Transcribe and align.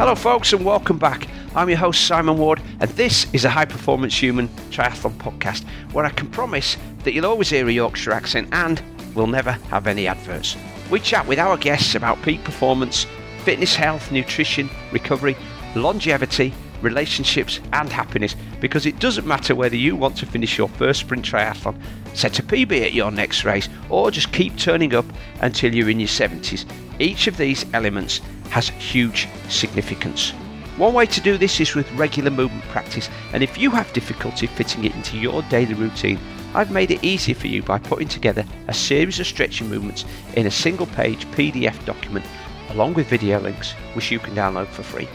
Hello, 0.00 0.14
folks, 0.14 0.54
and 0.54 0.64
welcome 0.64 0.96
back. 0.96 1.28
I'm 1.54 1.68
your 1.68 1.76
host, 1.76 2.06
Simon 2.06 2.38
Ward, 2.38 2.62
and 2.80 2.90
this 2.92 3.26
is 3.34 3.44
a 3.44 3.50
high 3.50 3.66
performance 3.66 4.16
human 4.16 4.48
triathlon 4.70 5.12
podcast 5.18 5.62
where 5.92 6.06
I 6.06 6.08
can 6.08 6.30
promise 6.30 6.78
that 7.04 7.12
you'll 7.12 7.26
always 7.26 7.50
hear 7.50 7.68
a 7.68 7.70
Yorkshire 7.70 8.12
accent 8.12 8.48
and 8.52 8.82
we'll 9.14 9.26
never 9.26 9.52
have 9.68 9.86
any 9.86 10.06
adverts. 10.06 10.56
We 10.90 11.00
chat 11.00 11.26
with 11.26 11.38
our 11.38 11.58
guests 11.58 11.96
about 11.96 12.22
peak 12.22 12.42
performance, 12.44 13.06
fitness, 13.44 13.74
health, 13.74 14.10
nutrition, 14.10 14.70
recovery, 14.90 15.36
longevity, 15.74 16.54
relationships, 16.80 17.60
and 17.74 17.90
happiness 17.90 18.36
because 18.58 18.86
it 18.86 19.00
doesn't 19.00 19.26
matter 19.26 19.54
whether 19.54 19.76
you 19.76 19.96
want 19.96 20.16
to 20.16 20.24
finish 20.24 20.56
your 20.56 20.68
first 20.68 21.00
sprint 21.00 21.26
triathlon, 21.26 21.78
set 22.14 22.38
a 22.38 22.42
PB 22.42 22.86
at 22.86 22.94
your 22.94 23.10
next 23.10 23.44
race, 23.44 23.68
or 23.90 24.10
just 24.10 24.32
keep 24.32 24.56
turning 24.56 24.94
up 24.94 25.04
until 25.42 25.74
you're 25.74 25.90
in 25.90 26.00
your 26.00 26.08
70s. 26.08 26.64
Each 26.98 27.26
of 27.26 27.36
these 27.36 27.66
elements 27.74 28.22
has 28.50 28.68
huge 28.68 29.28
significance. 29.48 30.30
One 30.76 30.94
way 30.94 31.06
to 31.06 31.20
do 31.20 31.36
this 31.36 31.60
is 31.60 31.74
with 31.74 31.90
regular 31.92 32.30
movement 32.30 32.64
practice, 32.64 33.08
and 33.32 33.42
if 33.42 33.58
you 33.58 33.70
have 33.70 33.92
difficulty 33.92 34.46
fitting 34.46 34.84
it 34.84 34.94
into 34.94 35.18
your 35.18 35.42
daily 35.42 35.74
routine, 35.74 36.18
I've 36.54 36.70
made 36.70 36.90
it 36.90 37.04
easy 37.04 37.32
for 37.32 37.46
you 37.46 37.62
by 37.62 37.78
putting 37.78 38.08
together 38.08 38.44
a 38.66 38.74
series 38.74 39.20
of 39.20 39.26
stretching 39.26 39.68
movements 39.68 40.04
in 40.34 40.46
a 40.46 40.50
single 40.50 40.86
page 40.86 41.26
PDF 41.32 41.84
document 41.84 42.24
along 42.70 42.94
with 42.94 43.08
video 43.08 43.40
links, 43.40 43.72
which 43.94 44.10
you 44.10 44.18
can 44.18 44.34
download 44.34 44.68
for 44.68 44.82
free. 44.82 45.08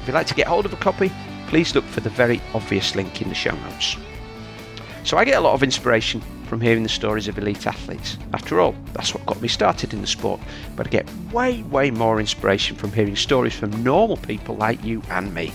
If 0.00 0.06
you'd 0.06 0.14
like 0.14 0.26
to 0.28 0.34
get 0.34 0.46
hold 0.46 0.64
of 0.64 0.72
a 0.72 0.76
copy, 0.76 1.12
please 1.48 1.74
look 1.74 1.84
for 1.84 2.00
the 2.00 2.10
very 2.10 2.40
obvious 2.54 2.94
link 2.94 3.20
in 3.20 3.28
the 3.28 3.34
show 3.34 3.54
notes. 3.54 3.96
So 5.04 5.16
I 5.16 5.24
get 5.24 5.38
a 5.38 5.40
lot 5.40 5.54
of 5.54 5.62
inspiration 5.62 6.22
from 6.50 6.60
hearing 6.60 6.82
the 6.82 6.88
stories 6.88 7.28
of 7.28 7.38
elite 7.38 7.64
athletes. 7.64 8.18
After 8.34 8.60
all, 8.60 8.74
that's 8.92 9.14
what 9.14 9.24
got 9.24 9.40
me 9.40 9.46
started 9.46 9.94
in 9.94 10.00
the 10.00 10.06
sport. 10.08 10.40
But 10.74 10.88
I 10.88 10.90
get 10.90 11.08
way, 11.32 11.62
way 11.62 11.92
more 11.92 12.18
inspiration 12.18 12.74
from 12.76 12.90
hearing 12.92 13.14
stories 13.14 13.54
from 13.54 13.84
normal 13.84 14.16
people 14.16 14.56
like 14.56 14.82
you 14.82 15.00
and 15.10 15.32
me. 15.32 15.52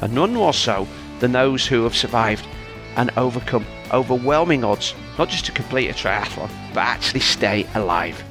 And 0.00 0.14
none 0.14 0.34
more 0.34 0.54
so 0.54 0.86
than 1.18 1.32
those 1.32 1.66
who 1.66 1.82
have 1.82 1.96
survived 1.96 2.46
and 2.94 3.10
overcome 3.16 3.66
overwhelming 3.92 4.62
odds, 4.62 4.94
not 5.18 5.30
just 5.30 5.46
to 5.46 5.52
complete 5.52 5.90
a 5.90 5.94
triathlon, 5.94 6.48
but 6.72 6.84
actually 6.84 7.20
stay 7.20 7.66
alive. 7.74 8.22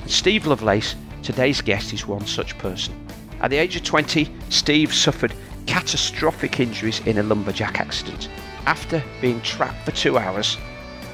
And 0.00 0.10
Steve 0.10 0.46
Lovelace, 0.46 0.96
today's 1.22 1.60
guest, 1.60 1.92
is 1.92 2.06
one 2.06 2.26
such 2.26 2.56
person. 2.56 2.94
At 3.42 3.50
the 3.50 3.58
age 3.58 3.76
of 3.76 3.84
20, 3.84 4.34
Steve 4.48 4.94
suffered 4.94 5.34
catastrophic 5.66 6.60
injuries 6.60 7.00
in 7.00 7.18
a 7.18 7.22
lumberjack 7.22 7.78
accident. 7.78 8.30
After 8.64 9.04
being 9.20 9.42
trapped 9.42 9.84
for 9.84 9.92
two 9.92 10.16
hours, 10.16 10.56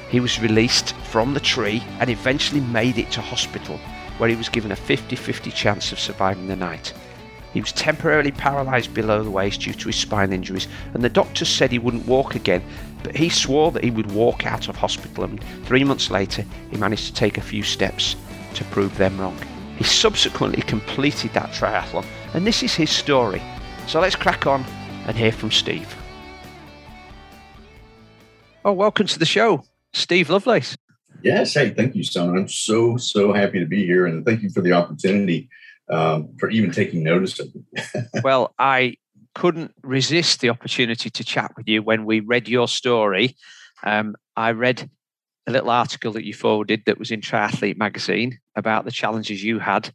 he 0.09 0.19
was 0.19 0.39
released 0.39 0.93
from 1.11 1.33
the 1.33 1.39
tree 1.39 1.83
and 1.99 2.09
eventually 2.09 2.61
made 2.61 2.97
it 2.97 3.11
to 3.11 3.21
hospital, 3.21 3.77
where 4.17 4.29
he 4.29 4.35
was 4.35 4.49
given 4.49 4.71
a 4.71 4.75
50 4.75 5.15
50 5.15 5.51
chance 5.51 5.91
of 5.91 5.99
surviving 5.99 6.47
the 6.47 6.55
night. 6.55 6.93
He 7.53 7.61
was 7.61 7.71
temporarily 7.71 8.31
paralysed 8.31 8.93
below 8.93 9.23
the 9.23 9.31
waist 9.31 9.61
due 9.61 9.73
to 9.73 9.87
his 9.87 9.95
spine 9.95 10.33
injuries, 10.33 10.67
and 10.93 11.01
the 11.01 11.09
doctors 11.09 11.47
said 11.47 11.71
he 11.71 11.79
wouldn't 11.79 12.05
walk 12.05 12.35
again, 12.35 12.61
but 13.01 13.15
he 13.15 13.29
swore 13.29 13.71
that 13.71 13.83
he 13.83 13.91
would 13.91 14.11
walk 14.11 14.45
out 14.45 14.67
of 14.67 14.75
hospital, 14.75 15.23
and 15.23 15.41
three 15.65 15.83
months 15.83 16.11
later, 16.11 16.43
he 16.69 16.77
managed 16.77 17.05
to 17.07 17.13
take 17.13 17.37
a 17.37 17.41
few 17.41 17.63
steps 17.63 18.17
to 18.55 18.63
prove 18.65 18.97
them 18.97 19.19
wrong. 19.19 19.37
He 19.77 19.83
subsequently 19.85 20.63
completed 20.63 21.33
that 21.33 21.51
triathlon, 21.51 22.05
and 22.33 22.45
this 22.45 22.61
is 22.61 22.75
his 22.75 22.89
story. 22.89 23.41
So 23.87 24.01
let's 24.01 24.15
crack 24.15 24.47
on 24.47 24.65
and 25.05 25.15
hear 25.15 25.31
from 25.31 25.51
Steve. 25.51 25.95
Oh, 28.65 28.73
welcome 28.73 29.07
to 29.07 29.19
the 29.19 29.25
show, 29.25 29.63
Steve 29.95 30.29
Lovelace. 30.29 30.77
Yes, 31.23 31.53
hey, 31.53 31.71
thank 31.71 31.95
you, 31.95 32.03
Simon. 32.03 32.37
I'm 32.37 32.47
so 32.47 32.97
so 32.97 33.33
happy 33.33 33.59
to 33.59 33.65
be 33.65 33.85
here, 33.85 34.05
and 34.05 34.25
thank 34.25 34.43
you 34.43 34.49
for 34.49 34.61
the 34.61 34.73
opportunity 34.73 35.49
um, 35.89 36.35
for 36.37 36.49
even 36.49 36.71
taking 36.71 37.03
notice 37.03 37.39
of 37.39 37.53
me. 37.55 37.63
well, 38.23 38.53
I 38.59 38.95
couldn't 39.33 39.73
resist 39.81 40.41
the 40.41 40.49
opportunity 40.49 41.09
to 41.09 41.23
chat 41.23 41.51
with 41.57 41.67
you 41.67 41.81
when 41.81 42.05
we 42.05 42.19
read 42.19 42.47
your 42.47 42.67
story. 42.67 43.35
Um, 43.83 44.15
I 44.35 44.51
read 44.51 44.89
a 45.47 45.51
little 45.51 45.69
article 45.69 46.11
that 46.13 46.25
you 46.25 46.33
forwarded 46.33 46.83
that 46.85 46.99
was 46.99 47.11
in 47.11 47.21
Triathlete 47.21 47.77
magazine 47.77 48.39
about 48.55 48.85
the 48.85 48.91
challenges 48.91 49.43
you 49.43 49.59
had 49.59 49.91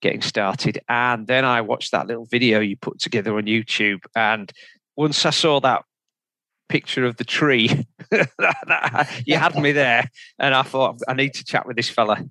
getting 0.00 0.22
started. 0.22 0.80
And 0.88 1.26
then 1.26 1.44
I 1.44 1.60
watched 1.60 1.92
that 1.92 2.06
little 2.06 2.26
video 2.26 2.60
you 2.60 2.76
put 2.76 2.98
together 2.98 3.36
on 3.36 3.44
YouTube. 3.44 4.00
And 4.14 4.52
once 4.96 5.24
I 5.24 5.30
saw 5.30 5.60
that 5.60 5.84
picture 6.72 7.04
of 7.04 7.16
the 7.18 7.24
tree, 7.24 7.86
you 9.26 9.36
had 9.36 9.54
me 9.56 9.72
there. 9.72 10.10
And 10.38 10.54
I 10.54 10.62
thought, 10.62 11.00
I 11.06 11.12
need 11.12 11.34
to 11.34 11.44
chat 11.44 11.66
with 11.66 11.76
this 11.76 11.90
fella. 11.90 12.24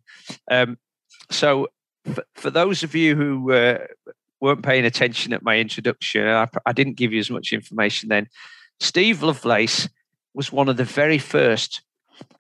Um, 0.49 0.79
so, 1.29 1.67
for, 2.11 2.23
for, 2.33 2.49
those 2.49 2.81
of 2.81 2.95
you 2.95 3.15
who 3.15 3.51
uh, 3.51 3.77
weren't 4.39 4.63
paying 4.63 4.85
attention 4.85 5.31
at 5.31 5.43
my 5.43 5.59
introduction, 5.59 6.27
I, 6.27 6.47
I 6.65 6.73
didn't 6.73 6.97
give 6.97 7.13
you 7.13 7.19
as 7.19 7.29
much 7.29 7.53
information 7.53 8.09
then. 8.09 8.27
Steve 8.79 9.21
Lovelace 9.21 9.87
was 10.33 10.51
one 10.51 10.69
of 10.69 10.77
the 10.77 10.85
very 10.85 11.19
first 11.19 11.83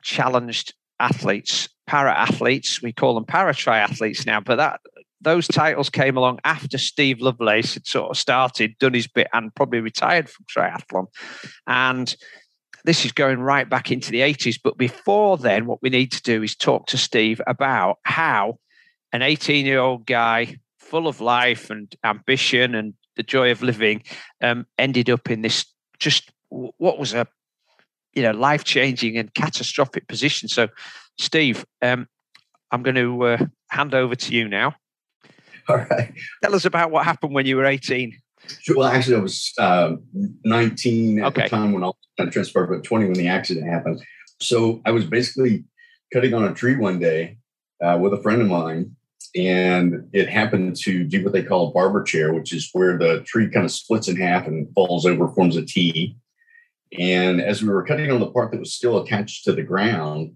challenged 0.01 0.73
athletes, 0.99 1.69
para 1.85 2.11
athletes. 2.11 2.81
We 2.81 2.93
call 2.93 3.13
them 3.13 3.25
para 3.25 3.53
triathletes 3.53 4.25
now, 4.25 4.39
but 4.39 4.55
that 4.55 4.81
those 5.21 5.47
titles 5.47 5.89
came 5.89 6.17
along 6.17 6.39
after 6.43 6.77
Steve 6.77 7.21
Lovelace 7.21 7.75
had 7.75 7.85
sort 7.85 8.09
of 8.09 8.17
started, 8.17 8.77
done 8.79 8.93
his 8.93 9.07
bit, 9.07 9.27
and 9.33 9.53
probably 9.53 9.79
retired 9.79 10.29
from 10.29 10.45
triathlon. 10.45 11.05
And 11.67 12.15
this 12.83 13.05
is 13.05 13.11
going 13.11 13.39
right 13.39 13.69
back 13.69 13.91
into 13.91 14.11
the 14.11 14.21
80s. 14.21 14.59
But 14.63 14.77
before 14.77 15.37
then, 15.37 15.65
what 15.65 15.81
we 15.81 15.89
need 15.89 16.11
to 16.13 16.21
do 16.21 16.41
is 16.41 16.55
talk 16.55 16.87
to 16.87 16.97
Steve 16.97 17.39
about 17.45 17.99
how 18.03 18.57
an 19.13 19.21
18 19.21 19.65
year 19.65 19.79
old 19.79 20.05
guy 20.05 20.57
full 20.79 21.07
of 21.07 21.21
life 21.21 21.69
and 21.69 21.93
ambition 22.03 22.75
and 22.75 22.93
the 23.15 23.23
joy 23.23 23.51
of 23.51 23.61
living 23.61 24.03
um, 24.41 24.65
ended 24.77 25.09
up 25.09 25.29
in 25.29 25.41
this 25.41 25.65
just 25.99 26.31
what 26.49 26.97
was 26.97 27.13
a 27.13 27.27
you 28.13 28.23
know 28.23 28.31
life 28.31 28.63
changing 28.63 29.17
and 29.17 29.33
catastrophic 29.33 30.07
position. 30.07 30.49
So, 30.49 30.67
Steve, 31.17 31.65
um, 31.81 32.07
I'm 32.71 32.83
going 32.83 32.95
to 32.95 33.23
uh, 33.23 33.37
hand 33.69 33.93
over 33.93 34.15
to 34.15 34.33
you 34.33 34.47
now. 34.47 34.75
All 35.91 35.97
right. 35.97 36.13
Tell 36.43 36.55
us 36.55 36.65
about 36.65 36.91
what 36.91 37.05
happened 37.05 37.33
when 37.33 37.45
you 37.45 37.57
were 37.57 37.65
18. 37.65 38.17
Sure. 38.61 38.77
Well, 38.77 38.87
actually, 38.87 39.17
I 39.17 39.19
was 39.19 39.53
uh, 39.57 39.95
19 40.43 41.19
at 41.19 41.25
okay. 41.27 41.43
the 41.43 41.49
time 41.49 41.71
when 41.71 41.83
I 41.83 41.87
was 41.87 42.33
transferred, 42.33 42.67
but 42.67 42.83
20 42.83 43.05
when 43.05 43.13
the 43.13 43.27
accident 43.27 43.67
happened. 43.67 44.01
So 44.41 44.81
I 44.85 44.91
was 44.91 45.05
basically 45.05 45.65
cutting 46.11 46.33
on 46.33 46.43
a 46.43 46.53
tree 46.53 46.75
one 46.75 46.99
day 46.99 47.37
uh, 47.81 47.97
with 48.01 48.13
a 48.13 48.21
friend 48.21 48.41
of 48.41 48.47
mine, 48.47 48.95
and 49.35 50.09
it 50.11 50.27
happened 50.27 50.75
to 50.81 51.03
do 51.03 51.23
what 51.23 51.33
they 51.33 51.43
call 51.43 51.69
a 51.69 51.71
barber 51.71 52.03
chair, 52.03 52.33
which 52.33 52.53
is 52.53 52.69
where 52.73 52.97
the 52.97 53.21
tree 53.21 53.49
kind 53.49 53.65
of 53.65 53.71
splits 53.71 54.07
in 54.07 54.17
half 54.17 54.47
and 54.47 54.67
falls 54.73 55.05
over, 55.05 55.27
forms 55.29 55.55
a 55.55 55.65
T. 55.65 56.17
And 56.99 57.39
as 57.39 57.61
we 57.61 57.69
were 57.69 57.85
cutting 57.85 58.11
on 58.11 58.19
the 58.19 58.31
part 58.31 58.51
that 58.51 58.59
was 58.59 58.73
still 58.73 59.01
attached 59.01 59.45
to 59.45 59.53
the 59.53 59.63
ground, 59.63 60.33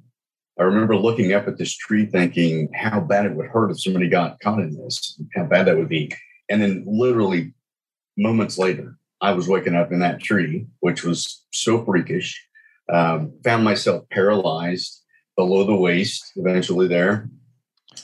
I 0.57 0.63
remember 0.63 0.95
looking 0.95 1.33
up 1.33 1.47
at 1.47 1.57
this 1.57 1.75
tree 1.75 2.05
thinking 2.05 2.69
how 2.73 3.01
bad 3.01 3.25
it 3.25 3.35
would 3.35 3.47
hurt 3.47 3.71
if 3.71 3.81
somebody 3.81 4.07
got 4.07 4.39
caught 4.39 4.59
in 4.59 4.75
this, 4.75 5.19
how 5.35 5.43
bad 5.43 5.67
that 5.67 5.77
would 5.77 5.89
be. 5.89 6.11
And 6.49 6.61
then 6.61 6.85
literally 6.87 7.53
moments 8.17 8.57
later, 8.57 8.97
I 9.21 9.33
was 9.33 9.47
waking 9.47 9.75
up 9.75 9.91
in 9.91 9.99
that 9.99 10.21
tree, 10.21 10.67
which 10.79 11.03
was 11.03 11.43
so 11.51 11.83
freakish. 11.83 12.41
Um, 12.87 13.33
found 13.43 13.63
myself 13.63 14.07
paralyzed 14.11 15.01
below 15.35 15.63
the 15.65 15.75
waist, 15.75 16.31
eventually 16.35 16.87
there. 16.87 17.29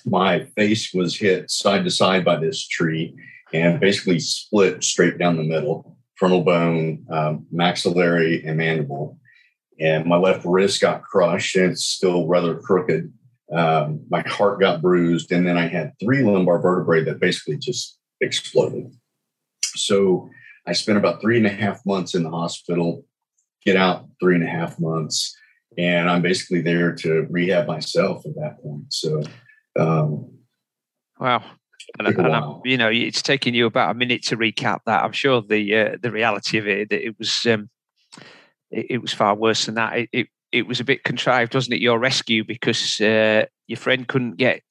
My 0.06 0.45
face 0.56 0.94
was 0.94 1.16
hit 1.16 1.51
side 1.51 1.83
to 1.83 1.91
side 1.91 2.25
by 2.25 2.38
this 2.38 2.68
tree 2.68 3.16
and 3.53 3.79
basically 3.79 4.19
split 4.19 4.83
straight 4.83 5.18
down 5.18 5.38
the 5.38 5.44
middle 5.44 5.97
frontal 6.22 6.44
bone, 6.44 7.03
um, 7.09 7.47
maxillary, 7.51 8.45
and 8.45 8.56
mandible 8.56 9.19
and 9.81 10.06
my 10.06 10.18
left 10.18 10.46
wrist 10.46 10.80
got 10.80 11.02
crushed 11.02 11.56
and 11.56 11.72
it's 11.72 11.86
still 11.86 12.28
rather 12.28 12.56
crooked. 12.56 13.12
Um, 13.52 14.06
my 14.09 14.22
heart 14.22 14.62
got 14.62 14.81
bruised, 14.81 15.31
and 15.31 15.46
then 15.46 15.58
I 15.58 15.68
had 15.68 15.92
three 16.00 16.24
lumbar 16.24 16.62
vertebrae 16.62 17.03
that 17.03 17.19
basically 17.19 17.58
just 17.58 17.98
exploded. 18.22 18.95
So 19.75 20.30
I 20.66 20.74
spent 20.74 20.98
about 20.98 21.19
three 21.19 21.38
and 21.38 21.48
a 21.48 21.50
half 21.50 21.86
months 21.86 22.16
in 22.16 22.24
the 22.24 22.30
hospital, 22.30 23.04
get 23.66 23.75
out 23.75 24.07
three 24.22 24.36
and 24.36 24.44
a 24.44 24.50
half 24.50 24.80
months, 24.80 25.36
and 25.78 26.10
I'm 26.10 26.22
basically 26.22 26.62
there 26.62 26.94
to 26.98 27.28
rehab 27.30 27.68
myself 27.68 28.25
at 28.25 28.36
that 28.36 28.62
point. 28.63 28.94
So, 28.94 29.22
um, 29.78 30.31
wow. 31.19 31.44
And, 32.00 32.07
and 32.07 32.62
you 32.63 32.78
know, 32.78 32.89
it's 32.89 33.22
taking 33.22 33.54
you 33.54 33.66
about 33.66 33.92
a 33.92 33.95
minute 33.95 34.24
to 34.28 34.38
recap 34.38 34.80
that. 34.86 35.04
I'm 35.04 35.12
sure 35.12 35.42
the 35.42 35.75
uh, 35.75 35.98
the 36.01 36.12
reality 36.12 36.57
of 36.57 36.68
it, 36.68 36.89
that 36.89 37.06
it 37.06 37.18
was 37.19 37.45
um, 37.48 37.69
it, 38.71 38.85
it 38.89 39.01
was 39.01 39.13
far 39.13 39.35
worse 39.35 39.65
than 39.65 39.75
that. 39.75 39.97
It, 39.97 40.09
it, 40.12 40.27
it 40.51 40.68
was 40.68 40.79
a 40.79 40.83
bit 40.83 41.03
contrived, 41.03 41.53
wasn't 41.53 41.75
it? 41.75 41.81
Your 41.81 42.00
rescue 42.00 42.44
because 42.44 43.00
uh, 43.01 43.45
your 43.68 43.77
friend 43.77 44.07
couldn't 44.07 44.38
get 44.38 44.62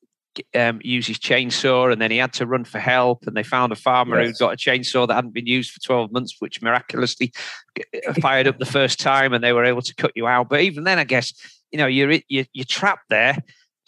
um, 0.54 0.80
use 0.84 1.06
his 1.06 1.18
chainsaw, 1.18 1.92
and 1.92 2.00
then 2.00 2.10
he 2.10 2.18
had 2.18 2.32
to 2.34 2.46
run 2.46 2.64
for 2.64 2.78
help. 2.78 3.26
And 3.26 3.36
they 3.36 3.42
found 3.42 3.72
a 3.72 3.76
farmer 3.76 4.20
yes. 4.20 4.38
who 4.38 4.46
got 4.46 4.54
a 4.54 4.56
chainsaw 4.56 5.06
that 5.06 5.14
hadn't 5.14 5.34
been 5.34 5.46
used 5.46 5.72
for 5.72 5.80
twelve 5.80 6.12
months, 6.12 6.36
which 6.38 6.62
miraculously 6.62 7.32
uh, 7.78 8.12
fired 8.20 8.46
up 8.46 8.58
the 8.58 8.66
first 8.66 9.00
time, 9.00 9.32
and 9.32 9.42
they 9.42 9.52
were 9.52 9.64
able 9.64 9.82
to 9.82 9.94
cut 9.94 10.12
you 10.14 10.26
out. 10.26 10.48
But 10.48 10.60
even 10.60 10.84
then, 10.84 10.98
I 10.98 11.04
guess 11.04 11.32
you 11.72 11.78
know 11.78 11.86
you're 11.86 12.18
you're, 12.28 12.46
you're 12.52 12.64
trapped 12.64 13.08
there. 13.08 13.38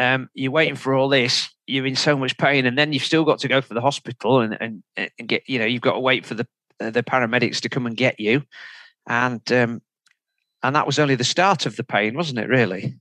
um, 0.03 0.29
you're 0.35 0.53
waiting 0.53 0.75
for 0.75 0.95
all 0.95 1.09
this, 1.09 1.49
you're 1.67 1.87
in 1.87 1.97
so 1.97 2.17
much 2.17 2.37
pain, 2.37 2.67
and 2.67 2.77
then 2.77 2.93
you've 2.93 3.05
still 3.05 3.25
got 3.25 3.39
to 3.41 3.49
go 3.49 3.61
for 3.61 3.75
the 3.75 3.81
hospital 3.81 4.41
and, 4.41 4.57
and, 4.61 4.83
and 4.97 5.29
get, 5.29 5.43
you 5.47 5.59
know, 5.59 5.65
you've 5.65 5.83
got 5.83 5.93
to 5.93 6.01
wait 6.01 6.27
for 6.27 6.35
the 6.35 6.47
uh, 6.81 6.91
the 6.91 7.03
paramedics 7.03 7.61
to 7.61 7.69
come 7.69 7.87
and 7.87 7.97
get 7.97 8.19
you, 8.19 8.43
and 9.09 9.53
um, 9.53 9.81
and 10.63 10.77
that 10.77 10.87
was 10.87 10.99
only 10.99 11.15
the 11.15 11.25
start 11.25 11.67
of 11.67 11.77
the 11.77 11.85
pain, 11.85 12.15
wasn't 12.15 12.39
it? 12.39 12.49
Really? 12.49 12.97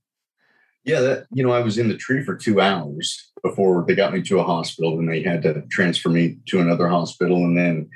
Yeah, 0.84 1.02
that, 1.02 1.28
you 1.32 1.44
know, 1.44 1.52
I 1.52 1.60
was 1.60 1.78
in 1.78 1.90
the 1.90 1.98
tree 1.98 2.24
for 2.24 2.36
two 2.36 2.60
hours 2.60 3.32
before 3.44 3.86
they 3.88 3.94
got 3.94 4.14
me 4.14 4.22
to 4.24 4.40
a 4.40 4.44
hospital, 4.44 4.98
and 4.98 5.08
they 5.08 5.22
had 5.22 5.44
to 5.44 5.62
transfer 5.70 6.10
me 6.10 6.38
to 6.48 6.60
another 6.60 6.88
hospital, 6.88 7.38
and 7.38 7.58
then 7.58 7.90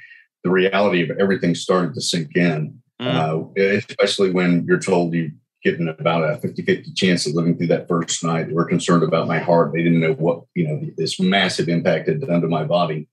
the 0.43 0.51
reality 0.51 1.01
of 1.01 1.17
everything 1.17 1.55
started 1.55 1.95
to 1.95 2.01
sink 2.01 2.35
in. 2.35 2.79
Mm. 3.01 3.51
Uh, 3.57 3.61
especially 3.61 4.31
when 4.31 4.63
you're 4.65 4.79
told 4.79 5.13
you 5.13 5.31
given 5.65 5.89
about 5.89 6.23
a 6.23 6.37
50 6.37 6.61
50 6.61 6.93
chance 6.93 7.25
of 7.25 7.33
living 7.33 7.57
through 7.57 7.67
that 7.67 7.87
first 7.87 8.23
night. 8.23 8.47
They 8.47 8.53
were 8.53 8.65
concerned 8.65 9.03
about 9.03 9.27
my 9.27 9.39
heart. 9.39 9.73
They 9.73 9.81
didn't 9.81 9.99
know 9.99 10.13
what, 10.13 10.43
you 10.53 10.67
know, 10.67 10.79
this 10.95 11.19
massive 11.19 11.67
impact 11.67 12.07
had 12.07 12.21
done 12.21 12.41
to 12.41 12.47
my 12.47 12.63
body. 12.63 13.09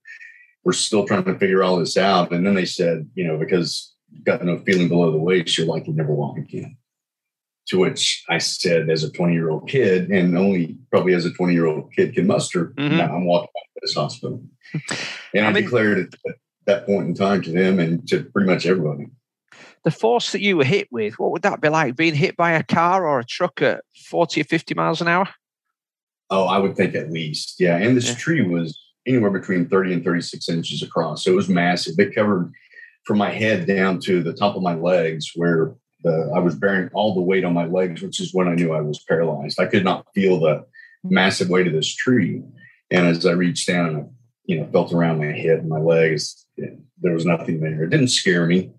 We're 0.63 0.73
still 0.73 1.05
trying 1.05 1.25
to 1.25 1.37
figure 1.37 1.63
all 1.63 1.77
this 1.77 1.97
out. 1.97 2.31
And 2.31 2.45
then 2.45 2.53
they 2.53 2.65
said, 2.65 3.09
you 3.15 3.27
know, 3.27 3.37
because 3.37 3.92
got 4.23 4.43
no 4.43 4.59
feeling 4.59 4.89
below 4.89 5.11
the 5.11 5.17
waist, 5.17 5.57
you're 5.57 5.67
likely 5.67 5.93
never 5.93 6.13
walk 6.13 6.37
again. 6.37 6.77
To 7.67 7.79
which 7.79 8.23
I 8.29 8.39
said, 8.39 8.89
as 8.89 9.03
a 9.03 9.11
20 9.11 9.33
year 9.33 9.49
old 9.49 9.69
kid, 9.69 10.09
and 10.09 10.37
only 10.37 10.77
probably 10.91 11.13
as 11.13 11.25
a 11.25 11.31
20 11.31 11.53
year 11.53 11.65
old 11.65 11.93
kid 11.93 12.13
can 12.13 12.27
muster, 12.27 12.73
mm-hmm. 12.77 12.97
now 12.97 13.15
I'm 13.15 13.25
walking 13.25 13.49
out 13.57 13.77
of 13.77 13.81
this 13.81 13.95
hospital. 13.95 14.43
And 15.35 15.45
I, 15.45 15.49
I 15.49 15.53
mean, 15.53 15.63
declared 15.63 15.97
it 15.97 16.15
at 16.27 16.35
that 16.65 16.85
point 16.85 17.07
in 17.07 17.15
time 17.15 17.41
to 17.41 17.51
them 17.51 17.79
and 17.79 18.07
to 18.07 18.23
pretty 18.23 18.47
much 18.47 18.67
everybody 18.67 19.07
the 19.83 19.91
force 19.91 20.31
that 20.31 20.41
you 20.41 20.57
were 20.57 20.63
hit 20.63 20.87
with, 20.91 21.19
what 21.19 21.31
would 21.31 21.41
that 21.41 21.61
be 21.61 21.69
like? 21.69 21.95
Being 21.95 22.15
hit 22.15 22.37
by 22.37 22.51
a 22.51 22.63
car 22.63 23.05
or 23.05 23.19
a 23.19 23.25
truck 23.25 23.61
at 23.61 23.83
40 24.09 24.41
or 24.41 24.43
50 24.45 24.73
miles 24.75 25.01
an 25.01 25.07
hour? 25.07 25.27
Oh, 26.29 26.45
I 26.45 26.57
would 26.57 26.75
think 26.75 26.95
at 26.95 27.11
least. 27.11 27.59
Yeah. 27.59 27.77
And 27.77 27.95
this 27.95 28.09
yeah. 28.09 28.15
tree 28.15 28.41
was 28.41 28.79
anywhere 29.05 29.29
between 29.29 29.67
30 29.67 29.93
and 29.93 30.03
36 30.03 30.47
inches 30.49 30.81
across. 30.81 31.23
So 31.23 31.31
it 31.31 31.35
was 31.35 31.49
massive. 31.49 31.99
It 31.99 32.15
covered 32.15 32.51
from 33.05 33.17
my 33.17 33.31
head 33.31 33.67
down 33.67 33.99
to 34.01 34.23
the 34.23 34.33
top 34.33 34.55
of 34.55 34.61
my 34.61 34.75
legs 34.75 35.31
where 35.35 35.75
the, 36.03 36.31
I 36.35 36.39
was 36.39 36.55
bearing 36.55 36.89
all 36.93 37.13
the 37.13 37.21
weight 37.21 37.45
on 37.45 37.53
my 37.53 37.65
legs, 37.65 38.01
which 38.01 38.19
is 38.19 38.33
when 38.33 38.47
I 38.47 38.55
knew 38.55 38.73
I 38.73 38.81
was 38.81 39.03
paralyzed. 39.07 39.59
I 39.59 39.65
could 39.65 39.83
not 39.83 40.05
feel 40.13 40.39
the 40.39 40.65
massive 41.03 41.49
weight 41.49 41.67
of 41.67 41.73
this 41.73 41.93
tree. 41.93 42.43
And 42.91 43.07
as 43.07 43.25
I 43.25 43.31
reached 43.31 43.67
down 43.67 43.89
and 43.89 43.97
I, 43.97 44.05
you 44.45 44.59
know, 44.59 44.69
felt 44.71 44.93
around 44.93 45.19
my 45.19 45.31
head 45.31 45.59
and 45.59 45.69
my 45.69 45.79
legs, 45.79 46.45
there 46.57 47.13
was 47.13 47.25
nothing 47.25 47.61
there. 47.61 47.83
It 47.83 47.89
didn't 47.89 48.09
scare 48.09 48.45
me. 48.45 48.71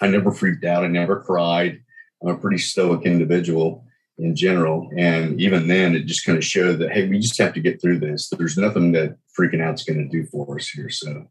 I 0.00 0.08
never 0.08 0.32
freaked 0.32 0.64
out. 0.64 0.84
I 0.84 0.88
never 0.88 1.20
cried. 1.20 1.80
I'm 2.22 2.28
a 2.28 2.38
pretty 2.38 2.58
stoic 2.58 3.04
individual 3.04 3.84
in 4.18 4.36
general. 4.36 4.90
And 4.96 5.40
even 5.40 5.66
then, 5.66 5.94
it 5.94 6.06
just 6.06 6.24
kind 6.24 6.38
of 6.38 6.44
showed 6.44 6.78
that, 6.78 6.92
hey, 6.92 7.08
we 7.08 7.18
just 7.18 7.38
have 7.38 7.54
to 7.54 7.60
get 7.60 7.80
through 7.80 7.98
this. 7.98 8.28
There's 8.30 8.56
nothing 8.56 8.92
that 8.92 9.16
freaking 9.38 9.60
out's 9.60 9.84
going 9.84 9.98
to 9.98 10.08
do 10.08 10.26
for 10.26 10.56
us 10.56 10.68
here. 10.68 10.88
So, 10.88 11.26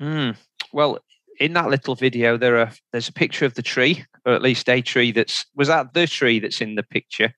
mm. 0.00 0.36
well, 0.72 0.98
in 1.40 1.52
that 1.54 1.68
little 1.68 1.94
video, 1.94 2.36
there 2.36 2.58
are 2.58 2.72
there's 2.92 3.08
a 3.08 3.12
picture 3.12 3.44
of 3.44 3.54
the 3.54 3.62
tree, 3.62 4.04
or 4.24 4.32
at 4.32 4.42
least 4.42 4.68
a 4.68 4.80
tree 4.80 5.12
that's 5.12 5.46
was 5.54 5.68
that 5.68 5.94
the 5.94 6.06
tree 6.06 6.38
that's 6.40 6.60
in 6.60 6.74
the 6.74 6.82
picture. 6.82 7.34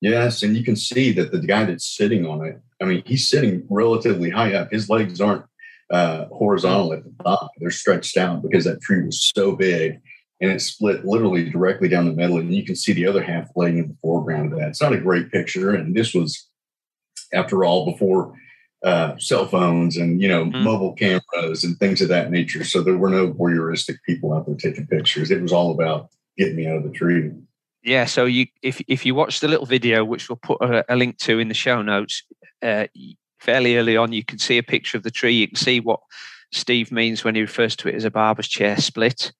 Yes, 0.00 0.42
and 0.42 0.56
you 0.56 0.64
can 0.64 0.76
see 0.76 1.12
that 1.12 1.30
the 1.30 1.38
guy 1.38 1.64
that's 1.64 1.86
sitting 1.86 2.26
on 2.26 2.44
it. 2.44 2.60
I 2.80 2.84
mean, 2.84 3.02
he's 3.06 3.28
sitting 3.28 3.64
relatively 3.70 4.30
high 4.30 4.54
up. 4.54 4.72
His 4.72 4.90
legs 4.90 5.20
aren't 5.20 5.44
uh, 5.90 6.26
horizontal 6.26 6.92
at 6.92 7.04
the 7.04 7.14
top. 7.22 7.52
They're 7.58 7.70
stretched 7.70 8.16
out 8.16 8.42
because 8.42 8.64
that 8.64 8.80
tree 8.80 9.04
was 9.04 9.30
so 9.34 9.54
big 9.54 10.00
and 10.40 10.50
it 10.50 10.60
split 10.60 11.04
literally 11.04 11.48
directly 11.48 11.88
down 11.88 12.06
the 12.06 12.12
middle. 12.12 12.38
And 12.38 12.52
you 12.52 12.64
can 12.64 12.74
see 12.74 12.92
the 12.92 13.06
other 13.06 13.22
half 13.22 13.48
laying 13.54 13.78
in 13.78 13.88
the 13.88 13.96
foreground 14.02 14.52
of 14.52 14.58
that. 14.58 14.70
It's 14.70 14.82
not 14.82 14.92
a 14.92 14.98
great 14.98 15.30
picture. 15.30 15.72
And 15.72 15.94
this 15.94 16.12
was, 16.12 16.48
after 17.32 17.64
all, 17.64 17.92
before 17.92 18.34
uh, 18.84 19.16
cell 19.18 19.46
phones 19.46 19.96
and 19.96 20.20
you 20.20 20.28
know 20.28 20.46
mm. 20.46 20.62
mobile 20.62 20.92
cameras 20.92 21.64
and 21.64 21.78
things 21.78 22.00
of 22.00 22.08
that 22.08 22.30
nature. 22.30 22.64
So 22.64 22.82
there 22.82 22.96
were 22.96 23.10
no 23.10 23.32
voyeuristic 23.32 23.98
people 24.04 24.32
out 24.32 24.46
there 24.46 24.56
taking 24.56 24.86
pictures. 24.86 25.30
It 25.30 25.42
was 25.42 25.52
all 25.52 25.70
about 25.70 26.10
getting 26.36 26.56
me 26.56 26.66
out 26.66 26.78
of 26.78 26.84
the 26.84 26.90
tree. 26.90 27.30
Yeah. 27.82 28.04
So 28.04 28.24
you, 28.24 28.46
if 28.62 28.80
if 28.88 29.04
you 29.06 29.14
watch 29.14 29.40
the 29.40 29.48
little 29.48 29.66
video, 29.66 30.04
which 30.04 30.28
we'll 30.28 30.36
put 30.36 30.60
a, 30.62 30.84
a 30.92 30.96
link 30.96 31.18
to 31.18 31.38
in 31.38 31.48
the 31.48 31.54
show 31.54 31.82
notes, 31.82 32.22
uh, 32.62 32.86
fairly 33.40 33.76
early 33.76 33.96
on, 33.96 34.12
you 34.12 34.24
can 34.24 34.38
see 34.38 34.58
a 34.58 34.62
picture 34.62 34.96
of 34.96 35.02
the 35.02 35.10
tree. 35.10 35.34
You 35.34 35.48
can 35.48 35.56
see 35.56 35.80
what 35.80 36.00
Steve 36.52 36.92
means 36.92 37.24
when 37.24 37.34
he 37.34 37.40
refers 37.40 37.74
to 37.76 37.88
it 37.88 37.94
as 37.94 38.04
a 38.04 38.10
barber's 38.10 38.48
chair 38.48 38.76
split. 38.76 39.32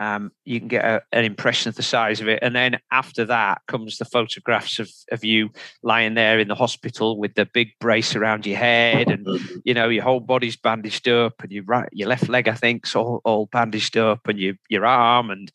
Um, 0.00 0.30
you 0.44 0.60
can 0.60 0.68
get 0.68 0.84
a, 0.84 1.02
an 1.12 1.24
impression 1.24 1.68
of 1.68 1.74
the 1.74 1.82
size 1.82 2.20
of 2.20 2.28
it. 2.28 2.38
And 2.40 2.54
then 2.54 2.78
after 2.92 3.24
that 3.24 3.62
comes 3.66 3.98
the 3.98 4.04
photographs 4.04 4.78
of, 4.78 4.88
of 5.10 5.24
you 5.24 5.50
lying 5.82 6.14
there 6.14 6.38
in 6.38 6.48
the 6.48 6.54
hospital 6.54 7.18
with 7.18 7.34
the 7.34 7.46
big 7.46 7.70
brace 7.80 8.14
around 8.14 8.46
your 8.46 8.58
head 8.58 9.10
and, 9.10 9.26
you 9.64 9.74
know, 9.74 9.88
your 9.88 10.04
whole 10.04 10.20
body's 10.20 10.56
bandaged 10.56 11.08
up 11.08 11.42
and 11.42 11.50
your 11.50 11.64
right, 11.64 11.88
your 11.92 12.08
left 12.08 12.28
leg, 12.28 12.48
I 12.48 12.54
think, 12.54 12.86
is 12.86 12.94
all, 12.94 13.20
all 13.24 13.46
bandaged 13.46 13.96
up 13.96 14.28
and 14.28 14.38
your, 14.38 14.54
your 14.68 14.86
arm. 14.86 15.30
And 15.30 15.50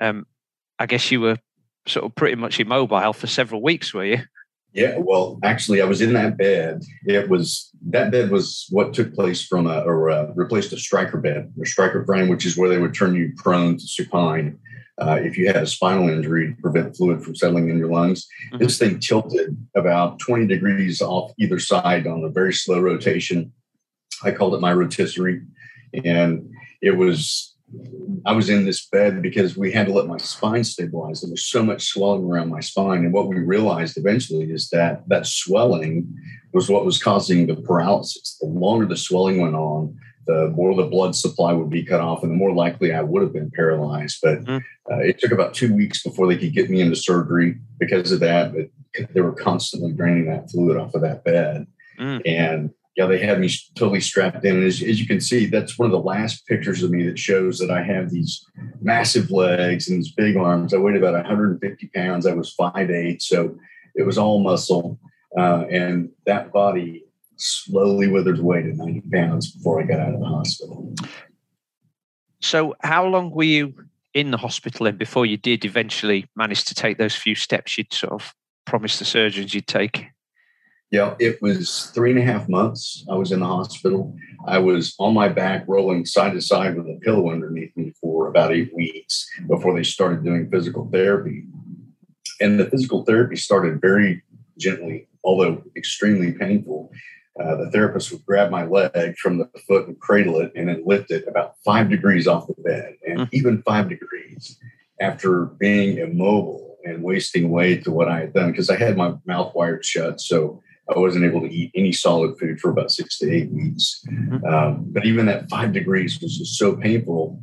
um, 0.00 0.26
I 0.78 0.86
guess 0.86 1.10
you 1.10 1.20
were 1.20 1.38
sort 1.86 2.06
of 2.06 2.14
pretty 2.16 2.36
much 2.36 2.58
immobile 2.58 3.12
for 3.12 3.26
several 3.26 3.62
weeks, 3.62 3.94
were 3.94 4.04
you? 4.04 4.18
Yeah, 4.76 4.98
well, 4.98 5.38
actually, 5.42 5.80
I 5.80 5.86
was 5.86 6.02
in 6.02 6.12
that 6.12 6.36
bed. 6.36 6.82
It 7.06 7.30
was 7.30 7.70
that 7.88 8.10
bed 8.10 8.30
was 8.30 8.66
what 8.68 8.92
took 8.92 9.14
place 9.14 9.42
from 9.42 9.66
a 9.66 9.80
or 9.80 10.10
uh, 10.10 10.32
replaced 10.34 10.70
a 10.74 10.78
Stryker 10.78 11.16
bed, 11.16 11.50
a 11.60 11.64
Stryker 11.64 12.04
frame, 12.04 12.28
which 12.28 12.44
is 12.44 12.58
where 12.58 12.68
they 12.68 12.76
would 12.76 12.92
turn 12.92 13.14
you 13.14 13.32
prone 13.36 13.78
to 13.78 13.86
supine 13.86 14.58
uh, 15.00 15.18
if 15.22 15.38
you 15.38 15.46
had 15.46 15.62
a 15.62 15.66
spinal 15.66 16.10
injury 16.10 16.54
to 16.54 16.60
prevent 16.60 16.94
fluid 16.94 17.24
from 17.24 17.34
settling 17.34 17.70
in 17.70 17.78
your 17.78 17.90
lungs. 17.90 18.26
Mm-hmm. 18.52 18.58
This 18.62 18.78
thing 18.78 19.00
tilted 19.00 19.56
about 19.74 20.18
20 20.18 20.46
degrees 20.46 21.00
off 21.00 21.32
either 21.38 21.58
side 21.58 22.06
on 22.06 22.22
a 22.22 22.28
very 22.28 22.52
slow 22.52 22.78
rotation. 22.78 23.52
I 24.24 24.32
called 24.32 24.54
it 24.54 24.60
my 24.60 24.74
rotisserie, 24.74 25.40
and 26.04 26.50
it 26.82 26.98
was 26.98 27.55
I 28.24 28.32
was 28.32 28.48
in 28.48 28.64
this 28.64 28.86
bed 28.86 29.22
because 29.22 29.56
we 29.56 29.72
had 29.72 29.86
to 29.86 29.92
let 29.92 30.06
my 30.06 30.18
spine 30.18 30.64
stabilize. 30.64 31.20
There 31.20 31.30
was 31.30 31.46
so 31.46 31.62
much 31.64 31.86
swelling 31.86 32.24
around 32.24 32.50
my 32.50 32.60
spine. 32.60 33.04
And 33.04 33.12
what 33.12 33.28
we 33.28 33.38
realized 33.38 33.96
eventually 33.96 34.50
is 34.52 34.68
that 34.70 35.08
that 35.08 35.26
swelling 35.26 36.12
was 36.52 36.68
what 36.68 36.84
was 36.84 37.02
causing 37.02 37.46
the 37.46 37.56
paralysis. 37.56 38.36
The 38.40 38.46
longer 38.46 38.86
the 38.86 38.96
swelling 38.96 39.40
went 39.40 39.56
on, 39.56 39.96
the 40.26 40.52
more 40.56 40.74
the 40.74 40.86
blood 40.86 41.14
supply 41.14 41.52
would 41.52 41.70
be 41.70 41.84
cut 41.84 42.00
off 42.00 42.22
and 42.22 42.32
the 42.32 42.36
more 42.36 42.52
likely 42.52 42.92
I 42.92 43.02
would 43.02 43.22
have 43.22 43.32
been 43.32 43.50
paralyzed. 43.50 44.18
But 44.22 44.44
mm. 44.44 44.62
uh, 44.90 44.98
it 44.98 45.18
took 45.18 45.32
about 45.32 45.54
two 45.54 45.74
weeks 45.74 46.02
before 46.02 46.26
they 46.28 46.36
could 46.36 46.52
get 46.52 46.70
me 46.70 46.80
into 46.80 46.96
surgery 46.96 47.58
because 47.78 48.12
of 48.12 48.20
that. 48.20 48.52
But 48.52 49.12
they 49.12 49.20
were 49.20 49.32
constantly 49.32 49.92
draining 49.92 50.26
that 50.26 50.50
fluid 50.50 50.76
off 50.76 50.94
of 50.94 51.02
that 51.02 51.24
bed. 51.24 51.66
Mm. 51.98 52.22
And 52.26 52.70
yeah, 52.96 53.06
they 53.06 53.18
had 53.18 53.40
me 53.40 53.50
totally 53.74 54.00
strapped 54.00 54.44
in. 54.44 54.64
As, 54.64 54.82
as, 54.82 54.98
you 54.98 55.06
can 55.06 55.20
see, 55.20 55.46
that's 55.46 55.78
one 55.78 55.86
of 55.86 55.92
the 55.92 55.98
last 55.98 56.46
pictures 56.46 56.82
of 56.82 56.90
me 56.90 57.06
that 57.06 57.18
shows 57.18 57.58
that 57.58 57.70
I 57.70 57.82
have 57.82 58.10
these 58.10 58.44
massive 58.80 59.30
legs 59.30 59.88
and 59.88 59.98
these 59.98 60.12
big 60.12 60.36
arms. 60.36 60.72
I 60.72 60.78
weighed 60.78 60.96
about 60.96 61.12
150 61.12 61.90
pounds. 61.94 62.26
I 62.26 62.32
was 62.32 62.54
5'8", 62.58 63.20
so 63.20 63.56
it 63.94 64.04
was 64.04 64.16
all 64.16 64.42
muscle. 64.42 64.98
Uh, 65.36 65.66
and 65.70 66.08
that 66.24 66.52
body 66.52 67.04
slowly 67.36 68.08
withered 68.08 68.38
away 68.38 68.62
to 68.62 68.72
90 68.74 69.02
pounds 69.12 69.52
before 69.52 69.82
I 69.82 69.84
got 69.84 70.00
out 70.00 70.14
of 70.14 70.20
the 70.20 70.26
hospital. 70.26 70.94
So 72.40 72.74
how 72.82 73.04
long 73.06 73.30
were 73.30 73.44
you 73.44 73.74
in 74.14 74.30
the 74.30 74.38
hospital 74.38 74.86
and 74.86 74.96
before 74.96 75.26
you 75.26 75.36
did 75.36 75.66
eventually 75.66 76.26
manage 76.34 76.64
to 76.64 76.74
take 76.74 76.96
those 76.96 77.14
few 77.14 77.34
steps 77.34 77.76
you'd 77.76 77.92
sort 77.92 78.14
of 78.14 78.34
promised 78.64 78.98
the 78.98 79.04
surgeons 79.04 79.52
you'd 79.52 79.66
take? 79.66 80.06
Yeah, 80.90 81.16
it 81.18 81.42
was 81.42 81.90
three 81.94 82.10
and 82.10 82.20
a 82.20 82.22
half 82.22 82.48
months. 82.48 83.04
I 83.10 83.16
was 83.16 83.32
in 83.32 83.40
the 83.40 83.46
hospital. 83.46 84.16
I 84.46 84.58
was 84.58 84.94
on 84.98 85.14
my 85.14 85.28
back, 85.28 85.64
rolling 85.66 86.06
side 86.06 86.34
to 86.34 86.40
side 86.40 86.76
with 86.76 86.86
a 86.86 86.98
pillow 87.02 87.30
underneath 87.32 87.76
me 87.76 87.92
for 88.00 88.28
about 88.28 88.52
eight 88.52 88.72
weeks 88.72 89.28
before 89.48 89.74
they 89.74 89.82
started 89.82 90.24
doing 90.24 90.48
physical 90.48 90.88
therapy. 90.92 91.44
And 92.40 92.60
the 92.60 92.70
physical 92.70 93.04
therapy 93.04 93.34
started 93.36 93.80
very 93.80 94.22
gently, 94.58 95.08
although 95.24 95.64
extremely 95.76 96.32
painful. 96.32 96.92
Uh, 97.38 97.56
the 97.56 97.70
therapist 97.70 98.12
would 98.12 98.24
grab 98.24 98.50
my 98.50 98.64
leg 98.64 99.16
from 99.18 99.38
the 99.38 99.48
foot 99.66 99.88
and 99.88 99.98
cradle 100.00 100.40
it 100.40 100.52
and 100.54 100.68
then 100.68 100.82
lift 100.86 101.10
it 101.10 101.26
about 101.28 101.54
five 101.64 101.90
degrees 101.90 102.26
off 102.28 102.46
the 102.46 102.54
bed. 102.62 102.94
And 103.06 103.20
mm. 103.20 103.28
even 103.32 103.62
five 103.62 103.88
degrees 103.88 104.58
after 105.00 105.46
being 105.46 105.98
immobile 105.98 106.78
and 106.84 107.02
wasting 107.02 107.50
weight 107.50 107.84
to 107.84 107.90
what 107.90 108.08
I 108.08 108.20
had 108.20 108.32
done, 108.32 108.52
because 108.52 108.70
I 108.70 108.76
had 108.76 108.96
my 108.96 109.14
mouth 109.26 109.52
wired 109.54 109.84
shut. 109.84 110.20
So 110.20 110.62
I 110.94 110.98
wasn't 110.98 111.24
able 111.24 111.40
to 111.40 111.52
eat 111.52 111.72
any 111.74 111.92
solid 111.92 112.38
food 112.38 112.60
for 112.60 112.70
about 112.70 112.92
six 112.92 113.18
to 113.18 113.32
eight 113.32 113.50
weeks. 113.50 114.04
Mm-hmm. 114.08 114.44
Um, 114.44 114.86
but 114.88 115.04
even 115.04 115.28
at 115.28 115.50
five 115.50 115.72
degrees 115.72 116.20
was 116.20 116.38
just 116.38 116.56
so 116.56 116.76
painful. 116.76 117.42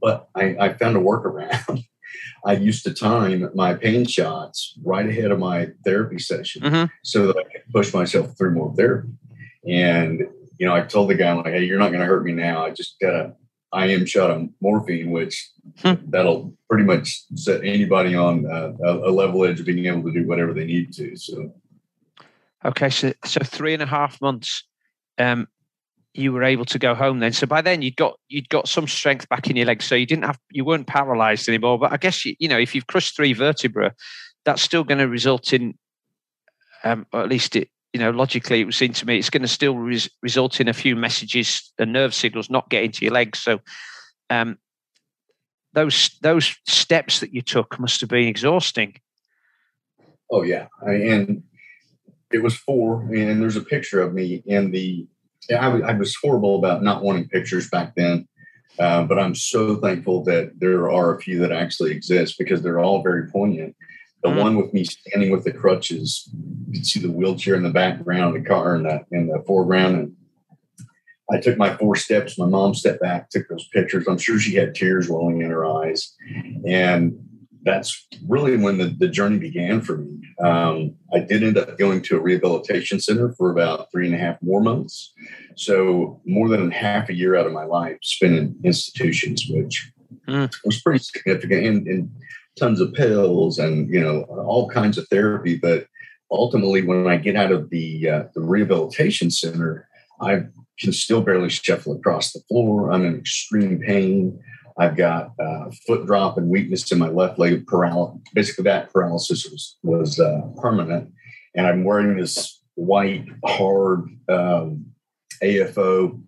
But 0.00 0.28
I, 0.34 0.56
I 0.60 0.72
found 0.74 0.96
a 0.96 1.00
workaround. 1.00 1.84
I 2.44 2.52
used 2.52 2.84
to 2.84 2.94
time 2.94 3.50
my 3.54 3.74
pain 3.74 4.06
shots 4.06 4.78
right 4.84 5.08
ahead 5.08 5.32
of 5.32 5.40
my 5.40 5.70
therapy 5.84 6.18
session 6.18 6.62
mm-hmm. 6.62 6.84
so 7.02 7.26
that 7.26 7.36
I 7.36 7.42
could 7.42 7.72
push 7.72 7.92
myself 7.92 8.36
through 8.38 8.52
more 8.52 8.72
therapy. 8.74 9.08
And, 9.68 10.20
you 10.58 10.66
know, 10.66 10.74
I 10.74 10.82
told 10.82 11.10
the 11.10 11.16
guy, 11.16 11.30
I'm 11.30 11.38
like, 11.38 11.46
hey, 11.46 11.64
you're 11.64 11.78
not 11.80 11.88
going 11.88 12.00
to 12.00 12.06
hurt 12.06 12.24
me 12.24 12.32
now. 12.32 12.64
I 12.64 12.70
just 12.70 13.00
got 13.00 13.14
a 13.14 13.34
IM 13.76 14.06
shot 14.06 14.30
of 14.30 14.48
morphine, 14.60 15.10
which 15.10 15.50
hmm. 15.82 15.94
that'll 16.08 16.54
pretty 16.70 16.84
much 16.84 17.24
set 17.34 17.64
anybody 17.64 18.14
on 18.14 18.46
uh, 18.46 18.72
a, 18.84 19.08
a 19.08 19.10
level 19.10 19.44
edge 19.44 19.58
of 19.58 19.66
being 19.66 19.86
able 19.86 20.04
to 20.04 20.12
do 20.12 20.26
whatever 20.26 20.54
they 20.54 20.64
need 20.64 20.92
to. 20.94 21.16
So 21.16 21.52
Okay, 22.64 22.90
so 22.90 23.12
so 23.24 23.40
three 23.44 23.74
and 23.74 23.82
a 23.82 23.86
half 23.86 24.20
months, 24.20 24.64
um, 25.18 25.46
you 26.14 26.32
were 26.32 26.42
able 26.42 26.64
to 26.64 26.78
go 26.78 26.94
home 26.94 27.20
then. 27.20 27.32
So 27.32 27.46
by 27.46 27.60
then 27.60 27.82
you'd 27.82 27.96
got 27.96 28.18
you'd 28.28 28.48
got 28.48 28.68
some 28.68 28.88
strength 28.88 29.28
back 29.28 29.48
in 29.48 29.56
your 29.56 29.66
legs, 29.66 29.84
so 29.84 29.94
you 29.94 30.06
didn't 30.06 30.24
have 30.24 30.38
you 30.50 30.64
weren't 30.64 30.86
paralyzed 30.86 31.48
anymore. 31.48 31.78
But 31.78 31.92
I 31.92 31.98
guess 31.98 32.24
you, 32.24 32.34
you 32.38 32.48
know 32.48 32.58
if 32.58 32.74
you've 32.74 32.86
crushed 32.86 33.14
three 33.14 33.32
vertebrae, 33.34 33.90
that's 34.44 34.62
still 34.62 34.84
going 34.84 34.98
to 34.98 35.08
result 35.08 35.52
in, 35.52 35.74
um, 36.84 37.06
or 37.12 37.20
at 37.20 37.28
least 37.28 37.56
it 37.56 37.68
you 37.92 38.00
know 38.00 38.10
logically 38.10 38.60
it 38.60 38.64
would 38.64 38.74
seem 38.74 38.92
to 38.92 39.06
me 39.06 39.18
it's 39.18 39.30
going 39.30 39.42
to 39.42 39.48
still 39.48 39.76
res- 39.76 40.10
result 40.22 40.60
in 40.60 40.68
a 40.68 40.72
few 40.72 40.96
messages 40.96 41.72
and 41.78 41.92
nerve 41.92 42.14
signals 42.14 42.50
not 42.50 42.70
getting 42.70 42.90
to 42.92 43.04
your 43.04 43.14
legs. 43.14 43.38
So 43.38 43.60
um, 44.30 44.58
those 45.74 46.16
those 46.22 46.56
steps 46.66 47.20
that 47.20 47.34
you 47.34 47.42
took 47.42 47.78
must 47.78 48.00
have 48.00 48.10
been 48.10 48.26
exhausting. 48.26 48.94
Oh 50.30 50.42
yeah, 50.42 50.66
I, 50.84 50.92
and 50.94 51.42
it 52.32 52.42
was 52.42 52.56
four, 52.56 53.02
and 53.02 53.40
there's 53.40 53.56
a 53.56 53.62
picture 53.62 54.00
of 54.00 54.14
me 54.14 54.42
in 54.46 54.70
the. 54.70 55.06
I, 55.50 55.68
I 55.68 55.92
was 55.92 56.16
horrible 56.16 56.58
about 56.58 56.82
not 56.82 57.02
wanting 57.02 57.28
pictures 57.28 57.70
back 57.70 57.94
then, 57.94 58.26
uh, 58.78 59.04
but 59.04 59.18
I'm 59.18 59.34
so 59.34 59.76
thankful 59.76 60.24
that 60.24 60.58
there 60.58 60.90
are 60.90 61.14
a 61.14 61.20
few 61.20 61.38
that 61.40 61.52
actually 61.52 61.92
exist 61.92 62.36
because 62.38 62.62
they're 62.62 62.80
all 62.80 63.02
very 63.02 63.30
poignant. 63.30 63.76
The 64.22 64.30
mm. 64.30 64.40
one 64.40 64.56
with 64.56 64.72
me 64.74 64.84
standing 64.84 65.30
with 65.30 65.44
the 65.44 65.52
crutches, 65.52 66.28
you 66.66 66.74
can 66.74 66.84
see 66.84 66.98
the 66.98 67.12
wheelchair 67.12 67.54
in 67.54 67.62
the 67.62 67.70
background, 67.70 68.34
the 68.34 68.48
car 68.48 68.74
in 68.74 68.82
the 68.82 69.04
in 69.12 69.28
the 69.28 69.42
foreground, 69.46 69.96
and 69.96 70.16
I 71.30 71.38
took 71.38 71.56
my 71.56 71.76
four 71.76 71.96
steps. 71.96 72.38
My 72.38 72.46
mom 72.46 72.74
stepped 72.74 73.00
back, 73.00 73.30
took 73.30 73.48
those 73.48 73.68
pictures. 73.68 74.06
I'm 74.08 74.18
sure 74.18 74.38
she 74.38 74.54
had 74.54 74.74
tears 74.74 75.08
welling 75.08 75.42
in 75.42 75.50
her 75.50 75.66
eyes. 75.66 76.14
And 76.64 77.25
that's 77.66 78.06
really 78.28 78.56
when 78.56 78.78
the, 78.78 78.94
the 78.98 79.08
journey 79.08 79.38
began 79.38 79.80
for 79.80 79.98
me. 79.98 80.20
Um, 80.42 80.94
I 81.12 81.18
did 81.18 81.42
end 81.42 81.58
up 81.58 81.76
going 81.76 82.00
to 82.02 82.16
a 82.16 82.20
rehabilitation 82.20 83.00
center 83.00 83.34
for 83.36 83.50
about 83.50 83.90
three 83.90 84.06
and 84.06 84.14
a 84.14 84.18
half 84.18 84.40
more 84.40 84.62
months. 84.62 85.12
So, 85.56 86.20
more 86.24 86.48
than 86.48 86.70
half 86.70 87.08
a 87.08 87.14
year 87.14 87.34
out 87.36 87.46
of 87.46 87.52
my 87.52 87.64
life 87.64 87.98
spent 88.02 88.34
in 88.34 88.56
institutions, 88.62 89.46
which 89.50 89.90
mm. 90.28 90.54
was 90.64 90.80
pretty 90.80 91.02
significant, 91.02 91.66
and, 91.66 91.86
and 91.88 92.10
tons 92.58 92.80
of 92.80 92.94
pills 92.94 93.58
and, 93.58 93.92
you 93.92 94.00
know, 94.00 94.22
all 94.22 94.70
kinds 94.70 94.96
of 94.96 95.08
therapy. 95.08 95.58
But 95.58 95.86
ultimately, 96.30 96.82
when 96.82 97.08
I 97.08 97.16
get 97.16 97.36
out 97.36 97.50
of 97.50 97.70
the, 97.70 98.08
uh, 98.08 98.22
the 98.34 98.42
rehabilitation 98.42 99.30
center, 99.30 99.88
I 100.20 100.44
can 100.78 100.92
still 100.92 101.20
barely 101.20 101.50
shuffle 101.50 101.96
across 101.96 102.32
the 102.32 102.40
floor. 102.48 102.92
I'm 102.92 103.04
in 103.04 103.16
extreme 103.16 103.80
pain. 103.80 104.38
I've 104.78 104.96
got 104.96 105.32
uh, 105.38 105.70
foot 105.86 106.06
drop 106.06 106.36
and 106.36 106.50
weakness 106.50 106.90
in 106.92 106.98
my 106.98 107.08
left 107.08 107.38
leg. 107.38 107.66
Paralysis. 107.66 108.20
Basically, 108.34 108.64
that 108.64 108.92
paralysis 108.92 109.46
was 109.50 109.76
was 109.82 110.20
uh, 110.20 110.42
permanent, 110.60 111.12
and 111.54 111.66
I'm 111.66 111.84
wearing 111.84 112.16
this 112.16 112.60
white 112.74 113.26
hard 113.44 114.04
um, 114.28 114.86
AFO 115.42 116.22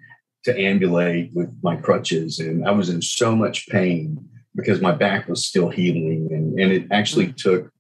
to 0.45 0.61
ambulate 0.61 1.31
with 1.35 1.51
my 1.63 1.77
crutches, 1.77 2.39
and 2.39 2.67
I 2.67 2.71
was 2.71 2.89
in 2.89 3.03
so 3.03 3.37
much 3.37 3.69
pain 3.69 4.19
because 4.57 4.81
my 4.81 4.93
back 4.93 5.29
was 5.29 5.45
still 5.45 5.69
healing, 5.69 6.29
and, 6.31 6.59
and 6.59 6.73
it 6.73 6.87
actually 6.91 7.29
mm. 7.29 7.37
took 7.37 7.71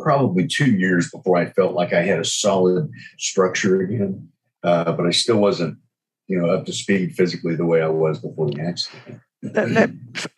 probably 0.00 0.46
two 0.46 0.70
years 0.70 1.10
before 1.10 1.36
I 1.36 1.50
felt 1.50 1.74
like 1.74 1.92
I 1.92 2.02
had 2.02 2.20
a 2.20 2.24
solid 2.24 2.88
structure 3.18 3.80
again 3.80 4.28
uh, 4.62 4.92
but 4.92 5.06
I 5.06 5.10
still 5.10 5.38
wasn't, 5.38 5.78
you 6.26 6.40
know, 6.40 6.50
up 6.50 6.66
to 6.66 6.72
speed 6.72 7.14
physically 7.14 7.54
the 7.54 7.66
way 7.66 7.82
I 7.82 7.88
was 7.88 8.18
before 8.18 8.50
the 8.50 8.60
accident. 8.60 9.20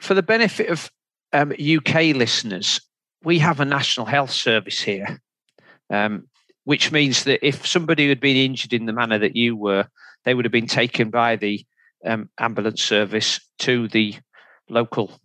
For 0.00 0.14
the 0.14 0.22
benefit 0.22 0.68
of 0.68 0.90
um, 1.32 1.52
UK 1.52 2.14
listeners, 2.14 2.80
we 3.22 3.38
have 3.38 3.60
a 3.60 3.64
national 3.64 4.06
health 4.06 4.30
service 4.30 4.80
here, 4.80 5.20
um, 5.90 6.28
which 6.64 6.92
means 6.92 7.24
that 7.24 7.46
if 7.46 7.66
somebody 7.66 8.08
had 8.08 8.20
been 8.20 8.36
injured 8.36 8.72
in 8.72 8.86
the 8.86 8.92
manner 8.92 9.18
that 9.18 9.36
you 9.36 9.56
were, 9.56 9.86
they 10.24 10.34
would 10.34 10.44
have 10.44 10.52
been 10.52 10.66
taken 10.66 11.10
by 11.10 11.36
the 11.36 11.64
um, 12.04 12.28
ambulance 12.38 12.82
service 12.82 13.40
to 13.58 13.88
the 13.88 14.14
local 14.68 15.18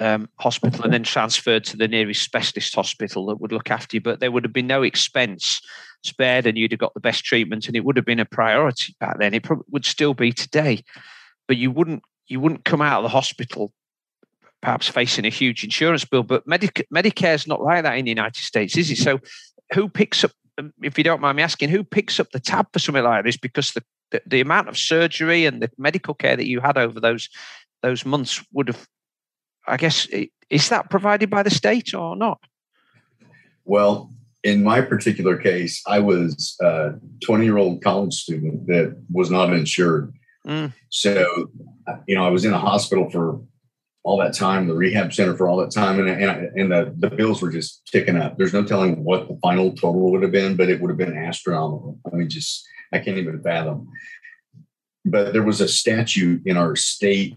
um, 0.00 0.28
hospital 0.38 0.84
and 0.84 0.92
then 0.92 1.02
transferred 1.02 1.64
to 1.64 1.76
the 1.76 1.88
nearest 1.88 2.22
specialist 2.22 2.74
hospital 2.74 3.26
that 3.26 3.40
would 3.40 3.52
look 3.52 3.70
after 3.70 3.96
you. 3.96 4.00
But 4.00 4.20
there 4.20 4.30
would 4.30 4.44
have 4.44 4.52
been 4.52 4.66
no 4.66 4.82
expense 4.82 5.60
spared, 6.02 6.46
and 6.46 6.58
you'd 6.58 6.72
have 6.72 6.80
got 6.80 6.94
the 6.94 7.00
best 7.00 7.24
treatment, 7.24 7.66
and 7.66 7.76
it 7.76 7.84
would 7.84 7.96
have 7.96 8.04
been 8.04 8.20
a 8.20 8.26
priority 8.26 8.94
back 9.00 9.18
then. 9.18 9.34
It 9.34 9.44
probably 9.44 9.64
would 9.70 9.86
still 9.86 10.14
be 10.14 10.32
today, 10.32 10.84
but 11.48 11.56
you 11.56 11.70
wouldn't 11.70 12.02
you 12.26 12.40
wouldn't 12.40 12.64
come 12.64 12.80
out 12.80 12.98
of 12.98 13.02
the 13.04 13.08
hospital 13.08 13.72
perhaps 14.64 14.88
facing 14.88 15.26
a 15.26 15.30
huge 15.30 15.62
insurance 15.62 16.06
bill. 16.06 16.22
But 16.22 16.46
Medic- 16.46 16.86
Medicare 16.92 17.34
is 17.34 17.46
not 17.46 17.60
like 17.60 17.82
that 17.82 17.98
in 17.98 18.06
the 18.06 18.10
United 18.10 18.40
States, 18.40 18.76
is 18.78 18.90
it? 18.90 18.96
So, 18.96 19.20
who 19.74 19.88
picks 19.88 20.24
up? 20.24 20.32
Um, 20.56 20.72
if 20.82 20.96
you 20.96 21.04
don't 21.04 21.20
mind 21.20 21.36
me 21.36 21.42
asking, 21.42 21.68
who 21.68 21.84
picks 21.84 22.18
up 22.18 22.30
the 22.30 22.40
tab 22.40 22.68
for 22.72 22.78
something 22.78 23.04
like 23.04 23.24
this? 23.24 23.36
Because 23.36 23.72
the, 23.72 23.82
the, 24.10 24.22
the 24.26 24.40
amount 24.40 24.68
of 24.68 24.78
surgery 24.78 25.44
and 25.44 25.60
the 25.60 25.70
medical 25.76 26.14
care 26.14 26.36
that 26.36 26.48
you 26.48 26.60
had 26.60 26.78
over 26.78 26.98
those 26.98 27.28
those 27.82 28.06
months 28.06 28.42
would 28.52 28.68
have 28.68 28.88
I 29.66 29.76
guess 29.76 30.08
is 30.50 30.68
that 30.68 30.90
provided 30.90 31.30
by 31.30 31.42
the 31.42 31.50
state 31.50 31.94
or 31.94 32.16
not? 32.16 32.38
Well, 33.64 34.12
in 34.42 34.62
my 34.62 34.82
particular 34.82 35.36
case, 35.36 35.82
I 35.86 36.00
was 36.00 36.56
a 36.60 36.94
20 37.24 37.44
year 37.44 37.58
old 37.58 37.82
college 37.82 38.14
student 38.14 38.66
that 38.66 38.96
was 39.10 39.30
not 39.30 39.52
insured. 39.52 40.12
Mm. 40.46 40.72
So, 40.90 41.48
you 42.06 42.14
know, 42.14 42.24
I 42.24 42.30
was 42.30 42.44
in 42.44 42.52
a 42.52 42.58
hospital 42.58 43.10
for 43.10 43.40
all 44.02 44.18
that 44.18 44.34
time, 44.34 44.68
the 44.68 44.74
rehab 44.74 45.12
center 45.14 45.34
for 45.34 45.48
all 45.48 45.56
that 45.56 45.70
time, 45.70 45.98
and, 45.98 46.08
and, 46.08 46.58
and 46.58 46.70
the, 46.70 46.94
the 46.98 47.14
bills 47.14 47.40
were 47.40 47.50
just 47.50 47.86
ticking 47.86 48.16
up. 48.16 48.36
There's 48.36 48.52
no 48.52 48.62
telling 48.62 49.02
what 49.02 49.28
the 49.28 49.38
final 49.42 49.72
total 49.72 50.10
would 50.12 50.22
have 50.22 50.32
been, 50.32 50.56
but 50.56 50.68
it 50.68 50.80
would 50.80 50.90
have 50.90 50.98
been 50.98 51.16
astronomical. 51.16 51.98
I 52.12 52.16
mean, 52.16 52.28
just, 52.28 52.66
I 52.92 52.98
can't 52.98 53.16
even 53.16 53.42
fathom. 53.42 53.88
But 55.06 55.32
there 55.32 55.42
was 55.42 55.60
a 55.60 55.68
statute 55.68 56.42
in 56.44 56.58
our 56.58 56.76
state 56.76 57.34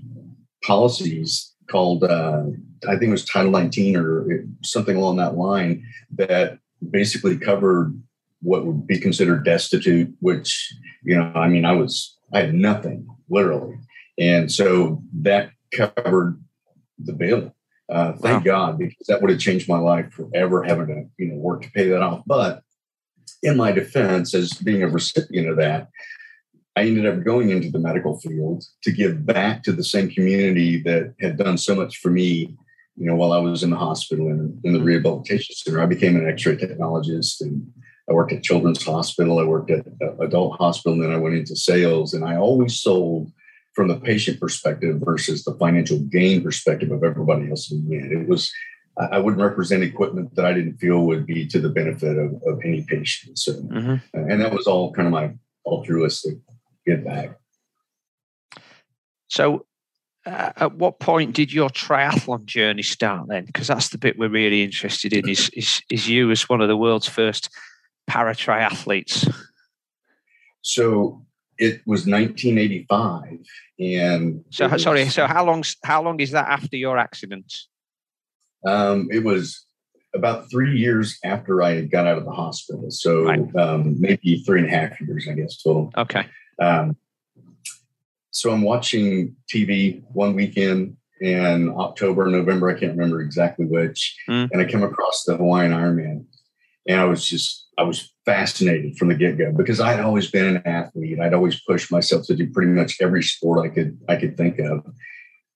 policies 0.63 1.53
called 1.69 2.03
uh, 2.03 2.43
I 2.87 2.91
think 2.91 3.03
it 3.03 3.11
was 3.11 3.25
Title 3.25 3.51
19 3.51 3.95
or 3.95 4.45
something 4.63 4.95
along 4.95 5.17
that 5.17 5.35
line 5.35 5.85
that 6.15 6.59
basically 6.91 7.37
covered 7.37 7.99
what 8.41 8.65
would 8.65 8.85
be 8.85 8.99
considered 8.99 9.43
destitute, 9.43 10.13
which 10.19 10.73
you 11.03 11.15
know, 11.15 11.31
I 11.33 11.47
mean, 11.47 11.65
I 11.65 11.73
was 11.73 12.16
I 12.33 12.41
had 12.41 12.53
nothing 12.53 13.07
literally, 13.29 13.77
and 14.17 14.51
so 14.51 15.01
that 15.21 15.51
covered 15.71 16.41
the 16.99 17.13
bill. 17.13 17.53
Uh, 17.89 18.13
thank 18.13 18.45
wow. 18.45 18.71
God, 18.71 18.79
because 18.79 19.07
that 19.07 19.21
would 19.21 19.31
have 19.31 19.39
changed 19.39 19.69
my 19.69 19.77
life 19.77 20.11
forever 20.11 20.63
having 20.63 20.87
to 20.87 21.05
you 21.17 21.31
know 21.31 21.37
work 21.37 21.63
to 21.63 21.71
pay 21.71 21.87
that 21.89 22.01
off. 22.01 22.23
But 22.25 22.63
in 23.43 23.55
my 23.55 23.71
defense, 23.71 24.33
as 24.33 24.53
being 24.53 24.83
a 24.83 24.87
recipient 24.87 25.49
of 25.49 25.57
that, 25.57 25.89
I 26.75 26.81
ended 26.81 27.05
up 27.05 27.23
going 27.23 27.49
into 27.49 27.71
the 27.71 27.79
medical 27.79 28.19
field 28.19 28.63
to 28.83 28.91
give 28.91 29.25
back 29.25 29.63
to 29.63 29.71
the 29.71 29.83
same 29.83 30.09
community 30.09 30.81
that 30.83 31.15
had 31.19 31.37
done 31.37 31.57
so 31.57 31.73
much 31.73 31.97
for 31.97 32.09
me, 32.11 32.55
you 32.95 33.07
know, 33.07 33.15
while 33.15 33.31
I 33.31 33.39
was 33.39 33.63
in 33.63 33.71
the 33.71 33.77
hospital 33.77 34.27
and 34.27 34.59
in 34.63 34.73
the 34.73 34.81
rehabilitation 34.81 35.55
center. 35.55 35.81
I 35.81 35.87
became 35.87 36.15
an 36.15 36.27
X-ray 36.27 36.57
technologist 36.57 37.41
and 37.41 37.71
I 38.09 38.13
worked 38.13 38.31
at 38.31 38.43
Children's 38.43 38.83
Hospital. 38.83 39.39
I 39.39 39.43
worked 39.43 39.69
at 39.69 39.85
adult 40.19 40.57
hospital, 40.57 40.93
and 40.93 41.03
then 41.03 41.11
I 41.11 41.17
went 41.17 41.35
into 41.35 41.55
sales. 41.55 42.13
And 42.13 42.23
I 42.23 42.37
always 42.37 42.79
sold 42.79 43.31
from 43.73 43.89
the 43.89 43.99
patient 43.99 44.39
perspective 44.39 45.01
versus 45.03 45.43
the 45.43 45.53
financial 45.55 45.99
gain 45.99 46.43
perspective 46.43 46.91
of 46.91 47.03
everybody 47.03 47.49
else 47.49 47.71
in 47.71 47.87
the 47.87 47.97
end. 47.97 48.11
It 48.11 48.27
was 48.27 48.51
I 48.97 49.19
wouldn't 49.19 49.41
represent 49.41 49.83
equipment 49.83 50.35
that 50.35 50.45
I 50.45 50.53
didn't 50.53 50.77
feel 50.77 51.05
would 51.05 51.27
be 51.27 51.45
to 51.47 51.59
the 51.59 51.69
benefit 51.69 52.17
of, 52.17 52.41
of 52.47 52.59
any 52.65 52.83
patient. 52.87 53.37
So, 53.37 53.53
mm-hmm. 53.53 53.97
and 54.13 54.41
that 54.41 54.51
was 54.51 54.65
all 54.65 54.91
kind 54.91 55.07
of 55.07 55.11
my 55.11 55.33
altruistic 55.65 56.37
get 56.85 57.05
back. 57.05 57.37
So, 59.27 59.65
uh, 60.25 60.51
at 60.55 60.73
what 60.75 60.99
point 60.99 61.35
did 61.35 61.53
your 61.53 61.69
triathlon 61.69 62.45
journey 62.45 62.81
start 62.81 63.27
then? 63.27 63.45
Because 63.45 63.67
that's 63.67 63.89
the 63.89 63.97
bit 63.97 64.17
we're 64.17 64.29
really 64.29 64.63
interested 64.63 65.13
in. 65.13 65.29
Is, 65.29 65.49
is 65.49 65.81
is 65.91 66.09
you 66.09 66.31
as 66.31 66.49
one 66.49 66.61
of 66.61 66.67
the 66.67 66.77
world's 66.77 67.07
first 67.07 67.49
para 68.07 68.33
triathletes? 68.33 69.31
So 70.61 71.25
it 71.57 71.81
was 71.85 72.05
1985, 72.05 73.39
and 73.79 74.43
so 74.49 74.67
was, 74.67 74.83
sorry. 74.83 75.07
So 75.09 75.27
how 75.27 75.45
long? 75.45 75.63
How 75.83 76.03
long 76.03 76.19
is 76.19 76.31
that 76.31 76.47
after 76.47 76.75
your 76.75 76.97
accident? 76.97 77.53
Um, 78.65 79.07
it 79.11 79.23
was 79.23 79.65
about 80.13 80.49
three 80.49 80.77
years 80.77 81.19
after 81.23 81.61
I 81.61 81.75
had 81.75 81.91
got 81.91 82.07
out 82.07 82.17
of 82.17 82.25
the 82.25 82.31
hospital. 82.31 82.89
So 82.89 83.23
right. 83.23 83.55
um, 83.55 83.99
maybe 83.99 84.39
three 84.39 84.59
and 84.59 84.67
a 84.67 84.71
half 84.71 84.99
years, 84.99 85.27
I 85.29 85.33
guess, 85.33 85.61
total. 85.61 85.91
Okay. 85.95 86.25
Um, 86.61 86.97
so 88.31 88.51
I'm 88.51 88.61
watching 88.61 89.35
TV 89.51 90.03
one 90.11 90.35
weekend 90.35 90.97
in 91.19 91.69
October, 91.69 92.27
November, 92.27 92.69
I 92.69 92.79
can't 92.79 92.91
remember 92.91 93.21
exactly 93.21 93.65
which, 93.65 94.15
mm. 94.29 94.47
and 94.51 94.61
I 94.61 94.65
come 94.65 94.83
across 94.83 95.23
the 95.23 95.35
Hawaiian 95.35 95.71
Ironman, 95.71 96.25
and 96.87 97.01
I 97.01 97.05
was 97.05 97.27
just 97.27 97.66
I 97.77 97.83
was 97.83 98.11
fascinated 98.25 98.97
from 98.97 99.09
the 99.09 99.15
get 99.15 99.37
go 99.37 99.51
because 99.51 99.79
I'd 99.79 99.99
always 99.99 100.31
been 100.31 100.55
an 100.55 100.63
athlete. 100.65 101.19
I'd 101.19 101.33
always 101.33 101.61
pushed 101.61 101.91
myself 101.91 102.25
to 102.27 102.35
do 102.35 102.49
pretty 102.49 102.71
much 102.71 102.97
every 103.01 103.23
sport 103.23 103.65
I 103.65 103.69
could 103.69 103.99
I 104.09 104.15
could 104.15 104.35
think 104.35 104.59
of, 104.59 104.85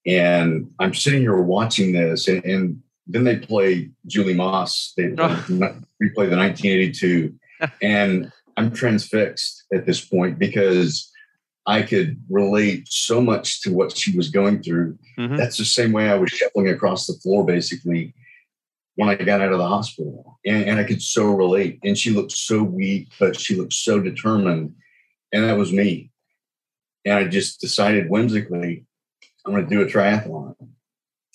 and 0.06 0.70
I'm 0.80 0.94
sitting 0.94 1.22
here 1.22 1.42
watching 1.42 1.94
this, 1.94 2.28
and, 2.28 2.44
and 2.46 2.84
then 3.08 3.24
they 3.24 3.38
play 3.38 3.90
Julie 4.06 4.34
Moss. 4.34 4.94
They 4.96 5.06
oh. 5.18 5.46
replay 5.48 6.30
the 6.30 6.38
1982 6.38 7.34
and 7.82 8.32
I'm 8.58 8.72
transfixed 8.72 9.66
at 9.74 9.86
this 9.86 10.04
point 10.04 10.40
because 10.40 11.10
I 11.66 11.84
could 11.84 12.22
relate 12.30 12.88
so 12.88 13.22
much 13.22 13.62
to 13.62 13.72
what 13.72 13.96
she 13.96 14.16
was 14.18 14.30
going 14.30 14.64
through. 14.64 14.98
Mm-hmm. 15.18 15.36
That's 15.36 15.58
the 15.58 15.66
same 15.66 15.92
way 15.92 16.10
I 16.10 16.16
was 16.16 16.32
shuffling 16.32 16.70
across 16.70 17.06
the 17.06 17.14
floor, 17.22 17.46
basically, 17.46 18.16
when 18.96 19.10
I 19.10 19.16
got 19.16 19.42
out 19.42 19.54
of 19.54 19.60
the 19.60 19.68
hospital. 19.68 20.40
And, 20.46 20.64
and 20.66 20.80
I 20.80 20.84
could 20.84 21.02
so 21.02 21.26
relate. 21.26 21.80
And 21.84 21.98
she 21.98 22.12
looked 22.12 22.32
so 22.32 22.64
weak, 22.64 23.10
but 23.20 23.40
she 23.40 23.56
looked 23.56 23.74
so 23.74 24.00
determined. 24.00 24.76
And 25.32 25.44
that 25.46 25.58
was 25.58 25.72
me. 25.72 26.12
And 27.06 27.16
I 27.16 27.26
just 27.26 27.62
decided 27.62 28.10
whimsically, 28.10 28.86
I'm 29.46 29.54
going 29.54 29.68
to 29.68 29.70
do 29.70 29.82
a 29.82 29.86
triathlon. 29.86 30.56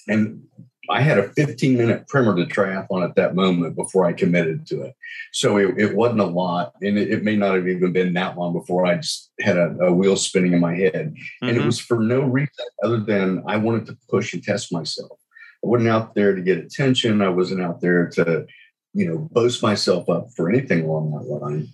And 0.09 0.43
I 0.89 1.01
had 1.01 1.19
a 1.19 1.31
15 1.31 1.77
minute 1.77 2.07
primer 2.09 2.37
to 2.37 2.45
triathlon 2.45 3.05
at 3.05 3.17
that 3.17 3.35
moment 3.35 3.75
before 3.75 4.07
I 4.07 4.13
committed 4.13 4.67
to 4.67 4.83
it. 4.83 4.95
So 5.33 5.57
it, 5.57 5.79
it 5.79 5.97
wasn't 5.97 6.21
a 6.21 6.27
lot. 6.27 6.75
And 6.83 6.99
it, 6.99 7.11
it, 7.11 7.25
may 7.25 7.37
not 7.37 7.55
have 7.55 7.67
even 7.67 7.93
been 7.93 8.13
that 8.15 8.39
long 8.39 8.53
before 8.53 8.87
I 8.87 8.97
just 8.97 9.33
had 9.41 9.57
a, 9.57 9.77
a 9.81 9.93
wheel 9.93 10.17
spinning 10.17 10.53
in 10.53 10.61
my 10.61 10.75
head. 10.75 11.15
Mm-hmm. 11.15 11.49
And 11.49 11.51
it 11.51 11.59
mm-hmm. 11.59 11.67
was 11.67 11.81
for 11.81 11.99
no 11.99 12.21
reason 12.21 12.53
other 12.85 13.01
than 13.01 13.43
I 13.47 13.57
wanted 13.57 13.87
to 13.87 13.99
push 14.09 14.33
and 14.33 14.43
test 14.43 14.73
myself. 14.73 15.19
I 15.65 15.67
wasn't 15.67 15.91
out 15.91 16.15
there 16.15 16.35
to 16.35 16.43
get 16.43 16.59
attention. 16.59 17.23
I 17.23 17.29
wasn't 17.29 17.63
out 17.63 17.81
there 17.81 18.09
to, 18.11 18.47
you 18.95 19.07
know, 19.07 19.29
boast 19.33 19.63
myself 19.63 20.09
up 20.09 20.29
for 20.37 20.49
anything 20.49 20.85
along 20.85 21.13
that 21.13 21.27
line. 21.27 21.69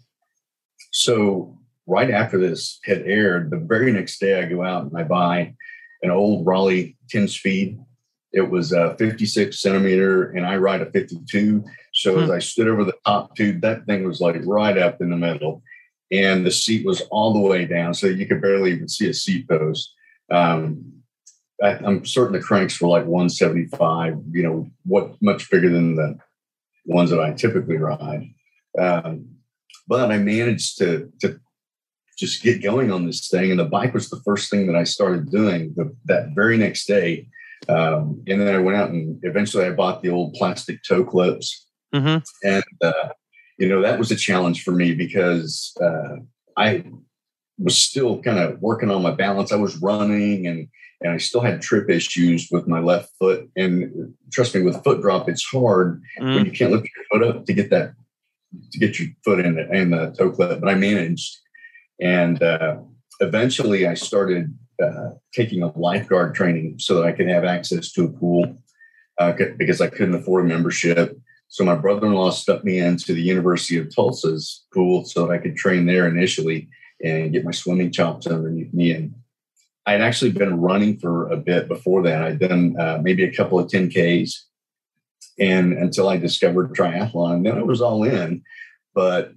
So 0.92 1.58
right 1.86 2.10
after 2.10 2.38
this 2.38 2.80
had 2.84 3.02
aired, 3.02 3.50
the 3.50 3.58
very 3.58 3.92
next 3.92 4.18
day 4.18 4.40
I 4.40 4.46
go 4.46 4.62
out 4.62 4.84
and 4.84 4.96
I 4.96 5.04
buy 5.04 5.54
an 6.02 6.10
old 6.10 6.46
Raleigh 6.46 6.96
10 7.10 7.28
speed 7.28 7.78
it 8.32 8.50
was 8.50 8.72
a 8.72 8.96
56 8.96 9.60
centimeter, 9.60 10.30
and 10.30 10.46
I 10.46 10.56
ride 10.56 10.80
a 10.80 10.90
52. 10.90 11.64
So 11.92 12.14
hmm. 12.14 12.22
as 12.22 12.30
I 12.30 12.38
stood 12.38 12.68
over 12.68 12.84
the 12.84 12.96
top 13.04 13.36
tube, 13.36 13.60
that 13.60 13.86
thing 13.86 14.04
was 14.06 14.20
like 14.20 14.36
right 14.44 14.76
up 14.78 15.00
in 15.00 15.10
the 15.10 15.16
middle, 15.16 15.62
and 16.10 16.44
the 16.44 16.50
seat 16.50 16.86
was 16.86 17.02
all 17.10 17.32
the 17.32 17.40
way 17.40 17.66
down, 17.66 17.94
so 17.94 18.06
you 18.06 18.26
could 18.26 18.40
barely 18.40 18.72
even 18.72 18.88
see 18.88 19.08
a 19.08 19.14
seat 19.14 19.48
post. 19.48 19.94
Um, 20.30 21.01
I, 21.62 21.78
am 21.86 22.04
certain 22.04 22.32
the 22.32 22.40
cranks 22.40 22.80
were 22.80 22.88
like 22.88 23.06
175. 23.06 24.18
You 24.32 24.42
know, 24.42 24.70
what 24.84 25.20
much 25.22 25.50
bigger 25.50 25.70
than 25.70 25.96
the 25.96 26.18
ones 26.86 27.10
that 27.10 27.20
I 27.20 27.32
typically 27.32 27.76
ride. 27.76 28.28
Um, 28.78 29.26
but 29.86 30.10
I 30.10 30.18
managed 30.18 30.78
to 30.78 31.12
to 31.20 31.38
just 32.18 32.42
get 32.42 32.62
going 32.62 32.92
on 32.92 33.06
this 33.06 33.28
thing, 33.28 33.50
and 33.50 33.60
the 33.60 33.64
bike 33.64 33.94
was 33.94 34.10
the 34.10 34.20
first 34.24 34.50
thing 34.50 34.66
that 34.66 34.76
I 34.76 34.84
started 34.84 35.30
doing. 35.30 35.72
The, 35.76 35.94
that 36.06 36.30
very 36.34 36.56
next 36.56 36.86
day, 36.86 37.28
um, 37.68 38.22
and 38.26 38.40
then 38.40 38.54
I 38.54 38.58
went 38.58 38.76
out 38.76 38.90
and 38.90 39.18
eventually 39.22 39.64
I 39.64 39.70
bought 39.70 40.02
the 40.02 40.10
old 40.10 40.34
plastic 40.34 40.80
toe 40.82 41.04
clips. 41.04 41.66
Mm-hmm. 41.94 42.18
And, 42.48 42.64
uh, 42.82 43.10
you 43.58 43.68
know, 43.68 43.82
that 43.82 43.98
was 43.98 44.10
a 44.10 44.16
challenge 44.16 44.62
for 44.62 44.72
me 44.72 44.94
because 44.94 45.76
uh, 45.80 46.16
I 46.56 46.84
was 47.58 47.76
still 47.78 48.20
kind 48.22 48.38
of 48.38 48.60
working 48.60 48.90
on 48.90 49.02
my 49.02 49.10
balance. 49.10 49.52
I 49.52 49.56
was 49.56 49.76
running 49.76 50.46
and, 50.46 50.68
and 51.00 51.12
I 51.12 51.18
still 51.18 51.40
had 51.40 51.62
trip 51.62 51.90
issues 51.90 52.48
with 52.50 52.66
my 52.66 52.80
left 52.80 53.12
foot. 53.18 53.48
And 53.56 54.14
trust 54.32 54.54
me, 54.54 54.62
with 54.62 54.82
foot 54.82 55.02
drop, 55.02 55.28
it's 55.28 55.44
hard 55.44 56.02
mm. 56.20 56.34
when 56.34 56.46
you 56.46 56.52
can't 56.52 56.72
lift 56.72 56.88
your 56.96 57.04
foot 57.20 57.28
up 57.28 57.46
to 57.46 57.52
get 57.52 57.70
that, 57.70 57.94
to 58.72 58.78
get 58.78 58.98
your 58.98 59.08
foot 59.24 59.40
in 59.40 59.56
the, 59.56 59.70
in 59.72 59.90
the 59.90 60.14
toe 60.16 60.30
clip. 60.30 60.60
But 60.60 60.68
I 60.68 60.74
managed. 60.74 61.38
And 62.00 62.42
uh, 62.42 62.78
eventually 63.20 63.86
I 63.86 63.94
started 63.94 64.56
uh, 64.82 65.10
taking 65.32 65.62
a 65.62 65.76
lifeguard 65.78 66.34
training 66.34 66.78
so 66.78 66.96
that 66.96 67.06
I 67.06 67.12
could 67.12 67.28
have 67.28 67.44
access 67.44 67.92
to 67.92 68.04
a 68.04 68.08
pool 68.08 68.56
uh, 69.18 69.32
because 69.56 69.80
I 69.80 69.88
couldn't 69.88 70.14
afford 70.14 70.44
a 70.44 70.48
membership. 70.48 71.18
So 71.48 71.64
my 71.64 71.74
brother-in-law 71.74 72.30
stuck 72.30 72.64
me 72.64 72.78
into 72.78 73.12
the 73.12 73.22
University 73.22 73.78
of 73.78 73.94
Tulsa's 73.94 74.64
pool 74.72 75.04
so 75.04 75.26
that 75.26 75.32
I 75.34 75.38
could 75.38 75.54
train 75.54 75.84
there 75.84 76.08
initially 76.08 76.68
and 77.02 77.32
get 77.32 77.44
my 77.44 77.50
swimming 77.50 77.90
chops 77.90 78.26
underneath 78.26 78.72
me. 78.72 78.92
And 78.92 79.14
I 79.86 79.92
had 79.92 80.00
actually 80.00 80.32
been 80.32 80.60
running 80.60 80.98
for 80.98 81.28
a 81.28 81.36
bit 81.36 81.68
before 81.68 82.02
that. 82.04 82.22
I'd 82.22 82.38
done 82.38 82.76
uh, 82.78 83.00
maybe 83.02 83.24
a 83.24 83.34
couple 83.34 83.58
of 83.58 83.68
10Ks 83.68 84.34
and 85.38 85.72
until 85.72 86.08
I 86.08 86.16
discovered 86.16 86.74
triathlon, 86.74 87.44
then 87.44 87.58
I 87.58 87.62
was 87.62 87.80
all 87.80 88.04
in. 88.04 88.42
But, 88.94 89.32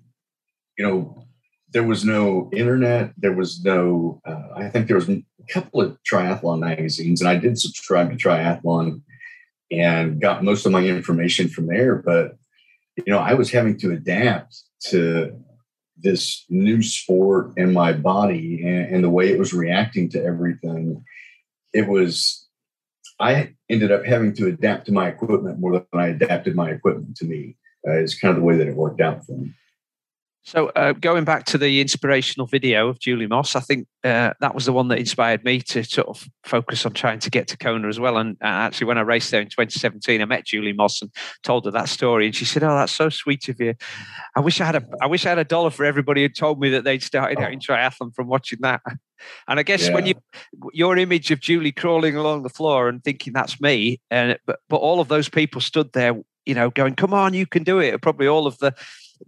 you 0.77 0.85
know, 0.85 1.25
there 1.69 1.83
was 1.83 2.03
no 2.05 2.49
internet. 2.53 3.13
There 3.17 3.33
was 3.33 3.63
no, 3.63 4.21
uh, 4.25 4.47
I 4.55 4.69
think 4.69 4.87
there 4.87 4.97
was 4.97 5.09
a 5.09 5.23
couple 5.49 5.81
of 5.81 5.97
triathlon 6.09 6.59
magazines, 6.59 7.21
and 7.21 7.29
I 7.29 7.37
did 7.37 7.57
subscribe 7.57 8.11
to 8.11 8.17
triathlon 8.17 9.01
and 9.71 10.21
got 10.21 10.43
most 10.43 10.65
of 10.65 10.71
my 10.71 10.83
information 10.83 11.47
from 11.47 11.67
there. 11.67 11.95
But, 11.95 12.37
you 12.97 13.11
know, 13.11 13.19
I 13.19 13.33
was 13.33 13.51
having 13.51 13.77
to 13.79 13.91
adapt 13.91 14.61
to 14.89 15.37
this 15.97 16.45
new 16.49 16.81
sport 16.83 17.53
and 17.57 17.73
my 17.73 17.93
body 17.93 18.61
and, 18.63 18.95
and 18.95 19.03
the 19.03 19.09
way 19.09 19.31
it 19.31 19.39
was 19.39 19.53
reacting 19.53 20.09
to 20.09 20.23
everything. 20.23 21.03
It 21.73 21.87
was, 21.87 22.47
I 23.19 23.53
ended 23.69 23.91
up 23.91 24.05
having 24.05 24.33
to 24.35 24.47
adapt 24.47 24.87
to 24.87 24.91
my 24.91 25.07
equipment 25.07 25.59
more 25.59 25.71
than 25.73 25.85
I 25.93 26.07
adapted 26.07 26.55
my 26.55 26.69
equipment 26.69 27.17
to 27.17 27.25
me. 27.25 27.57
Uh, 27.87 27.99
is 27.99 28.17
kind 28.17 28.31
of 28.31 28.37
the 28.37 28.45
way 28.45 28.57
that 28.57 28.67
it 28.67 28.75
worked 28.75 28.99
out 28.99 29.23
for 29.25 29.33
me. 29.33 29.53
So, 30.45 30.67
uh, 30.69 30.93
going 30.93 31.25
back 31.25 31.45
to 31.45 31.57
the 31.57 31.81
inspirational 31.81 32.45
video 32.45 32.87
of 32.87 32.99
Julie 32.99 33.25
Moss, 33.25 33.55
I 33.55 33.61
think 33.61 33.87
uh, 34.03 34.33
that 34.41 34.53
was 34.53 34.65
the 34.65 34.73
one 34.73 34.89
that 34.89 34.99
inspired 34.99 35.43
me 35.43 35.59
to 35.61 35.83
sort 35.83 36.07
of 36.07 36.27
focus 36.43 36.85
on 36.85 36.93
trying 36.93 37.17
to 37.19 37.31
get 37.31 37.47
to 37.47 37.57
Kona 37.57 37.87
as 37.87 37.99
well. 37.99 38.17
And 38.17 38.37
uh, 38.43 38.45
actually, 38.45 38.85
when 38.85 38.99
I 38.99 39.01
raced 39.01 39.31
there 39.31 39.41
in 39.41 39.47
2017, 39.47 40.21
I 40.21 40.25
met 40.25 40.45
Julie 40.45 40.71
Moss 40.71 41.01
and 41.01 41.09
told 41.41 41.65
her 41.65 41.71
that 41.71 41.89
story, 41.89 42.27
and 42.27 42.35
she 42.35 42.45
said, 42.45 42.63
"Oh, 42.63 42.75
that's 42.75 42.91
so 42.91 43.09
sweet 43.09 43.49
of 43.49 43.59
you. 43.59 43.73
I 44.35 44.39
wish 44.39 44.61
I 44.61 44.65
had 44.65 44.75
a, 44.75 44.83
I 45.01 45.07
wish 45.07 45.25
I 45.25 45.29
had 45.29 45.39
a 45.39 45.43
dollar 45.43 45.71
for 45.71 45.83
everybody 45.83 46.21
who 46.21 46.29
told 46.29 46.59
me 46.59 46.69
that 46.69 46.83
they'd 46.83 47.01
started 47.01 47.39
out 47.39 47.51
in 47.51 47.59
oh. 47.67 47.73
triathlon 47.73 48.13
from 48.13 48.27
watching 48.27 48.59
that." 48.61 48.81
And 49.47 49.59
I 49.59 49.63
guess 49.63 49.87
yeah. 49.87 49.95
when 49.95 50.05
you 50.05 50.13
your 50.73 50.95
image 50.95 51.31
of 51.31 51.39
Julie 51.39 51.71
crawling 51.71 52.15
along 52.15 52.43
the 52.43 52.49
floor 52.49 52.87
and 52.87 53.03
thinking 53.03 53.33
that's 53.33 53.59
me, 53.59 53.99
and 54.11 54.37
but 54.45 54.59
but 54.69 54.77
all 54.77 54.99
of 54.99 55.07
those 55.07 55.27
people 55.27 55.59
stood 55.59 55.91
there, 55.93 56.13
you 56.45 56.53
know, 56.53 56.69
going, 56.69 56.95
"Come 56.95 57.13
on, 57.13 57.33
you 57.33 57.45
can 57.45 57.63
do 57.63 57.79
it." 57.79 58.01
Probably 58.01 58.27
all 58.27 58.47
of 58.47 58.57
the 58.59 58.73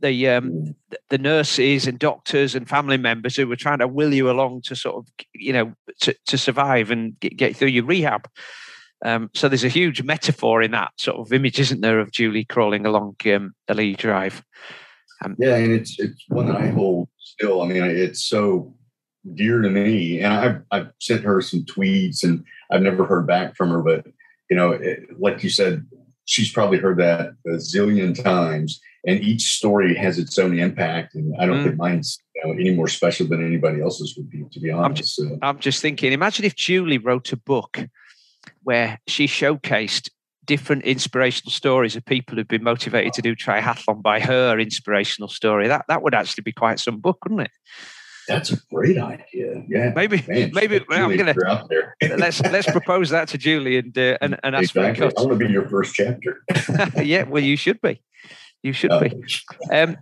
the 0.01 0.29
um, 0.29 0.75
the 1.09 1.17
nurses 1.17 1.87
and 1.87 1.99
doctors 1.99 2.55
and 2.55 2.67
family 2.67 2.97
members 2.97 3.35
who 3.35 3.47
were 3.47 3.55
trying 3.55 3.79
to 3.79 3.87
will 3.87 4.13
you 4.13 4.29
along 4.29 4.61
to 4.63 4.75
sort 4.75 4.97
of 4.97 5.07
you 5.33 5.53
know 5.53 5.73
to, 6.01 6.15
to 6.25 6.37
survive 6.37 6.91
and 6.91 7.19
get, 7.19 7.37
get 7.37 7.55
through 7.55 7.69
your 7.69 7.85
rehab. 7.85 8.27
Um, 9.05 9.29
so 9.33 9.47
there's 9.47 9.63
a 9.63 9.69
huge 9.69 10.01
metaphor 10.01 10.61
in 10.61 10.71
that 10.71 10.91
sort 10.97 11.17
of 11.17 11.31
image, 11.31 11.59
isn't 11.59 11.81
there, 11.81 11.99
of 11.99 12.11
Julie 12.11 12.45
crawling 12.45 12.85
along 12.85 13.15
um, 13.25 13.53
the 13.67 13.75
Ali'i 13.75 13.95
Drive? 13.95 14.43
Um, 15.23 15.35
yeah, 15.37 15.55
and 15.55 15.71
it's 15.71 15.99
it's 15.99 16.23
one 16.29 16.47
that 16.47 16.57
I 16.57 16.67
hold 16.67 17.09
still. 17.19 17.61
I 17.61 17.67
mean, 17.67 17.83
it's 17.83 18.23
so 18.23 18.75
dear 19.35 19.61
to 19.61 19.69
me, 19.69 20.19
and 20.19 20.33
I've 20.33 20.61
I've 20.71 20.91
sent 20.99 21.23
her 21.23 21.41
some 21.41 21.65
tweets, 21.65 22.23
and 22.23 22.43
I've 22.71 22.81
never 22.81 23.05
heard 23.05 23.27
back 23.27 23.55
from 23.55 23.69
her, 23.69 23.81
but 23.81 24.05
you 24.49 24.55
know, 24.55 24.71
it, 24.71 25.19
like 25.19 25.43
you 25.43 25.49
said, 25.49 25.85
she's 26.27 26.51
probably 26.51 26.77
heard 26.77 26.99
that 26.99 27.33
a 27.47 27.49
zillion 27.51 28.13
times 28.21 28.79
and 29.05 29.21
each 29.21 29.55
story 29.55 29.95
has 29.95 30.19
its 30.19 30.37
own 30.37 30.59
impact. 30.59 31.15
And 31.15 31.33
I 31.39 31.45
don't 31.45 31.61
mm. 31.61 31.63
think 31.63 31.77
mine's 31.77 32.19
you 32.35 32.43
know, 32.43 32.51
any 32.51 32.71
more 32.75 32.87
special 32.87 33.25
than 33.25 33.43
anybody 33.43 33.81
else's 33.81 34.15
would 34.17 34.29
be, 34.29 34.43
to 34.51 34.59
be 34.59 34.69
honest. 34.69 34.85
I'm 34.85 34.95
just, 34.95 35.15
so. 35.15 35.39
I'm 35.41 35.59
just 35.59 35.81
thinking, 35.81 36.11
imagine 36.11 36.45
if 36.45 36.55
Julie 36.55 36.97
wrote 36.97 37.31
a 37.31 37.37
book 37.37 37.79
where 38.63 38.99
she 39.07 39.25
showcased 39.25 40.09
different 40.45 40.83
inspirational 40.83 41.51
stories 41.51 41.95
of 41.95 42.05
people 42.05 42.35
who've 42.35 42.47
been 42.47 42.63
motivated 42.63 43.13
to 43.13 43.21
do 43.21 43.35
triathlon 43.35 44.01
by 44.01 44.19
her 44.19 44.59
inspirational 44.59 45.29
story. 45.29 45.67
That 45.67 45.85
that 45.87 46.01
would 46.01 46.13
actually 46.13 46.43
be 46.43 46.53
quite 46.53 46.79
some 46.79 46.99
book, 46.99 47.23
wouldn't 47.23 47.41
it? 47.41 47.51
That's 48.27 48.51
a 48.51 48.57
great 48.73 48.97
idea. 48.97 49.63
Yeah, 49.67 49.93
maybe, 49.95 50.23
Man, 50.27 50.51
maybe 50.53 50.81
I'm 50.89 51.15
gonna 51.15 51.33
let's 52.17 52.41
let's 52.41 52.69
propose 52.69 53.09
that 53.11 53.29
to 53.29 53.37
Julie 53.37 53.77
and 53.77 53.97
uh, 53.97 54.17
and, 54.21 54.37
and 54.43 54.55
ask 54.55 54.75
exactly. 54.75 54.99
for 54.99 55.05
a 55.05 55.11
cut. 55.11 55.19
I 55.19 55.21
want 55.21 55.39
to 55.39 55.45
be 55.45 55.51
your 55.51 55.69
first 55.69 55.95
chapter. 55.95 56.43
yeah, 57.03 57.23
well, 57.23 57.43
you 57.43 57.55
should 57.55 57.81
be. 57.81 58.01
You 58.63 58.73
should 58.73 58.91
oh. 58.91 58.99
be. 58.99 59.13
Um, 59.71 59.97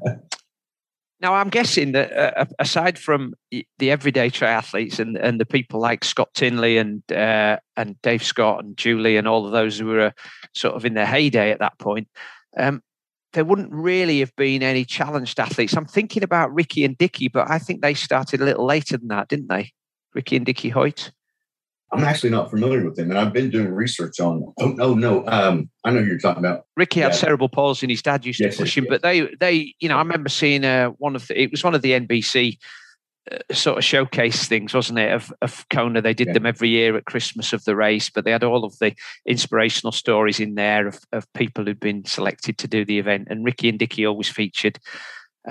now, 1.22 1.36
I'm 1.36 1.50
guessing 1.50 1.94
that 1.94 2.12
uh, 2.12 2.46
aside 2.60 3.00
from 3.00 3.36
the 3.52 3.92
everyday 3.92 4.30
triathletes 4.30 5.00
and, 5.00 5.18
and 5.18 5.40
the 5.40 5.46
people 5.46 5.80
like 5.80 6.04
Scott 6.04 6.30
Tinley 6.34 6.78
and 6.78 7.04
uh, 7.12 7.58
and 7.78 8.02
Dave 8.02 8.24
Scott 8.24 8.64
and 8.64 8.76
Julie 8.76 9.18
and 9.18 9.28
all 9.28 9.46
of 9.46 9.52
those 9.52 9.80
who 9.80 9.88
were 9.88 10.14
sort 10.54 10.76
of 10.76 10.84
in 10.84 10.94
their 10.94 11.06
heyday 11.06 11.52
at 11.52 11.60
that 11.60 11.80
point, 11.80 12.08
um, 12.58 12.82
there 13.36 13.46
wouldn't 13.46 13.72
really 13.72 14.20
have 14.20 14.36
been 14.36 14.64
any 14.64 14.86
challenged 14.86 15.40
athletes. 15.40 15.76
I'm 15.76 15.86
thinking 15.86 16.24
about 16.24 16.54
Ricky 16.54 16.84
and 16.84 16.98
Dicky, 16.98 17.28
but 17.28 17.50
I 17.50 17.60
think 17.60 17.82
they 17.82 17.94
started 17.94 18.42
a 18.42 18.46
little 18.46 18.66
later 18.66 18.98
than 18.98 19.10
that, 19.10 19.28
didn't 19.28 19.50
they? 19.50 19.72
Ricky 20.14 20.38
and 20.38 20.46
Dicky 20.46 20.70
Hoyt. 20.70 21.12
I'm 21.92 22.04
actually 22.04 22.32
not 22.32 22.50
familiar 22.50 22.84
with 22.84 22.96
them, 22.96 23.12
and 23.12 23.20
I've 23.20 23.32
been 23.32 23.50
doing 23.50 23.72
research 23.72 24.20
on. 24.20 24.54
Oh 24.60 24.70
no, 24.70 24.96
no, 24.96 25.26
um, 25.28 25.70
I 25.84 25.92
know 25.92 26.00
you're 26.00 26.18
talking 26.18 26.44
about. 26.44 26.66
Ricky 26.76 27.02
had 27.02 27.14
cerebral 27.14 27.48
palsy, 27.48 27.86
and 27.86 27.92
his 27.92 28.02
dad 28.02 28.26
used 28.26 28.40
yes, 28.40 28.56
to 28.56 28.64
push 28.64 28.78
him. 28.78 28.86
Yes. 28.86 28.90
But 28.90 29.02
they, 29.04 29.30
they, 29.40 29.76
you 29.80 29.88
know, 29.88 29.96
I 29.96 30.00
remember 30.00 30.30
seeing 30.30 30.66
uh, 30.66 30.90
one 30.98 31.16
of 31.16 31.28
the. 31.28 31.40
It 31.40 31.52
was 31.52 31.64
one 31.64 31.76
of 31.76 31.84
the 31.84 31.92
NBC 31.92 32.58
sort 33.52 33.78
of 33.78 33.84
showcase 33.84 34.48
things, 34.48 34.74
wasn't 34.74 35.00
it? 35.00 35.12
Of, 35.12 35.34
of 35.42 35.66
Kona, 35.70 36.02
they 36.02 36.14
did 36.14 36.28
yeah. 36.28 36.34
them 36.34 36.46
every 36.46 36.70
year 36.70 36.96
at 36.96 37.06
Christmas 37.06 37.54
of 37.54 37.64
the 37.66 37.76
race, 37.76 38.10
but 38.10 38.24
they 38.24 38.32
had 38.32 38.44
all 38.44 38.64
of 38.64 38.78
the 38.80 38.94
inspirational 39.26 39.92
stories 39.92 40.40
in 40.40 40.56
there 40.56 40.88
of, 40.88 41.00
of 41.12 41.32
people 41.34 41.66
who'd 41.66 41.80
been 41.80 42.06
selected 42.06 42.58
to 42.60 42.68
do 42.68 42.86
the 42.86 43.00
event. 43.00 43.28
And 43.30 43.44
Ricky 43.44 43.70
and 43.70 43.80
Dicky 43.80 44.06
always 44.06 44.30
featured. 44.30 44.80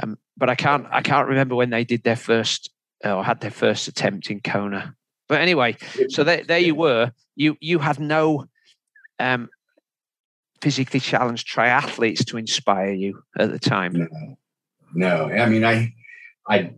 Um, 0.01 0.19
but 0.37 0.51
I 0.51 0.55
can't 0.55 0.87
I 0.91 1.03
can't 1.03 1.29
remember 1.29 1.55
when 1.55 1.71
they 1.71 1.85
did 1.85 2.03
their 2.03 2.17
first 2.17 2.71
or 3.05 3.23
had 3.23 3.41
their 3.41 3.51
first 3.51 3.89
attempt 3.89 4.31
in 4.31 4.41
Kona. 4.41 4.95
But 5.29 5.41
anyway, 5.41 5.77
so 6.09 6.25
there, 6.25 6.45
there 6.45 6.59
you 6.59 6.75
were. 6.75 7.13
You 7.37 7.57
you 7.61 7.79
had 7.79 7.99
no 7.99 8.47
um, 9.19 9.49
physically 10.61 11.01
challenged 11.01 11.49
triathletes 11.49 12.25
to 12.27 12.37
inspire 12.37 12.93
you 12.93 13.23
at 13.39 13.51
the 13.51 13.59
time. 13.59 13.93
No, 13.95 14.37
no. 14.95 15.25
I 15.33 15.47
mean, 15.47 15.65
I 15.65 15.95
I 16.49 16.73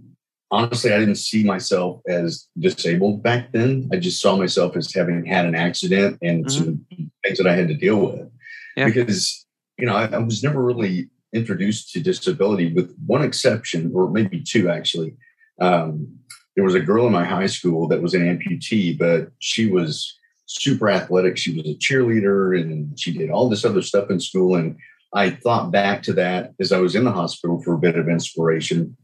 honestly 0.50 0.92
I 0.92 0.98
didn't 0.98 1.16
see 1.16 1.44
myself 1.44 2.00
as 2.08 2.46
disabled 2.58 3.22
back 3.22 3.52
then. 3.52 3.88
I 3.92 3.96
just 3.96 4.20
saw 4.20 4.36
myself 4.36 4.76
as 4.76 4.92
having 4.92 5.24
had 5.24 5.46
an 5.46 5.54
accident 5.54 6.18
and 6.22 6.44
mm-hmm. 6.44 6.64
some 6.64 6.86
things 7.24 7.38
that 7.38 7.46
I 7.46 7.54
had 7.54 7.68
to 7.68 7.74
deal 7.74 7.98
with. 7.98 8.30
Yeah. 8.76 8.86
Because 8.86 9.46
you 9.78 9.86
know 9.86 9.96
I, 9.96 10.06
I 10.06 10.18
was 10.18 10.42
never 10.42 10.62
really 10.62 11.10
introduced 11.32 11.92
to 11.92 12.00
disability 12.00 12.72
with 12.72 12.96
one 13.06 13.22
exception, 13.22 13.92
or 13.94 14.10
maybe 14.10 14.42
two 14.42 14.70
actually. 14.70 15.14
Um, 15.60 16.18
there 16.54 16.64
was 16.64 16.74
a 16.74 16.80
girl 16.80 17.06
in 17.06 17.12
my 17.12 17.24
high 17.24 17.46
school 17.46 17.86
that 17.88 18.02
was 18.02 18.14
an 18.14 18.22
amputee, 18.22 18.98
but 18.98 19.30
she 19.38 19.70
was 19.70 20.18
super 20.46 20.88
athletic. 20.88 21.36
She 21.36 21.54
was 21.54 21.66
a 21.66 21.74
cheerleader 21.74 22.58
and 22.58 22.98
she 22.98 23.12
did 23.12 23.30
all 23.30 23.48
this 23.48 23.64
other 23.64 23.82
stuff 23.82 24.10
in 24.10 24.20
school. 24.20 24.56
And 24.56 24.76
I 25.12 25.30
thought 25.30 25.70
back 25.70 26.02
to 26.04 26.12
that 26.14 26.54
as 26.58 26.72
I 26.72 26.78
was 26.78 26.94
in 26.94 27.04
the 27.04 27.12
hospital 27.12 27.60
for 27.62 27.74
a 27.74 27.78
bit 27.78 27.96
of 27.96 28.08
inspiration. 28.08 28.96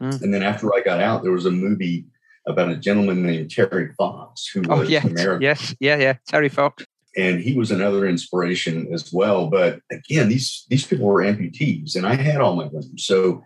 Mm. 0.00 0.22
And 0.22 0.34
then 0.34 0.42
after 0.42 0.74
I 0.74 0.80
got 0.80 1.00
out, 1.00 1.22
there 1.22 1.32
was 1.32 1.46
a 1.46 1.50
movie 1.50 2.06
about 2.46 2.70
a 2.70 2.76
gentleman 2.76 3.22
named 3.22 3.50
Terry 3.50 3.92
Fox 3.98 4.46
who 4.46 4.62
oh, 4.68 4.80
was 4.80 4.90
yeah. 4.90 5.06
American. 5.06 5.42
Yes, 5.42 5.74
yeah, 5.80 5.96
yeah, 5.96 6.14
Terry 6.26 6.48
Fox 6.48 6.84
and 7.16 7.40
he 7.40 7.54
was 7.56 7.70
another 7.70 8.06
inspiration 8.06 8.88
as 8.92 9.12
well. 9.12 9.48
But 9.48 9.80
again, 9.90 10.28
these 10.28 10.64
these 10.68 10.86
people 10.86 11.06
were 11.06 11.22
amputees, 11.22 11.96
and 11.96 12.06
I 12.06 12.14
had 12.14 12.40
all 12.40 12.56
my 12.56 12.66
limbs. 12.66 13.04
So, 13.04 13.42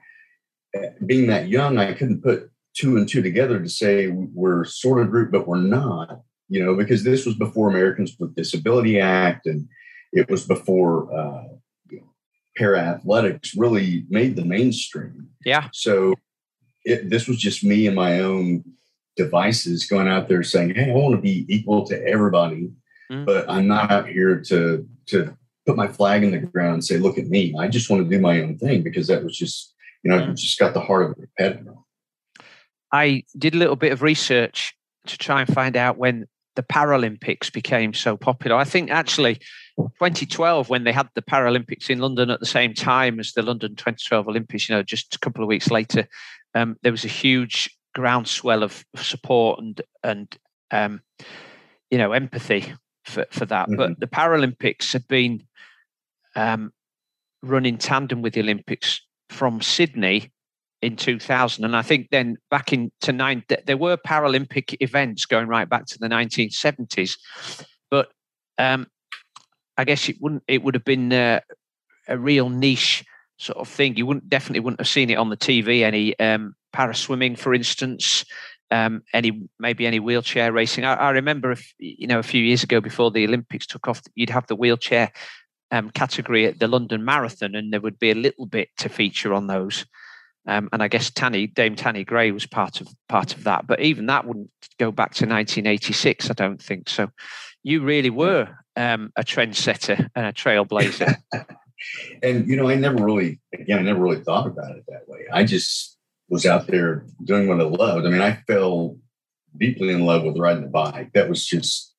uh, 0.77 0.88
being 1.07 1.27
that 1.29 1.49
young, 1.49 1.79
I 1.79 1.93
couldn't 1.93 2.23
put 2.23 2.51
two 2.75 2.97
and 2.97 3.09
two 3.09 3.23
together 3.23 3.61
to 3.61 3.69
say 3.69 4.09
we're 4.09 4.64
sort 4.64 5.01
of 5.01 5.11
group, 5.11 5.31
but 5.33 5.47
we're 5.47 5.59
not. 5.59 6.21
You 6.49 6.62
know, 6.62 6.77
because 6.77 7.05
this 7.05 7.25
was 7.25 7.37
before 7.37 7.71
Americans 7.71 8.17
with 8.19 8.37
Disability 8.37 9.01
Act, 9.01 9.47
and 9.47 9.67
it 10.12 10.29
was 10.29 10.47
before 10.47 11.12
uh, 11.12 11.45
you 11.90 12.01
know, 12.01 12.12
para 12.57 12.79
athletics 12.79 13.57
really 13.57 14.05
made 14.11 14.37
the 14.37 14.45
mainstream. 14.45 15.29
Yeah. 15.45 15.69
So, 15.73 16.14
it, 16.85 17.11
this 17.11 17.27
was 17.27 17.38
just 17.38 17.64
me 17.64 17.87
and 17.87 17.97
my 17.97 18.20
own 18.20 18.64
devices 19.16 19.87
going 19.87 20.09
out 20.09 20.29
there 20.29 20.42
saying, 20.42 20.75
"Hey, 20.75 20.90
I 20.90 20.94
want 20.94 21.14
to 21.14 21.20
be 21.20 21.47
equal 21.49 21.87
to 21.87 22.07
everybody." 22.07 22.70
mm 23.11 23.25
But 23.25 23.49
I'm 23.49 23.66
not 23.66 23.90
out 23.90 24.09
here 24.09 24.40
to 24.49 24.87
to 25.07 25.37
put 25.66 25.77
my 25.77 25.88
flag 25.88 26.23
in 26.23 26.31
the 26.33 26.38
ground 26.38 26.75
and 26.75 26.85
say, 26.85 26.99
"Look 26.99 27.18
at 27.18 27.27
me." 27.27 27.55
I 27.59 27.68
just 27.68 27.90
want 27.90 28.03
to 28.05 28.16
do 28.16 28.20
my 28.20 28.40
own 28.42 28.59
thing 28.59 28.83
because 28.83 29.07
that 29.09 29.25
was 29.25 29.37
just, 29.37 29.75
you 30.03 30.11
know, 30.11 30.18
mm 30.18 30.29
I've 30.31 30.37
just 30.37 30.59
got 30.59 30.75
the 30.75 30.81
heart 30.81 31.05
of 31.05 31.11
a 31.12 31.14
competitor. 31.14 31.75
I 32.92 33.25
did 33.37 33.55
a 33.55 33.59
little 33.59 33.77
bit 33.77 33.92
of 33.92 34.03
research 34.03 34.75
to 35.07 35.18
try 35.18 35.40
and 35.40 35.53
find 35.53 35.77
out 35.77 35.99
when 35.99 36.27
the 36.55 36.62
Paralympics 36.62 37.53
became 37.53 37.92
so 37.92 38.16
popular. 38.16 38.57
I 38.57 38.64
think 38.64 38.90
actually 38.90 39.40
2012, 39.76 40.68
when 40.68 40.84
they 40.84 40.92
had 40.92 41.08
the 41.14 41.22
Paralympics 41.22 41.90
in 41.90 41.98
London 41.98 42.30
at 42.30 42.40
the 42.40 42.46
same 42.46 42.74
time 42.74 43.18
as 43.18 43.32
the 43.32 43.42
London 43.42 43.74
2012 43.76 44.28
Olympics, 44.28 44.68
you 44.68 44.74
know, 44.74 44.82
just 44.82 45.14
a 45.14 45.18
couple 45.18 45.42
of 45.42 45.48
weeks 45.48 45.70
later, 45.70 46.06
um, 46.54 46.76
there 46.82 46.92
was 46.92 47.04
a 47.04 47.08
huge 47.08 47.70
groundswell 47.94 48.62
of 48.62 48.84
support 48.96 49.60
and 49.60 49.80
and 50.02 50.37
um, 50.72 51.00
you 51.90 51.98
know 51.98 52.12
empathy 52.12 52.72
for, 53.04 53.26
for 53.30 53.46
that. 53.46 53.68
Mm-hmm. 53.68 53.76
But 53.76 54.00
the 54.00 54.06
Paralympics 54.06 54.92
had 54.92 55.06
been 55.08 55.44
um, 56.37 56.72
run 57.42 57.66
in 57.66 57.78
tandem 57.78 58.22
with 58.22 58.34
the 58.34 58.40
Olympics 58.40 59.00
from 59.28 59.60
Sydney 59.60 60.32
in 60.82 60.96
2000. 60.96 61.64
And 61.64 61.76
I 61.76 61.82
think 61.82 62.08
then 62.10 62.37
back 62.50 62.72
into 62.72 63.12
nine, 63.12 63.42
there 63.66 63.76
were 63.76 63.96
Paralympic 63.96 64.76
events 64.80 65.24
going 65.24 65.48
right 65.48 65.68
back 65.68 65.87
to 65.87 65.98
the 65.98 66.08
1970s. 66.08 67.16
But 67.90 68.10
um, 68.58 68.87
I 69.76 69.84
guess 69.84 70.08
it 70.08 70.16
wouldn't, 70.20 70.42
it 70.46 70.62
would 70.62 70.74
have 70.74 70.84
been 70.84 71.12
uh, 71.12 71.40
a 72.08 72.18
real 72.18 72.48
niche 72.48 73.04
sort 73.38 73.58
of 73.58 73.68
thing. 73.68 73.96
You 73.96 74.06
wouldn't 74.06 74.28
definitely 74.28 74.60
wouldn't 74.60 74.80
have 74.80 74.88
seen 74.88 75.10
it 75.10 75.18
on 75.18 75.30
the 75.30 75.37
TV. 75.37 75.82
Any 75.82 76.18
um, 76.18 76.54
para 76.72 76.94
swimming, 76.94 77.37
for 77.37 77.54
instance, 77.54 78.24
um, 78.70 79.02
any 79.12 79.48
maybe 79.58 79.87
any 79.87 80.00
wheelchair 80.00 80.52
racing. 80.52 80.84
I, 80.84 80.94
I, 80.94 81.10
remember, 81.10 81.52
if, 81.52 81.72
you 81.78 82.06
know, 82.06 82.18
a 82.18 82.24
few 82.24 82.42
years 82.42 82.62
ago 82.62 82.80
before 82.80 83.10
the 83.10 83.24
Olympics 83.24 83.66
took 83.66 83.88
off, 83.88 84.02
you'd 84.14 84.30
have 84.30 84.46
the 84.46 84.56
wheelchair 84.56 85.12
um, 85.70 85.90
category 85.90 86.46
at 86.46 86.58
the 86.58 86.68
London 86.68 87.04
Marathon, 87.04 87.54
and 87.54 87.72
there 87.72 87.80
would 87.80 87.98
be 87.98 88.10
a 88.10 88.16
little 88.16 88.46
bit 88.46 88.68
to 88.78 88.88
feature 88.88 89.34
on 89.34 89.46
those. 89.46 89.84
Um, 90.46 90.68
and 90.72 90.82
I 90.82 90.88
guess 90.88 91.10
Tanni 91.10 91.46
Dame 91.46 91.74
Tanni 91.74 92.04
Grey 92.04 92.30
was 92.30 92.46
part 92.46 92.80
of 92.80 92.88
part 93.08 93.34
of 93.34 93.44
that, 93.44 93.66
but 93.66 93.80
even 93.80 94.06
that 94.06 94.26
wouldn't 94.26 94.50
go 94.78 94.90
back 94.90 95.14
to 95.14 95.24
1986. 95.24 96.30
I 96.30 96.34
don't 96.34 96.60
think 96.60 96.88
so. 96.88 97.10
You 97.64 97.83
really 97.83 98.11
were 98.11 98.48
um, 98.77 99.12
a 99.16 99.24
trendsetter 99.24 100.09
and 100.14 100.27
a 100.27 100.33
trailblazer. 100.33 101.16
and 102.22 102.46
you 102.46 102.57
know, 102.57 102.68
I 102.68 102.77
never 102.77 103.03
really, 103.03 103.40
again, 103.53 103.81
I 103.81 103.83
never 103.83 104.00
really 104.00 104.22
thought 104.22 104.46
about 104.46 104.77
it 104.77 104.85
that 104.88 105.09
way. 105.09 105.20
I 105.33 105.44
just 105.44 105.96
was 106.29 106.46
out 106.46 106.66
there 106.66 107.07
doing 107.24 107.48
what 107.48 107.61
I 107.61 107.64
loved. 107.64 108.07
I 108.07 108.11
mean, 108.11 108.20
I 108.20 108.42
fell 108.46 108.96
deeply 109.57 109.90
in 109.92 110.05
love 110.05 110.24
with 110.24 110.38
riding 110.38 110.64
a 110.64 110.68
bike. 110.68 111.12
That 111.14 111.29
was 111.29 111.44
just 111.44 111.94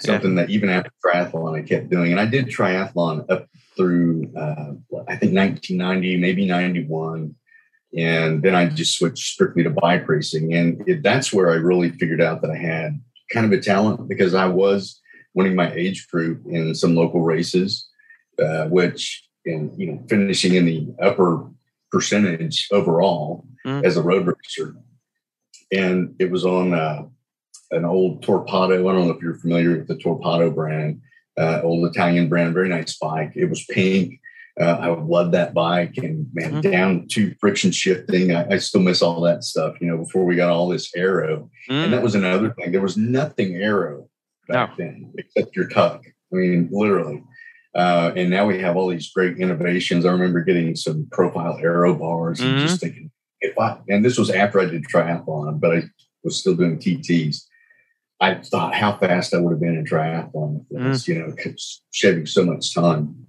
something 0.00 0.36
yeah. 0.36 0.42
that 0.42 0.50
even 0.50 0.68
after 0.68 0.90
triathlon 1.04 1.58
I 1.58 1.62
kept 1.62 1.90
doing. 1.90 2.12
And 2.12 2.20
I 2.20 2.26
did 2.26 2.46
triathlon 2.46 3.30
up 3.30 3.48
through 3.76 4.32
uh, 4.36 4.72
I 5.08 5.16
think 5.16 5.34
1990, 5.34 6.16
maybe 6.16 6.46
91. 6.46 7.34
And 7.96 8.42
then 8.42 8.54
I 8.54 8.66
just 8.68 8.98
switched 8.98 9.26
strictly 9.32 9.62
to 9.62 9.70
bike 9.70 10.08
racing. 10.08 10.54
And 10.54 10.82
it, 10.86 11.02
that's 11.02 11.32
where 11.32 11.50
I 11.50 11.54
really 11.54 11.90
figured 11.90 12.20
out 12.20 12.42
that 12.42 12.50
I 12.50 12.56
had 12.56 13.00
kind 13.32 13.46
of 13.46 13.52
a 13.52 13.62
talent 13.62 14.08
because 14.08 14.34
I 14.34 14.46
was 14.46 15.00
winning 15.34 15.54
my 15.54 15.72
age 15.72 16.08
group 16.08 16.42
in 16.46 16.74
some 16.74 16.94
local 16.94 17.20
races, 17.20 17.88
uh, 18.42 18.66
which, 18.66 19.24
and 19.46 19.72
you 19.78 19.92
know, 19.92 20.04
finishing 20.08 20.54
in 20.54 20.64
the 20.64 20.88
upper 21.00 21.48
percentage 21.90 22.68
overall 22.72 23.46
mm. 23.66 23.84
as 23.84 23.96
a 23.96 24.02
road 24.02 24.26
racer. 24.26 24.74
And 25.70 26.14
it 26.18 26.30
was 26.30 26.44
on 26.44 26.74
uh, 26.74 27.02
an 27.70 27.84
old 27.84 28.22
Torpedo. 28.22 28.88
I 28.88 28.92
don't 28.92 29.06
know 29.06 29.14
if 29.14 29.22
you're 29.22 29.38
familiar 29.38 29.76
with 29.76 29.88
the 29.88 29.96
Torpedo 29.96 30.50
brand, 30.50 31.02
uh, 31.38 31.60
old 31.62 31.86
Italian 31.88 32.28
brand, 32.28 32.54
very 32.54 32.68
nice 32.68 32.96
bike. 32.98 33.32
It 33.34 33.46
was 33.46 33.64
pink. 33.64 34.20
Uh, 34.60 34.78
I 34.80 34.88
loved 34.88 35.32
that 35.34 35.54
bike 35.54 35.96
and 35.98 36.26
man, 36.32 36.54
mm 36.54 36.62
down 36.62 37.06
to 37.12 37.34
friction 37.40 37.70
shifting. 37.70 38.34
I, 38.34 38.54
I, 38.54 38.58
still 38.58 38.80
miss 38.80 39.02
all 39.02 39.20
that 39.20 39.44
stuff, 39.44 39.76
you 39.80 39.86
know, 39.86 39.98
before 39.98 40.24
we 40.24 40.34
got 40.34 40.50
all 40.50 40.68
this 40.68 40.90
aero. 40.96 41.48
Mm. 41.70 41.84
And 41.84 41.92
that 41.92 42.00
mm. 42.00 42.02
was 42.02 42.14
another 42.14 42.50
thing. 42.50 42.72
There 42.72 42.80
was 42.80 42.96
nothing 42.96 43.54
aero 43.54 44.08
back 44.48 44.76
no. 44.78 44.84
then 44.84 45.12
except 45.16 45.54
your 45.54 45.68
tuck. 45.68 46.02
I 46.32 46.36
mean, 46.36 46.68
literally. 46.72 47.22
Uh, 47.74 48.12
and 48.16 48.30
now 48.30 48.46
we 48.46 48.58
have 48.58 48.76
all 48.76 48.88
these 48.88 49.10
great 49.12 49.38
innovations. 49.38 50.04
I 50.04 50.10
remember 50.10 50.40
getting 50.42 50.74
some 50.74 51.06
profile 51.12 51.58
aero 51.62 51.94
bars 51.94 52.40
and 52.40 52.56
mm-hmm. 52.56 52.66
just 52.66 52.80
thinking, 52.80 53.10
if 53.40 53.56
I, 53.58 53.78
and 53.88 54.04
this 54.04 54.18
was 54.18 54.30
after 54.30 54.60
I 54.60 54.64
did 54.64 54.84
triathlon, 54.84 55.60
but 55.60 55.76
I 55.76 55.82
was 56.24 56.40
still 56.40 56.56
doing 56.56 56.78
TTs. 56.78 57.44
I 58.20 58.34
thought 58.34 58.74
how 58.74 58.96
fast 58.96 59.32
I 59.32 59.38
would 59.38 59.52
have 59.52 59.60
been 59.60 59.76
in 59.76 59.84
triathlon 59.84 60.64
if 60.70 60.80
mm. 60.80 61.08
you 61.08 61.18
know, 61.20 61.54
shaving 61.92 62.26
so 62.26 62.44
much 62.44 62.74
time. 62.74 63.27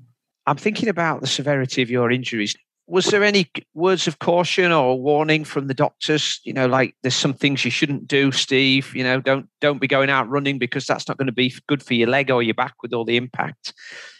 I'm 0.49 0.57
thinking 0.57 0.89
about 0.89 1.21
the 1.21 1.27
severity 1.27 1.83
of 1.83 1.91
your 1.91 2.09
injuries. 2.09 2.55
Was 2.87 3.05
there 3.05 3.23
any 3.23 3.51
words 3.75 4.07
of 4.07 4.17
caution 4.17 4.71
or 4.71 4.99
warning 4.99 5.43
from 5.43 5.67
the 5.67 5.75
doctors? 5.75 6.41
You 6.43 6.53
know, 6.53 6.65
like 6.65 6.95
there's 7.03 7.15
some 7.15 7.35
things 7.35 7.63
you 7.63 7.69
shouldn't 7.69 8.07
do, 8.07 8.31
Steve. 8.31 8.95
You 8.95 9.03
know, 9.03 9.21
don't 9.21 9.47
don't 9.61 9.79
be 9.79 9.85
going 9.85 10.09
out 10.09 10.27
running 10.27 10.57
because 10.57 10.87
that's 10.87 11.07
not 11.07 11.17
going 11.17 11.27
to 11.27 11.31
be 11.31 11.53
good 11.67 11.83
for 11.83 11.93
your 11.93 12.09
leg 12.09 12.31
or 12.31 12.41
your 12.41 12.55
back 12.55 12.81
with 12.81 12.93
all 12.93 13.05
the 13.05 13.15
impact. 13.15 13.75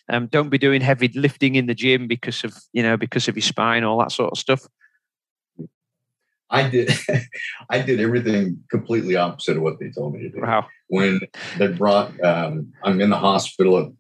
Um, 0.08 0.28
don't 0.28 0.50
be 0.50 0.60
doing 0.60 0.82
heavy 0.82 1.08
lifting 1.16 1.56
in 1.56 1.66
the 1.66 1.74
gym 1.74 2.08
because 2.08 2.44
of 2.44 2.54
you 2.74 2.84
know 2.84 2.96
because 2.96 3.28
of 3.28 3.36
your 3.36 3.42
spine, 3.42 3.84
all 3.84 3.98
that 3.98 4.12
sort 4.12 4.32
of 4.32 4.38
stuff. 4.38 4.68
I 6.52 6.70
did, 6.70 6.92
I 7.72 7.82
did 7.82 8.00
everything 8.00 8.64
completely 8.70 9.16
opposite 9.16 9.58
of 9.58 9.64
what 9.64 9.80
they 9.80 9.90
told 9.90 10.14
me 10.14 10.22
to 10.22 10.30
do. 10.30 10.42
Wow. 10.42 10.68
When 10.90 11.22
they 11.58 11.68
brought, 11.68 12.20
um, 12.24 12.72
I'm 12.84 13.02
in 13.02 13.10
the 13.10 13.18
hospital 13.18 13.96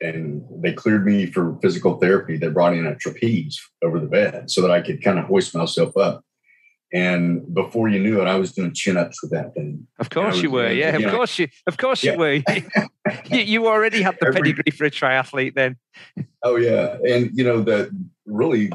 and 0.00 0.42
they 0.62 0.72
cleared 0.72 1.04
me 1.04 1.26
for 1.26 1.58
physical 1.60 1.98
therapy. 1.98 2.36
They 2.36 2.48
brought 2.48 2.74
in 2.74 2.86
a 2.86 2.96
trapeze 2.96 3.60
over 3.82 4.00
the 4.00 4.06
bed 4.06 4.50
so 4.50 4.62
that 4.62 4.70
I 4.70 4.80
could 4.80 5.02
kind 5.02 5.18
of 5.18 5.26
hoist 5.26 5.54
myself 5.54 5.96
up. 5.96 6.24
And 6.92 7.54
before 7.54 7.88
you 7.88 8.00
knew 8.00 8.20
it, 8.20 8.26
I 8.26 8.36
was 8.36 8.52
doing 8.52 8.74
chin 8.74 8.96
ups 8.96 9.22
with 9.22 9.30
that 9.30 9.54
thing. 9.54 9.86
Of 10.00 10.10
course 10.10 10.42
you 10.42 10.50
were, 10.50 10.66
doing, 10.66 10.78
yeah. 10.78 10.96
You 10.96 11.06
of 11.06 11.12
know, 11.12 11.18
course 11.18 11.38
you, 11.38 11.48
of 11.68 11.76
course 11.76 12.02
yeah. 12.02 12.12
you 12.12 12.18
were. 12.18 12.32
you, 13.30 13.38
you, 13.38 13.66
already 13.68 14.02
had 14.02 14.16
the 14.20 14.26
Every, 14.28 14.40
pedigree 14.40 14.72
for 14.72 14.86
a 14.86 14.90
triathlete 14.90 15.54
then. 15.54 15.76
Oh 16.42 16.56
yeah, 16.56 16.96
and 17.06 17.30
you 17.32 17.44
know 17.44 17.62
that 17.62 17.90
really, 18.26 18.72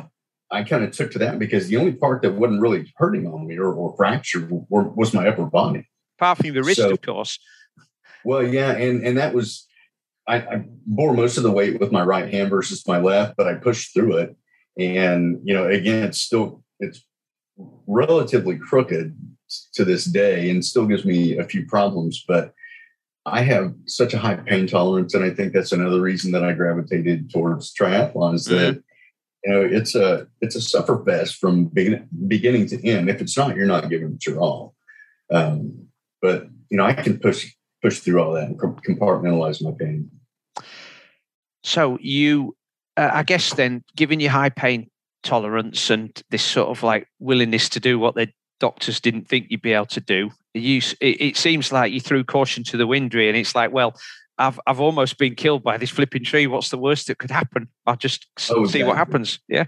I 0.50 0.64
kind 0.64 0.86
of 0.86 0.92
took 0.92 1.12
to 1.12 1.20
that 1.20 1.40
because 1.40 1.68
the 1.68 1.76
only 1.76 1.92
part 1.92 2.22
that 2.22 2.36
wasn't 2.36 2.62
really 2.62 2.90
hurting 2.96 3.28
on 3.28 3.48
me 3.48 3.58
or, 3.58 3.74
or 3.74 3.94
fractured 3.98 4.50
was 4.70 5.14
my 5.14 5.28
upper 5.28 5.46
body. 5.46 5.86
Apart 6.18 6.38
from 6.38 6.54
the 6.54 6.64
wrist, 6.64 6.78
so, 6.78 6.92
of 6.92 7.02
course. 7.02 7.38
Well, 8.24 8.44
yeah, 8.44 8.72
and 8.72 9.06
and 9.06 9.18
that 9.18 9.34
was 9.34 9.68
I, 10.28 10.38
I 10.38 10.66
bore 10.86 11.14
most 11.14 11.38
of 11.38 11.44
the 11.44 11.52
weight 11.52 11.80
with 11.80 11.92
my 11.92 12.04
right 12.04 12.32
hand 12.32 12.50
versus 12.50 12.88
my 12.88 13.00
left, 13.00 13.36
but 13.38 13.48
I 13.48 13.56
pushed 13.56 13.94
through 13.94 14.18
it, 14.18 14.36
and 14.78 15.40
you 15.44 15.54
know, 15.54 15.68
again, 15.68 16.04
it's 16.04 16.20
still 16.20 16.64
it's 16.80 17.06
relatively 17.88 18.58
crooked 18.58 19.16
to 19.74 19.86
this 19.86 20.06
day 20.06 20.50
and 20.50 20.66
still 20.66 20.88
gives 20.88 21.06
me 21.06 21.38
a 21.38 21.46
few 21.46 21.66
problems, 21.66 22.26
but 22.28 22.54
I 23.26 23.42
have 23.42 23.74
such 23.86 24.14
a 24.14 24.20
high 24.20 24.36
pain 24.36 24.68
tolerance, 24.68 25.14
and 25.14 25.24
I 25.24 25.32
think 25.32 25.54
that's 25.54 25.72
another 25.72 26.00
reason 26.00 26.32
that 26.34 26.44
I 26.44 26.54
gravitated 26.54 27.32
towards 27.32 27.74
triathlon 27.74 28.36
is 28.36 28.46
that 28.46 28.76
mm-hmm. 28.76 28.80
you 29.44 29.52
know 29.52 29.62
it's 29.62 29.96
a 29.96 30.28
it's 30.42 30.56
a 30.56 30.62
suffer 30.62 31.04
fest 31.04 31.36
from 31.38 31.66
begin, 31.66 32.08
beginning 32.28 32.68
to 32.68 32.88
end. 32.88 33.10
If 33.10 33.22
it's 33.22 33.36
not, 33.38 33.56
you're 33.56 33.66
not 33.66 33.90
giving 33.90 34.14
it 34.14 34.26
your 34.26 34.40
all. 34.40 34.76
Um, 35.32 35.88
but 36.22 36.48
you 36.70 36.78
know, 36.78 36.86
I 36.86 36.94
can 36.94 37.20
push 37.20 37.52
push 37.86 38.00
through 38.00 38.20
all 38.20 38.34
that 38.34 38.48
and 38.48 38.58
compartmentalize 38.58 39.62
my 39.62 39.72
pain. 39.78 40.10
So 41.64 42.00
you, 42.02 42.56
uh, 42.98 43.12
I 43.14 43.24
guess, 43.24 43.54
then, 43.54 43.84
given 43.96 44.20
your 44.20 44.32
high 44.32 44.50
pain 44.50 44.90
tolerance 45.22 45.92
and 45.92 46.10
this 46.32 46.44
sort 46.44 46.70
of 46.70 46.82
like 46.84 47.08
willingness 47.20 47.70
to 47.70 47.80
do 47.80 48.00
what 48.00 48.16
the 48.16 48.28
doctors 48.60 49.00
didn't 49.00 49.28
think 49.28 49.48
you'd 49.50 49.62
be 49.62 49.74
able 49.74 49.86
to 49.88 50.02
do, 50.02 50.32
you 50.56 50.82
it, 51.00 51.22
it 51.22 51.38
seems 51.38 51.72
like 51.72 51.92
you 51.92 52.02
threw 52.02 52.24
caution 52.24 52.64
to 52.64 52.78
the 52.78 52.88
wind, 52.88 53.14
really, 53.14 53.30
and 53.30 53.38
it's 53.38 53.54
like, 53.54 53.72
well, 53.72 53.94
I've 54.40 54.60
I've 54.66 54.80
almost 54.80 55.20
been 55.20 55.36
killed 55.36 55.64
by 55.64 55.78
this 55.78 55.92
flipping 55.92 56.24
tree. 56.24 56.48
What's 56.48 56.70
the 56.70 56.80
worst 56.80 57.06
that 57.08 57.20
could 57.20 57.32
happen? 57.32 57.68
I'll 57.86 57.98
just 57.98 58.28
oh, 58.50 58.66
see 58.66 58.84
what 58.84 58.98
happens. 58.98 59.40
Yeah. 59.48 59.66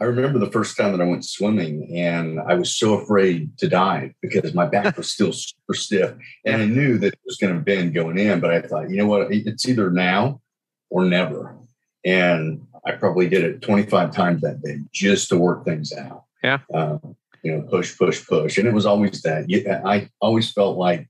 I 0.00 0.04
remember 0.04 0.38
the 0.38 0.50
first 0.50 0.76
time 0.76 0.92
that 0.92 1.00
I 1.00 1.08
went 1.08 1.24
swimming 1.24 1.96
and 1.96 2.40
I 2.40 2.54
was 2.54 2.74
so 2.74 2.94
afraid 2.94 3.56
to 3.58 3.68
dive 3.68 4.12
because 4.22 4.54
my 4.54 4.66
back 4.66 4.96
was 4.96 5.10
still 5.10 5.32
super 5.32 5.74
stiff. 5.74 6.14
And 6.44 6.62
I 6.62 6.66
knew 6.66 6.98
that 6.98 7.14
it 7.14 7.20
was 7.24 7.36
going 7.36 7.54
to 7.54 7.60
bend 7.60 7.94
going 7.94 8.18
in, 8.18 8.40
but 8.40 8.52
I 8.52 8.62
thought, 8.62 8.90
you 8.90 8.96
know 8.96 9.06
what? 9.06 9.32
It's 9.32 9.68
either 9.68 9.90
now 9.90 10.40
or 10.88 11.04
never. 11.04 11.56
And 12.04 12.66
I 12.86 12.92
probably 12.92 13.28
did 13.28 13.44
it 13.44 13.62
25 13.62 14.14
times 14.14 14.40
that 14.42 14.62
day 14.62 14.78
just 14.92 15.28
to 15.30 15.38
work 15.38 15.64
things 15.64 15.92
out. 15.92 16.24
Yeah. 16.42 16.58
Um, 16.72 17.16
you 17.42 17.56
know, 17.56 17.62
push, 17.62 17.96
push, 17.96 18.26
push. 18.26 18.58
And 18.58 18.68
it 18.68 18.74
was 18.74 18.86
always 18.86 19.22
that. 19.22 19.46
I 19.84 20.10
always 20.20 20.52
felt 20.52 20.76
like 20.76 21.08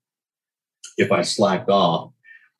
if 0.97 1.13
I 1.13 1.23
slacked 1.23 1.69
off, 1.69 2.13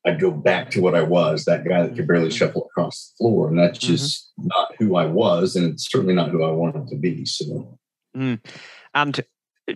I'd 0.05 0.19
go 0.19 0.31
back 0.31 0.71
to 0.71 0.81
what 0.81 0.95
I 0.95 1.03
was, 1.03 1.45
that 1.45 1.63
guy 1.67 1.83
that 1.83 1.95
could 1.95 2.07
barely 2.07 2.29
mm-hmm. 2.29 2.35
shuffle 2.35 2.65
across 2.65 3.11
the 3.11 3.23
floor. 3.23 3.49
And 3.49 3.59
that's 3.59 3.79
mm-hmm. 3.79 3.93
just 3.93 4.31
mm-hmm. 4.39 4.47
not 4.47 4.75
who 4.79 4.95
I 4.95 5.05
was. 5.05 5.55
And 5.55 5.73
it's 5.73 5.89
certainly 5.91 6.15
not 6.15 6.29
who 6.29 6.43
I 6.43 6.51
wanted 6.51 6.87
to 6.87 6.95
be. 6.95 7.25
So, 7.25 7.77
mm. 8.17 8.39
and 8.95 9.19
uh, 9.69 9.73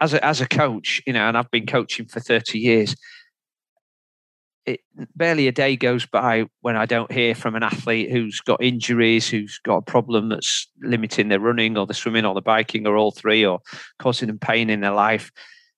as 0.00 0.12
a, 0.12 0.24
as 0.24 0.40
a 0.40 0.48
coach, 0.48 1.00
you 1.06 1.12
know, 1.12 1.26
and 1.26 1.38
I've 1.38 1.50
been 1.50 1.66
coaching 1.66 2.06
for 2.06 2.20
30 2.20 2.58
years, 2.58 2.94
it, 4.66 4.80
barely 5.14 5.46
a 5.48 5.52
day 5.52 5.76
goes 5.76 6.04
by 6.04 6.46
when 6.60 6.76
I 6.76 6.86
don't 6.86 7.12
hear 7.12 7.34
from 7.34 7.54
an 7.54 7.62
athlete 7.62 8.10
who's 8.10 8.40
got 8.40 8.62
injuries, 8.62 9.28
who's 9.28 9.58
got 9.64 9.76
a 9.76 9.82
problem 9.82 10.28
that's 10.28 10.68
limiting 10.82 11.28
their 11.28 11.40
running 11.40 11.76
or 11.78 11.86
the 11.86 11.94
swimming 11.94 12.24
or 12.24 12.34
the 12.34 12.42
biking 12.42 12.86
or 12.86 12.96
all 12.96 13.10
three 13.10 13.44
or 13.44 13.60
causing 13.98 14.28
them 14.28 14.38
pain 14.38 14.68
in 14.68 14.80
their 14.80 14.92
life. 14.92 15.30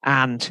And, 0.04 0.50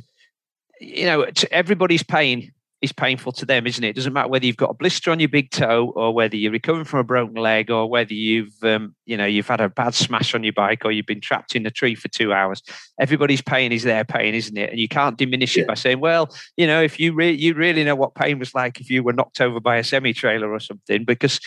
you 0.85 1.05
know, 1.05 1.25
everybody's 1.51 2.03
pain 2.03 2.51
is 2.81 2.91
painful 2.91 3.31
to 3.31 3.45
them, 3.45 3.65
isn't 3.65 3.83
it? 3.83 3.89
It 3.89 3.95
doesn't 3.95 4.13
matter 4.13 4.27
whether 4.27 4.45
you've 4.45 4.57
got 4.57 4.69
a 4.69 4.75
blister 4.75 5.09
on 5.09 5.19
your 5.19 5.29
big 5.29 5.49
toe 5.49 5.91
or 5.95 6.13
whether 6.13 6.35
you're 6.35 6.51
recovering 6.51 6.85
from 6.85 6.99
a 6.99 7.03
broken 7.03 7.35
leg 7.35 7.71
or 7.71 7.89
whether 7.89 8.13
you've, 8.13 8.53
um, 8.63 8.95
you 9.05 9.17
know, 9.17 9.25
you've 9.25 9.47
had 9.47 9.61
a 9.61 9.69
bad 9.69 9.95
smash 9.95 10.35
on 10.35 10.43
your 10.43 10.53
bike 10.53 10.85
or 10.85 10.91
you've 10.91 11.05
been 11.05 11.21
trapped 11.21 11.55
in 11.55 11.65
a 11.65 11.71
tree 11.71 11.95
for 11.95 12.09
two 12.09 12.31
hours. 12.31 12.61
Everybody's 12.99 13.41
pain 13.41 13.71
is 13.71 13.83
their 13.83 14.03
pain, 14.03 14.35
isn't 14.35 14.57
it? 14.57 14.69
And 14.69 14.79
you 14.79 14.87
can't 14.87 15.17
diminish 15.17 15.55
yeah. 15.55 15.63
it 15.63 15.67
by 15.67 15.73
saying, 15.73 15.99
well, 15.99 16.33
you 16.57 16.67
know, 16.67 16.83
if 16.83 16.99
you 16.99 17.13
really, 17.13 17.37
you 17.37 17.53
really 17.55 17.83
know 17.83 17.95
what 17.95 18.13
pain 18.13 18.37
was 18.37 18.53
like 18.53 18.79
if 18.79 18.89
you 18.89 19.01
were 19.01 19.13
knocked 19.13 19.41
over 19.41 19.59
by 19.59 19.77
a 19.77 19.83
semi 19.83 20.13
trailer 20.13 20.51
or 20.51 20.59
something, 20.59 21.05
because 21.05 21.39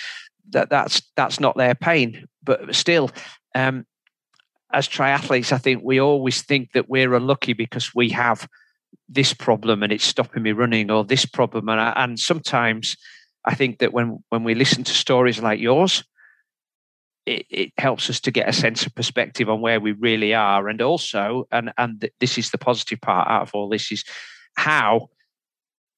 that 0.51 0.71
that's 0.71 1.03
that's 1.15 1.39
not 1.39 1.57
their 1.57 1.75
pain. 1.75 2.27
But 2.43 2.75
still, 2.75 3.11
um, 3.55 3.87
as 4.73 4.89
triathletes, 4.89 5.53
I 5.53 5.59
think 5.59 5.83
we 5.85 6.01
always 6.01 6.43
think 6.43 6.73
that 6.73 6.89
we're 6.89 7.15
unlucky 7.15 7.53
because 7.53 7.95
we 7.95 8.09
have 8.11 8.49
this 9.09 9.33
problem 9.33 9.83
and 9.83 9.93
it's 9.93 10.05
stopping 10.05 10.43
me 10.43 10.53
running 10.53 10.91
or 10.91 11.05
this 11.05 11.25
problem. 11.25 11.69
And 11.69 11.81
I, 11.81 11.93
and 11.97 12.19
sometimes 12.19 12.97
I 13.45 13.55
think 13.55 13.79
that 13.79 13.93
when 13.93 14.23
when 14.29 14.45
we 14.45 14.55
listen 14.55 14.85
to 14.85 14.93
stories 14.93 15.41
like 15.41 15.61
yours 15.61 16.05
it, 17.27 17.47
it, 17.51 17.73
helps 17.77 18.09
us 18.09 18.21
to 18.21 18.31
get 18.31 18.49
a 18.49 18.55
sense 18.55 18.87
of 18.87 18.95
perspective 18.95 19.51
on 19.51 19.61
where 19.61 19.81
we 19.81 19.93
really 19.93 20.35
are. 20.35 20.69
And 20.69 20.81
also 20.81 21.47
and 21.51 21.73
and 21.79 22.09
this 22.21 22.39
is 22.39 22.51
the 22.51 22.59
positive 22.59 23.01
part 23.01 23.29
out 23.29 23.43
of 23.43 23.55
all 23.55 23.69
this 23.69 23.91
is 23.93 24.05
how 24.57 25.09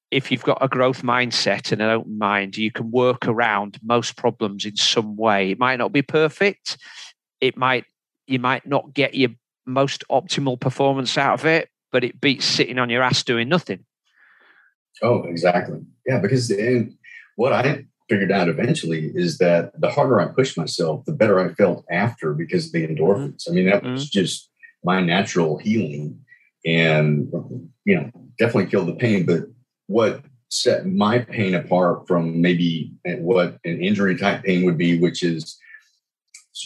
if 0.09 0.29
you've 0.29 0.43
got 0.43 0.57
a 0.61 0.67
growth 0.67 1.03
mindset 1.03 1.71
and 1.71 1.81
an 1.81 1.89
open 1.89 2.17
mind 2.17 2.57
you 2.57 2.69
can 2.69 2.91
work 2.91 3.27
around 3.27 3.79
most 3.83 4.15
problems 4.17 4.65
in 4.65 4.75
some 4.75 5.15
way. 5.15 5.51
It 5.51 5.59
might 5.59 5.77
not 5.77 5.91
be 5.91 6.01
perfect. 6.01 6.77
It 7.39 7.57
might 7.57 7.85
you 8.27 8.39
might 8.39 8.65
not 8.65 8.93
get 8.93 9.15
your 9.15 9.31
most 9.65 10.03
optimal 10.09 10.59
performance 10.59 11.17
out 11.17 11.39
of 11.39 11.45
it 11.45 11.69
but 11.91 12.03
it 12.03 12.19
beats 12.21 12.45
sitting 12.45 12.79
on 12.79 12.89
your 12.89 13.03
ass 13.03 13.23
doing 13.23 13.49
nothing. 13.49 13.85
Oh, 15.01 15.23
exactly. 15.23 15.79
Yeah, 16.05 16.19
because 16.19 16.47
then 16.47 16.97
what 17.35 17.53
I 17.53 17.85
figured 18.09 18.31
out 18.31 18.49
eventually 18.49 19.11
is 19.15 19.37
that 19.37 19.79
the 19.79 19.89
harder 19.89 20.19
I 20.19 20.27
pushed 20.27 20.57
myself, 20.57 21.05
the 21.05 21.13
better 21.13 21.39
I 21.39 21.53
felt 21.53 21.85
after 21.89 22.33
because 22.33 22.67
of 22.67 22.73
the 22.73 22.85
mm-hmm. 22.85 23.01
endorphins. 23.01 23.43
Mm-hmm. 23.43 23.51
I 23.51 23.55
mean, 23.55 23.65
that 23.67 23.83
was 23.83 24.05
mm-hmm. 24.05 24.19
just 24.19 24.49
my 24.83 25.01
natural 25.01 25.57
healing 25.57 26.19
and, 26.65 27.31
you 27.85 27.95
know, 27.95 28.11
definitely 28.37 28.69
killed 28.69 28.87
the 28.87 28.95
pain. 28.95 29.25
But 29.25 29.45
what 29.87 30.21
set 30.49 30.85
my 30.85 31.19
pain 31.19 31.55
apart 31.55 32.07
from 32.07 32.41
maybe 32.41 32.91
what 33.05 33.57
an 33.63 33.81
injury 33.81 34.17
type 34.17 34.43
pain 34.43 34.65
would 34.65 34.77
be, 34.77 34.99
which 34.99 35.23
is 35.23 35.57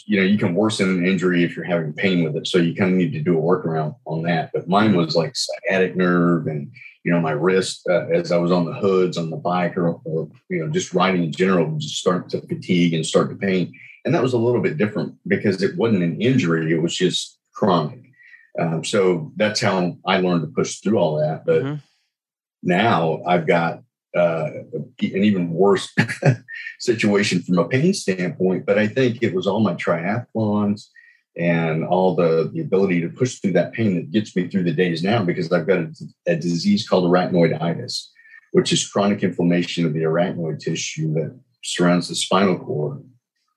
you 0.05 0.17
know, 0.17 0.23
you 0.23 0.37
can 0.37 0.55
worsen 0.55 0.89
an 0.89 1.05
injury 1.05 1.43
if 1.43 1.55
you're 1.55 1.65
having 1.65 1.93
pain 1.93 2.23
with 2.23 2.35
it. 2.35 2.47
So 2.47 2.57
you 2.57 2.75
kind 2.75 2.91
of 2.91 2.97
need 2.97 3.13
to 3.13 3.21
do 3.21 3.37
a 3.37 3.41
workaround 3.41 3.95
on 4.05 4.23
that. 4.23 4.51
But 4.53 4.67
mine 4.67 4.95
was 4.95 5.15
like 5.15 5.35
sciatic 5.35 5.95
nerve 5.95 6.47
and, 6.47 6.71
you 7.03 7.11
know, 7.11 7.19
my 7.19 7.31
wrist 7.31 7.87
uh, 7.89 8.07
as 8.07 8.31
I 8.31 8.37
was 8.37 8.51
on 8.51 8.65
the 8.65 8.73
hoods 8.73 9.17
on 9.17 9.29
the 9.29 9.37
bike 9.37 9.77
or, 9.77 9.99
or, 10.05 10.29
you 10.49 10.59
know, 10.59 10.69
just 10.69 10.93
riding 10.93 11.23
in 11.23 11.31
general, 11.31 11.77
just 11.77 11.95
start 11.95 12.29
to 12.29 12.41
fatigue 12.41 12.93
and 12.93 13.05
start 13.05 13.29
to 13.29 13.35
pain. 13.35 13.73
And 14.05 14.13
that 14.13 14.23
was 14.23 14.33
a 14.33 14.37
little 14.37 14.61
bit 14.61 14.77
different 14.77 15.15
because 15.27 15.61
it 15.63 15.77
wasn't 15.77 16.03
an 16.03 16.21
injury, 16.21 16.71
it 16.71 16.81
was 16.81 16.95
just 16.95 17.39
chronic. 17.53 18.01
Um, 18.59 18.83
so 18.83 19.31
that's 19.35 19.59
how 19.59 19.97
I 20.05 20.19
learned 20.19 20.41
to 20.41 20.47
push 20.47 20.79
through 20.79 20.97
all 20.97 21.19
that. 21.19 21.45
But 21.45 21.63
mm-hmm. 21.63 21.75
now 22.63 23.21
I've 23.25 23.47
got 23.47 23.81
uh, 24.15 24.49
an 24.73 24.93
even 24.99 25.51
worse 25.51 25.93
situation 26.79 27.41
from 27.41 27.59
a 27.59 27.67
pain 27.67 27.93
standpoint. 27.93 28.65
But 28.65 28.77
I 28.77 28.87
think 28.87 29.21
it 29.21 29.33
was 29.33 29.47
all 29.47 29.59
my 29.59 29.73
triathlons 29.73 30.87
and 31.37 31.83
all 31.85 32.15
the, 32.15 32.49
the 32.53 32.61
ability 32.61 33.01
to 33.01 33.09
push 33.09 33.39
through 33.39 33.51
that 33.53 33.73
pain 33.73 33.95
that 33.95 34.11
gets 34.11 34.35
me 34.35 34.47
through 34.47 34.63
the 34.63 34.71
days 34.71 35.03
now 35.03 35.23
because 35.23 35.51
I've 35.51 35.67
got 35.67 35.79
a, 35.79 35.93
a 36.27 36.35
disease 36.35 36.87
called 36.87 37.09
arachnoiditis, 37.09 38.07
which 38.53 38.71
is 38.71 38.87
chronic 38.87 39.21
inflammation 39.21 39.85
of 39.85 39.93
the 39.93 40.03
arachnoid 40.03 40.59
tissue 40.59 41.13
that 41.15 41.37
surrounds 41.63 42.07
the 42.07 42.15
spinal 42.15 42.57
cord. 42.57 43.03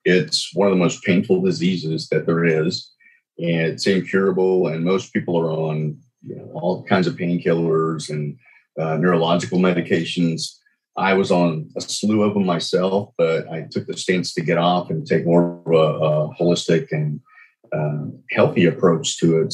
It's 0.03 0.53
one 0.53 0.67
of 0.67 0.73
the 0.73 0.83
most 0.83 1.03
painful 1.03 1.41
diseases 1.41 2.09
that 2.09 2.25
there 2.25 2.43
is, 2.43 2.91
and 3.37 3.61
it's 3.61 3.87
incurable. 3.87 4.67
And 4.67 4.83
most 4.83 5.13
people 5.13 5.37
are 5.39 5.51
on 5.51 5.97
you 6.21 6.35
know, 6.35 6.51
all 6.53 6.83
kinds 6.83 7.07
of 7.07 7.15
painkillers 7.15 8.09
and 8.09 8.37
uh, 8.79 8.97
neurological 8.97 9.59
medications. 9.59 10.55
I 10.97 11.13
was 11.13 11.31
on 11.31 11.69
a 11.77 11.81
slew 11.81 12.23
of 12.23 12.33
them 12.33 12.45
myself, 12.45 13.11
but 13.17 13.49
I 13.49 13.67
took 13.69 13.87
the 13.87 13.97
stance 13.97 14.33
to 14.33 14.41
get 14.41 14.57
off 14.57 14.89
and 14.89 15.05
take 15.05 15.25
more 15.25 15.61
of 15.65 15.73
a, 15.73 16.05
a 16.05 16.35
holistic 16.35 16.87
and 16.91 17.19
uh, 17.71 18.11
healthy 18.31 18.65
approach 18.65 19.17
to 19.19 19.41
it. 19.41 19.53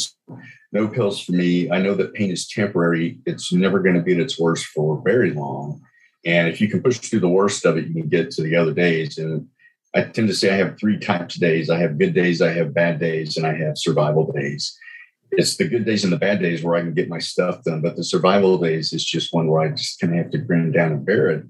No 0.72 0.88
pills 0.88 1.20
for 1.22 1.34
me. 1.34 1.70
I 1.70 1.80
know 1.82 1.94
that 1.96 2.14
pain 2.14 2.32
is 2.32 2.48
temporary. 2.48 3.20
It's 3.26 3.54
never 3.54 3.80
going 3.80 3.96
to 3.96 4.02
be 4.02 4.14
at 4.14 4.20
its 4.20 4.40
worst 4.40 4.66
for 4.68 5.02
very 5.04 5.32
long. 5.32 5.82
And 6.26 6.48
if 6.48 6.60
you 6.60 6.68
can 6.68 6.82
push 6.82 6.98
through 6.98 7.20
the 7.20 7.30
worst 7.30 7.66
of 7.66 7.78
it, 7.78 7.88
you 7.88 7.94
can 7.94 8.10
get 8.10 8.32
to 8.32 8.44
the 8.44 8.56
other 8.56 8.74
days. 8.74 9.18
And 9.18 9.48
I 9.94 10.02
tend 10.02 10.28
to 10.28 10.34
say 10.34 10.52
I 10.52 10.58
have 10.58 10.80
three 10.80 10.98
types 10.98 11.36
of 11.36 11.42
days. 11.42 11.70
I 11.70 11.78
have 11.78 12.00
good 12.00 12.14
days, 12.14 12.42
I 12.42 12.52
have 12.54 12.74
bad 12.74 13.00
days, 13.00 13.38
and 13.38 13.46
I 13.46 13.56
have 13.56 13.78
survival 13.78 14.32
days 14.32 14.78
it's 15.32 15.58
the 15.58 15.68
good 15.68 15.86
days 15.86 16.04
and 16.04 16.14
the 16.14 16.18
bad 16.18 16.42
days 16.42 16.64
where 16.64 16.76
I 16.76 16.82
can 16.82 16.94
get 16.94 17.10
my 17.10 17.20
stuff 17.20 17.64
done. 17.64 17.82
But 17.82 17.96
the 17.96 18.04
survival 18.04 18.58
days 18.58 18.94
is 18.94 19.04
just 19.04 19.34
one 19.34 19.48
where 19.48 19.62
I 19.62 19.70
just 19.70 20.00
kind 20.00 20.14
of 20.14 20.20
have 20.20 20.32
to 20.32 20.38
grin 20.38 20.72
down 20.72 20.92
and 20.92 21.06
bear 21.06 21.30
it 21.30 21.44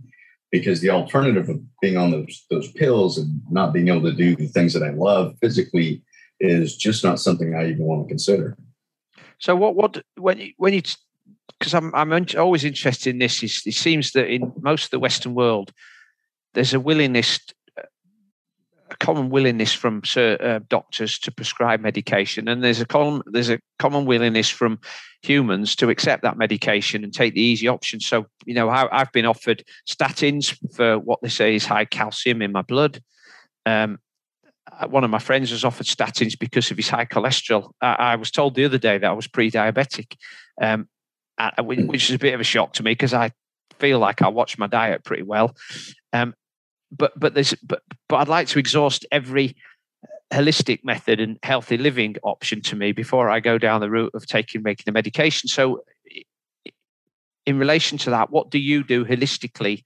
because 0.51 0.79
the 0.79 0.89
alternative 0.89 1.49
of 1.49 1.59
being 1.81 1.97
on 1.97 2.11
those 2.11 2.45
those 2.49 2.71
pills 2.71 3.17
and 3.17 3.41
not 3.49 3.73
being 3.73 3.89
able 3.89 4.03
to 4.03 4.13
do 4.13 4.35
the 4.35 4.47
things 4.47 4.73
that 4.73 4.83
I 4.83 4.91
love 4.91 5.35
physically 5.41 6.03
is 6.39 6.75
just 6.75 7.03
not 7.03 7.19
something 7.19 7.55
I 7.55 7.69
even 7.69 7.85
want 7.85 8.05
to 8.05 8.09
consider. 8.09 8.57
So 9.39 9.55
what 9.55 9.75
what 9.75 10.03
when 10.17 10.39
you 10.39 10.53
when 10.57 10.73
you 10.73 10.81
because 11.59 11.73
I'm 11.73 11.93
I'm 11.93 12.25
always 12.37 12.63
interested 12.63 13.11
in 13.11 13.19
this 13.19 13.43
is 13.43 13.61
it 13.65 13.73
seems 13.73 14.11
that 14.13 14.27
in 14.27 14.51
most 14.61 14.85
of 14.85 14.89
the 14.91 14.99
Western 14.99 15.35
world 15.35 15.71
there's 16.53 16.73
a 16.73 16.79
willingness 16.79 17.39
a 18.89 18.95
common 18.97 19.29
willingness 19.29 19.73
from 19.73 20.01
uh, 20.15 20.59
doctors 20.69 21.17
to 21.19 21.31
prescribe 21.31 21.81
medication, 21.81 22.47
and 22.47 22.63
there's 22.63 22.81
a 22.81 22.85
common 22.85 23.21
there's 23.25 23.49
a 23.49 23.59
common 23.79 24.05
willingness 24.05 24.49
from 24.49 24.79
humans 25.23 25.75
to 25.77 25.89
accept 25.89 26.23
that 26.23 26.37
medication 26.37 27.03
and 27.03 27.13
take 27.13 27.33
the 27.33 27.41
easy 27.41 27.67
option. 27.67 27.99
So, 27.99 28.27
you 28.45 28.53
know, 28.53 28.69
I, 28.69 28.87
have 28.91 29.11
been 29.11 29.25
offered 29.25 29.63
statins 29.89 30.55
for 30.75 30.99
what 30.99 31.19
they 31.21 31.29
say 31.29 31.55
is 31.55 31.65
high 31.65 31.85
calcium 31.85 32.41
in 32.41 32.51
my 32.51 32.61
blood. 32.61 33.01
Um, 33.65 33.99
uh, 34.71 34.87
one 34.87 35.03
of 35.03 35.09
my 35.09 35.19
friends 35.19 35.51
was 35.51 35.65
offered 35.65 35.87
statins 35.87 36.37
because 36.37 36.69
of 36.71 36.77
his 36.77 36.89
high 36.89 37.05
cholesterol. 37.05 37.71
I, 37.81 37.93
I 37.93 38.15
was 38.15 38.31
told 38.31 38.55
the 38.55 38.65
other 38.65 38.77
day 38.77 38.97
that 38.97 39.09
I 39.09 39.13
was 39.13 39.27
pre-diabetic, 39.27 40.15
um, 40.61 40.87
which 41.59 42.09
is 42.09 42.15
a 42.15 42.19
bit 42.19 42.33
of 42.33 42.39
a 42.39 42.43
shock 42.45 42.73
to 42.73 42.83
me 42.83 42.91
because 42.91 43.13
I 43.13 43.31
feel 43.79 43.99
like 43.99 44.21
I 44.21 44.27
watch 44.27 44.57
my 44.57 44.67
diet 44.67 45.03
pretty 45.03 45.23
well. 45.23 45.55
Um, 46.13 46.33
but 46.91 47.17
but 47.19 47.33
there's 47.33 47.53
but 47.55 47.81
but 48.07 48.17
I'd 48.17 48.27
like 48.27 48.47
to 48.49 48.59
exhaust 48.59 49.05
every 49.11 49.55
holistic 50.33 50.83
method 50.83 51.19
and 51.19 51.37
healthy 51.43 51.77
living 51.77 52.15
option 52.23 52.61
to 52.61 52.75
me 52.75 52.91
before 52.91 53.29
I 53.29 53.39
go 53.39 53.57
down 53.57 53.81
the 53.81 53.89
route 53.89 54.11
of 54.13 54.25
taking 54.27 54.63
making 54.63 54.83
the 54.85 54.91
medication. 54.91 55.47
So, 55.47 55.83
in 57.45 57.59
relation 57.59 57.97
to 57.99 58.09
that, 58.09 58.31
what 58.31 58.49
do 58.49 58.59
you 58.59 58.83
do 58.83 59.05
holistically 59.05 59.83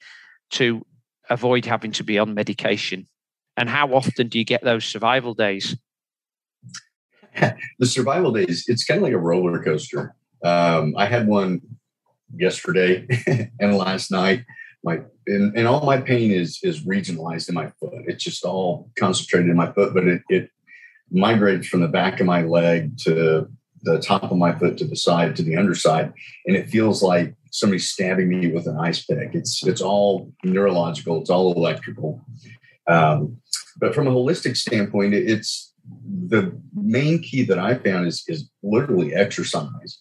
to 0.52 0.86
avoid 1.30 1.66
having 1.66 1.92
to 1.94 2.04
be 2.04 2.18
on 2.18 2.34
medication? 2.34 3.08
And 3.58 3.70
how 3.70 3.94
often 3.94 4.30
do 4.30 4.40
you 4.40 4.46
get 4.46 4.64
those 4.64 4.86
survival 4.86 5.34
days? 5.34 5.76
the 7.80 7.86
survival 7.86 8.32
days, 8.32 8.66
it's 8.68 8.86
kind 8.86 9.00
of 9.00 9.04
like 9.04 9.14
a 9.14 9.18
roller 9.18 9.62
coaster. 9.62 10.16
Um, 10.44 10.96
I 10.98 11.06
had 11.06 11.28
one 11.28 11.62
yesterday 12.34 13.06
and 13.60 13.78
last 13.78 14.12
night. 14.12 14.44
My 14.84 15.02
and, 15.28 15.56
and 15.58 15.68
all 15.68 15.86
my 15.86 16.00
pain 16.00 16.32
is 16.32 16.60
is 16.64 16.86
regionalized 16.86 17.50
in 17.50 17.56
my 17.56 17.72
foot. 17.80 17.94
It's 18.08 18.24
just 18.24 18.46
all 18.46 18.90
concentrated 18.98 19.50
in 19.50 19.58
my 19.58 19.72
foot, 19.72 19.94
but 19.94 20.08
it, 20.08 20.22
it 20.30 20.50
migrates 21.12 21.68
from 21.68 21.82
the 21.82 21.88
back 21.88 22.20
of 22.20 22.26
my 22.26 22.44
leg 22.44 22.98
to 23.00 23.50
the 23.82 24.00
top 24.00 24.24
of 24.24 24.38
my 24.38 24.54
foot 24.58 24.78
to 24.78 24.86
the 24.86 24.96
side 24.96 25.36
to 25.36 25.44
the 25.44 25.58
underside, 25.58 26.14
and 26.46 26.56
it 26.56 26.70
feels 26.70 27.02
like 27.02 27.34
somebody's 27.52 27.90
stabbing 27.90 28.30
me 28.30 28.52
with 28.52 28.68
an 28.68 28.78
ice 28.78 29.06
pick. 29.06 29.34
It's 29.34 29.66
it's 29.66 29.82
all 29.82 30.32
neurological. 30.44 31.20
It's 31.22 31.30
all 31.30 31.54
electrical. 31.54 32.22
Um, 32.88 33.38
but 33.78 33.94
from 33.94 34.08
a 34.08 34.12
holistic 34.12 34.58
standpoint, 34.58 35.14
it's 35.14 35.74
the 36.28 36.58
main 36.74 37.20
key 37.22 37.44
that 37.44 37.60
I 37.60 37.76
found 37.76 38.08
is 38.08 38.24
is 38.28 38.50
literally 38.64 39.14
exercise. 39.14 40.00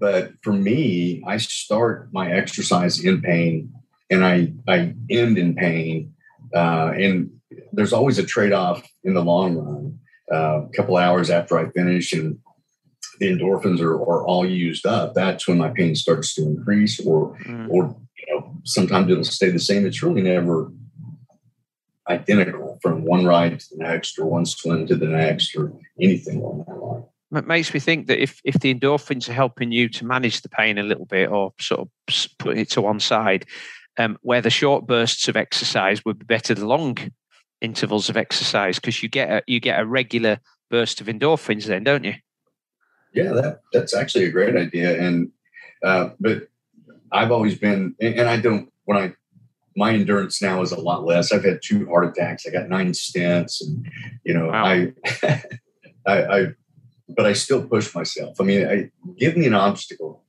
But 0.00 0.32
for 0.42 0.52
me, 0.52 1.22
I 1.26 1.36
start 1.36 2.12
my 2.12 2.30
exercise 2.30 3.04
in 3.04 3.22
pain 3.22 3.72
and 4.10 4.24
I 4.24 4.52
I 4.68 4.94
end 5.10 5.38
in 5.38 5.54
pain. 5.54 6.12
Uh, 6.54 6.92
and 6.96 7.30
there's 7.72 7.92
always 7.92 8.18
a 8.18 8.24
trade 8.24 8.52
off 8.52 8.86
in 9.02 9.14
the 9.14 9.24
long 9.24 9.56
run. 9.56 9.98
Uh, 10.32 10.62
a 10.64 10.68
couple 10.74 10.96
hours 10.96 11.30
after 11.30 11.58
I 11.58 11.68
finish 11.70 12.12
and 12.12 12.38
the 13.18 13.26
endorphins 13.26 13.80
are, 13.80 13.94
are 13.94 14.26
all 14.26 14.46
used 14.46 14.86
up, 14.86 15.14
that's 15.14 15.46
when 15.46 15.58
my 15.58 15.68
pain 15.68 15.94
starts 15.94 16.34
to 16.34 16.42
increase, 16.42 17.00
or 17.00 17.36
mm. 17.46 17.68
or 17.70 17.96
you 18.18 18.34
know 18.34 18.60
sometimes 18.64 19.10
it'll 19.10 19.24
stay 19.24 19.50
the 19.50 19.58
same. 19.58 19.86
It's 19.86 20.02
really 20.02 20.22
never 20.22 20.72
identical 22.08 22.78
from 22.82 23.04
one 23.04 23.24
ride 23.24 23.58
to 23.58 23.66
the 23.72 23.84
next, 23.84 24.18
or 24.18 24.26
one 24.26 24.46
swim 24.46 24.86
to 24.86 24.96
the 24.96 25.06
next, 25.06 25.54
or 25.56 25.72
anything 26.00 26.38
along 26.38 26.64
that 26.66 26.76
line. 26.76 27.04
It 27.36 27.46
makes 27.46 27.72
me 27.74 27.80
think 27.80 28.06
that 28.08 28.22
if 28.22 28.40
if 28.44 28.60
the 28.60 28.74
endorphins 28.74 29.28
are 29.28 29.32
helping 29.34 29.72
you 29.72 29.88
to 29.90 30.04
manage 30.04 30.42
the 30.42 30.48
pain 30.48 30.78
a 30.78 30.82
little 30.82 31.06
bit, 31.06 31.30
or 31.30 31.52
sort 31.60 31.80
of 31.80 31.88
putting 32.38 32.60
it 32.60 32.70
to 32.70 32.82
one 32.82 33.00
side, 33.00 33.46
um, 33.98 34.18
where 34.22 34.40
the 34.40 34.50
short 34.50 34.86
bursts 34.86 35.28
of 35.28 35.36
exercise 35.36 36.04
would 36.04 36.18
be 36.18 36.24
better 36.24 36.54
than 36.54 36.66
long 36.66 36.98
intervals 37.60 38.08
of 38.08 38.16
exercise 38.16 38.78
because 38.78 39.02
you 39.02 39.08
get 39.08 39.30
a 39.30 39.42
you 39.46 39.60
get 39.60 39.80
a 39.80 39.86
regular 39.86 40.38
burst 40.70 41.00
of 41.00 41.06
endorphins 41.06 41.64
then, 41.66 41.84
don't 41.84 42.04
you? 42.04 42.14
Yeah, 43.12 43.32
that 43.32 43.60
that's 43.72 43.94
actually 43.94 44.24
a 44.24 44.30
great 44.30 44.56
idea. 44.56 45.00
And 45.00 45.30
uh, 45.82 46.10
but 46.20 46.48
I've 47.12 47.30
always 47.30 47.56
been, 47.56 47.94
and 48.00 48.28
I 48.28 48.38
don't 48.38 48.72
when 48.84 48.98
I 48.98 49.14
my 49.76 49.92
endurance 49.92 50.40
now 50.40 50.62
is 50.62 50.72
a 50.72 50.80
lot 50.80 51.04
less. 51.04 51.32
I've 51.32 51.44
had 51.44 51.60
two 51.62 51.86
heart 51.86 52.06
attacks. 52.06 52.46
I 52.46 52.50
got 52.50 52.68
nine 52.68 52.92
stents, 52.92 53.60
and 53.60 53.86
you 54.24 54.34
know, 54.34 54.46
wow. 54.46 54.64
I, 54.64 54.92
I, 56.06 56.36
I, 56.36 56.46
but 57.08 57.26
I 57.26 57.32
still 57.32 57.66
push 57.66 57.94
myself. 57.94 58.40
I 58.40 58.44
mean, 58.44 58.66
I 58.66 58.90
give 59.18 59.36
me 59.36 59.46
an 59.46 59.54
obstacle, 59.54 60.22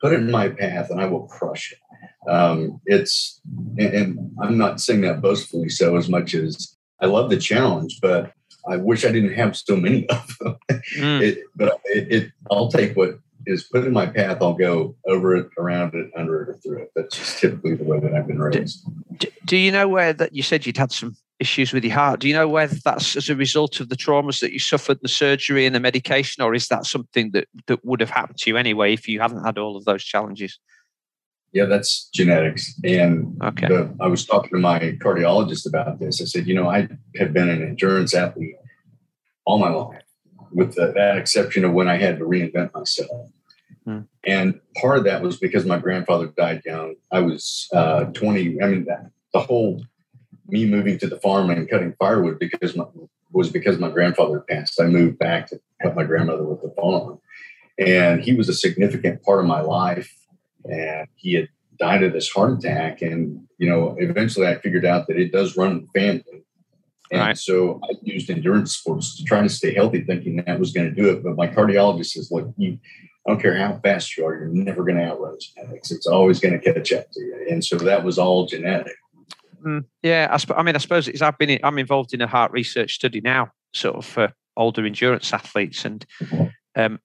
put 0.00 0.12
it 0.12 0.20
in 0.20 0.30
my 0.30 0.48
path, 0.48 0.90
and 0.90 1.00
I 1.00 1.06
will 1.06 1.26
crush 1.26 1.72
it. 1.72 1.78
Um, 2.28 2.80
it's, 2.86 3.40
and, 3.78 3.94
and 3.94 4.30
I'm 4.42 4.58
not 4.58 4.80
saying 4.80 5.02
that 5.02 5.20
boastfully 5.20 5.68
so 5.68 5.96
as 5.96 6.08
much 6.08 6.34
as 6.34 6.76
I 7.00 7.06
love 7.06 7.30
the 7.30 7.36
challenge, 7.36 7.98
but 8.00 8.32
I 8.68 8.76
wish 8.76 9.04
I 9.04 9.12
didn't 9.12 9.34
have 9.34 9.56
so 9.56 9.76
many 9.76 10.08
of 10.08 10.36
them. 10.38 10.56
Mm. 10.98 11.20
It, 11.20 11.38
but 11.56 11.80
it, 11.86 12.12
it, 12.12 12.32
I'll 12.50 12.68
take 12.68 12.96
what 12.96 13.18
is 13.44 13.64
put 13.64 13.84
in 13.84 13.92
my 13.92 14.06
path. 14.06 14.38
I'll 14.40 14.54
go 14.54 14.94
over 15.06 15.34
it, 15.34 15.48
around 15.58 15.94
it, 15.94 16.10
under 16.16 16.42
it, 16.42 16.48
or 16.48 16.54
through 16.54 16.82
it. 16.82 16.92
That's 16.94 17.16
just 17.16 17.38
typically 17.38 17.74
the 17.74 17.84
way 17.84 17.98
that 17.98 18.14
I've 18.14 18.26
been 18.26 18.38
raised. 18.38 18.86
Do, 19.18 19.28
do 19.44 19.56
you 19.56 19.72
know 19.72 19.88
where 19.88 20.12
that 20.12 20.34
you 20.34 20.42
said 20.42 20.64
you'd 20.64 20.76
had 20.76 20.92
some 20.92 21.16
issues 21.40 21.72
with 21.72 21.84
your 21.84 21.94
heart? 21.94 22.20
Do 22.20 22.28
you 22.28 22.34
know 22.34 22.48
whether 22.48 22.76
that's 22.84 23.16
as 23.16 23.28
a 23.28 23.36
result 23.36 23.80
of 23.80 23.88
the 23.88 23.96
traumas 23.96 24.40
that 24.40 24.52
you 24.52 24.58
suffered, 24.58 24.98
the 25.02 25.08
surgery 25.08 25.66
and 25.66 25.74
the 25.74 25.80
medication, 25.80 26.42
or 26.42 26.54
is 26.54 26.68
that 26.68 26.86
something 26.86 27.30
that 27.32 27.48
that 27.66 27.84
would 27.84 28.00
have 28.00 28.10
happened 28.10 28.38
to 28.38 28.50
you 28.50 28.56
anyway 28.56 28.92
if 28.92 29.08
you 29.08 29.20
hadn't 29.20 29.44
had 29.44 29.58
all 29.58 29.76
of 29.76 29.84
those 29.84 30.04
challenges? 30.04 30.58
Yeah, 31.52 31.64
that's 31.64 32.08
genetics. 32.12 32.74
And 32.84 33.40
okay. 33.42 33.68
the, 33.68 33.94
I 34.00 34.08
was 34.08 34.26
talking 34.26 34.50
to 34.50 34.58
my 34.58 34.78
cardiologist 35.02 35.66
about 35.66 35.98
this. 35.98 36.20
I 36.20 36.24
said, 36.24 36.46
you 36.46 36.54
know, 36.54 36.68
I 36.68 36.88
have 37.16 37.32
been 37.32 37.48
an 37.48 37.62
endurance 37.62 38.14
athlete 38.14 38.56
all 39.46 39.58
my 39.58 39.70
life, 39.70 40.02
with 40.50 40.74
the, 40.74 40.92
that 40.92 41.16
exception 41.16 41.64
of 41.64 41.72
when 41.72 41.88
I 41.88 41.96
had 41.96 42.18
to 42.18 42.24
reinvent 42.24 42.74
myself. 42.74 43.30
Hmm. 43.84 44.00
And 44.24 44.60
part 44.76 44.98
of 44.98 45.04
that 45.04 45.22
was 45.22 45.36
because 45.36 45.64
my 45.64 45.78
grandfather 45.78 46.26
died 46.26 46.62
young. 46.66 46.96
I 47.12 47.20
was 47.20 47.68
uh, 47.72 48.04
20. 48.06 48.60
I 48.60 48.66
mean, 48.66 48.84
that, 48.86 49.10
the 49.32 49.40
whole 49.40 49.82
me 50.48 50.66
moving 50.66 50.98
to 50.98 51.06
the 51.06 51.18
farm 51.20 51.50
and 51.50 51.68
cutting 51.68 51.94
firewood 51.98 52.38
because 52.38 52.76
my, 52.76 52.84
was 53.32 53.50
because 53.50 53.78
my 53.78 53.90
grandfather 53.90 54.40
passed. 54.40 54.80
I 54.80 54.86
moved 54.86 55.18
back 55.18 55.48
to 55.48 55.60
help 55.80 55.94
my 55.94 56.04
grandmother 56.04 56.44
with 56.44 56.62
the 56.62 56.70
farm. 56.70 57.20
And 57.78 58.22
he 58.22 58.34
was 58.34 58.48
a 58.48 58.54
significant 58.54 59.22
part 59.22 59.40
of 59.40 59.46
my 59.46 59.60
life 59.60 60.12
and 60.70 61.08
he 61.16 61.34
had 61.34 61.48
died 61.78 62.02
of 62.02 62.12
this 62.12 62.30
heart 62.30 62.58
attack. 62.58 63.02
And 63.02 63.46
you 63.58 63.68
know, 63.68 63.96
eventually 63.98 64.46
I 64.46 64.58
figured 64.58 64.84
out 64.84 65.06
that 65.08 65.18
it 65.18 65.32
does 65.32 65.56
run 65.56 65.72
in 65.72 65.88
the 65.92 66.00
family. 66.00 66.42
And 67.10 67.20
right. 67.20 67.38
so 67.38 67.80
I 67.84 67.94
used 68.02 68.28
endurance 68.30 68.74
sports 68.74 69.16
to 69.16 69.24
try 69.24 69.40
to 69.40 69.48
stay 69.48 69.72
healthy, 69.72 70.02
thinking 70.02 70.36
that 70.36 70.58
was 70.58 70.72
going 70.72 70.92
to 70.92 70.94
do 70.94 71.08
it. 71.10 71.22
But 71.22 71.36
my 71.36 71.46
cardiologist 71.46 72.06
says, 72.06 72.30
"Look, 72.32 72.52
you, 72.56 72.78
I 73.26 73.30
don't 73.30 73.40
care 73.40 73.56
how 73.56 73.78
fast 73.78 74.16
you 74.16 74.26
are, 74.26 74.34
you're 74.34 74.48
never 74.48 74.82
going 74.82 74.96
to 74.96 75.04
outrun 75.04 75.36
genetics. 75.40 75.92
It's 75.92 76.06
always 76.06 76.40
going 76.40 76.58
to 76.58 76.72
catch 76.72 76.92
up 76.92 77.10
to 77.12 77.20
you." 77.20 77.46
And 77.48 77.64
so 77.64 77.76
that 77.76 78.02
was 78.02 78.18
all 78.18 78.46
genetic. 78.46 78.96
Mm, 79.64 79.84
yeah, 80.02 80.28
I, 80.30 80.36
sp- 80.38 80.56
I, 80.56 80.62
mean, 80.62 80.74
I 80.74 80.78
suppose 80.78 81.08
it's, 81.08 81.22
I've 81.22 81.38
been 81.38 81.50
in, 81.50 81.60
I'm 81.62 81.78
involved 81.78 82.12
in 82.12 82.20
a 82.20 82.26
heart 82.26 82.52
research 82.52 82.94
study 82.94 83.20
now, 83.20 83.50
sort 83.72 83.96
of 83.96 84.04
for 84.04 84.32
older 84.56 84.84
endurance 84.84 85.32
athletes, 85.32 85.84
and 85.84 86.04
mm-hmm. 86.20 86.46
um, 86.74 86.98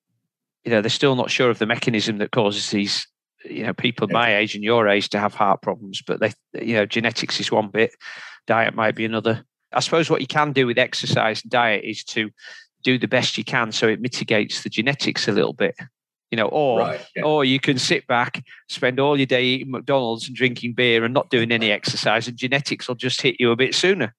you 0.64 0.72
know 0.72 0.82
they're 0.82 0.90
still 0.90 1.16
not 1.16 1.30
sure 1.30 1.50
of 1.50 1.60
the 1.60 1.66
mechanism 1.66 2.18
that 2.18 2.32
causes 2.32 2.72
these 2.72 3.08
you 3.44 3.64
know 3.64 3.74
people 3.74 4.08
my 4.10 4.36
age 4.36 4.56
and 4.56 4.64
your 4.64 4.88
age 4.88 5.10
to 5.10 5.20
have 5.20 5.34
heart 5.34 5.62
problems 5.62 6.02
but 6.02 6.20
they 6.20 6.32
you 6.54 6.76
know 6.76 6.86
genetics 6.86 7.40
is 7.40 7.52
one 7.52 7.70
bit 7.70 7.92
diet 8.48 8.76
might 8.76 8.96
be 8.96 9.06
another. 9.06 9.46
I 9.74 9.80
suppose 9.80 10.10
what 10.10 10.22
you 10.22 10.28
can 10.28 10.52
do 10.52 10.68
with 10.68 10.78
exercise 10.78 11.42
and 11.42 11.52
diet 11.52 11.84
is 11.86 12.04
to 12.06 12.30
do 12.84 12.98
the 12.98 13.08
best 13.08 13.38
you 13.38 13.44
can 13.44 13.72
so 13.72 13.88
it 13.88 14.02
mitigates 14.02 14.64
the 14.64 14.70
genetics 14.70 15.28
a 15.28 15.32
little 15.32 15.54
bit 15.54 15.76
you 16.32 16.36
know 16.36 16.48
or 16.48 16.80
right, 16.80 17.06
yeah. 17.16 17.24
or 17.24 17.46
you 17.46 17.60
can 17.60 17.78
sit 17.78 18.08
back 18.08 18.44
spend 18.68 19.00
all 19.00 19.16
your 19.18 19.28
day 19.28 19.44
eating 19.44 19.72
mcdonald's 19.72 20.28
and 20.28 20.36
drinking 20.36 20.74
beer 20.74 21.06
and 21.06 21.14
not 21.14 21.30
doing 21.30 21.52
any 21.52 21.72
exercise 21.72 22.28
and 22.28 22.38
genetics 22.38 22.88
will 22.88 22.96
just 22.96 23.22
hit 23.22 23.36
you 23.40 23.52
a 23.52 23.56
bit 23.56 23.76
sooner. 23.76 24.16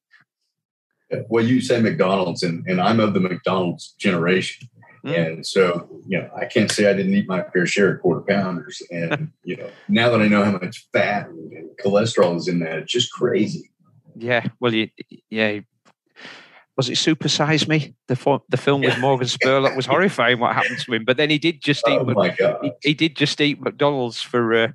Well 1.29 1.45
you 1.45 1.61
say 1.61 1.83
mcdonald's 1.83 2.43
and, 2.45 2.65
and 2.67 2.81
i'm 2.81 3.01
of 3.01 3.13
the 3.13 3.21
mcdonald's 3.21 3.95
generation 3.99 4.69
Mm. 5.05 5.27
And 5.27 5.47
so, 5.47 5.89
you 6.07 6.19
know, 6.19 6.31
I 6.37 6.45
can't 6.45 6.71
say 6.71 6.89
I 6.89 6.93
didn't 6.93 7.15
eat 7.15 7.27
my 7.27 7.43
fair 7.43 7.67
share 7.67 7.95
of 7.95 8.01
quarter 8.01 8.21
pounders. 8.21 8.81
And, 8.91 9.33
you 9.45 9.57
know, 9.57 9.69
now 9.89 10.11
that 10.11 10.21
I 10.21 10.29
know 10.29 10.45
how 10.45 10.53
much 10.53 10.87
fat 10.93 11.29
and 11.29 11.71
cholesterol 11.85 12.37
is 12.37 12.49
in 12.49 12.61
that, 12.61 12.79
it's 12.79 12.93
just 12.93 13.13
crazy. 13.13 13.71
Yeah. 14.17 14.47
Well, 14.61 14.73
you, 14.73 14.89
yeah. 15.31 15.61
Was 16.77 16.89
it 16.89 16.97
Super 16.97 17.29
Size 17.29 17.69
Me? 17.69 17.95
The, 18.09 18.41
the 18.49 18.57
film 18.57 18.81
with 18.83 18.99
Morgan 19.01 19.27
Spurlock 19.27 19.77
was 19.77 19.87
horrifying 19.87 20.39
what 20.39 20.55
happened 20.55 20.79
to 20.81 20.95
him. 20.95 21.05
But 21.05 21.17
then 21.17 21.31
he 21.31 21.39
did 21.39 21.61
just 21.61 21.87
eat. 21.89 21.99
Oh 21.99 22.05
my 22.05 22.31
God. 22.31 22.59
He, 22.63 22.73
he, 22.83 22.95
did 22.95 23.17
just 23.17 23.41
eat 23.41 23.61
McDonald's 23.61 24.23
for 24.23 24.55
uh, 24.55 24.69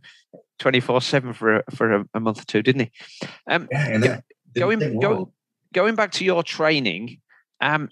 twenty 0.59 0.79
four 0.79 1.01
seven 1.01 1.33
for 1.33 1.57
a, 1.57 1.63
for 1.71 1.93
a, 1.93 2.05
a, 2.13 2.19
month 2.19 2.41
or 2.41 2.45
two, 2.45 2.61
didn't 2.61 2.81
he? 2.81 3.27
Um, 3.49 3.67
yeah, 3.71 3.87
and 3.87 4.03
that, 4.03 4.23
going 4.55 4.99
go, 4.99 5.31
going 5.73 5.95
back 5.95 6.11
to 6.13 6.25
your 6.25 6.43
training, 6.43 7.19
um, 7.61 7.89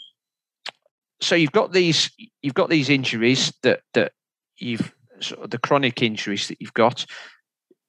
so 1.21 1.35
you've 1.35 1.51
got 1.51 1.71
these 1.71 2.11
you've 2.41 2.53
got 2.53 2.69
these 2.69 2.89
injuries 2.89 3.53
that 3.63 3.81
that 3.93 4.11
you've 4.57 4.93
sort 5.19 5.43
of 5.43 5.49
the 5.49 5.57
chronic 5.57 6.01
injuries 6.01 6.47
that 6.47 6.57
you've 6.59 6.73
got. 6.73 7.05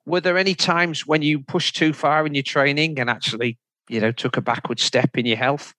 Were 0.05 0.21
there 0.21 0.39
any 0.39 0.55
times 0.55 1.07
when 1.07 1.23
you 1.23 1.41
pushed 1.41 1.77
too 1.77 1.93
far 1.93 2.27
in 2.27 2.35
your 2.35 2.45
training 2.45 3.01
and 3.01 3.11
actually, 3.11 3.59
you 3.89 4.01
know, 4.01 4.13
took 4.13 4.37
a 4.37 4.41
backward 4.41 4.79
step 4.79 5.19
in 5.19 5.27
your 5.27 5.37
health? 5.37 5.75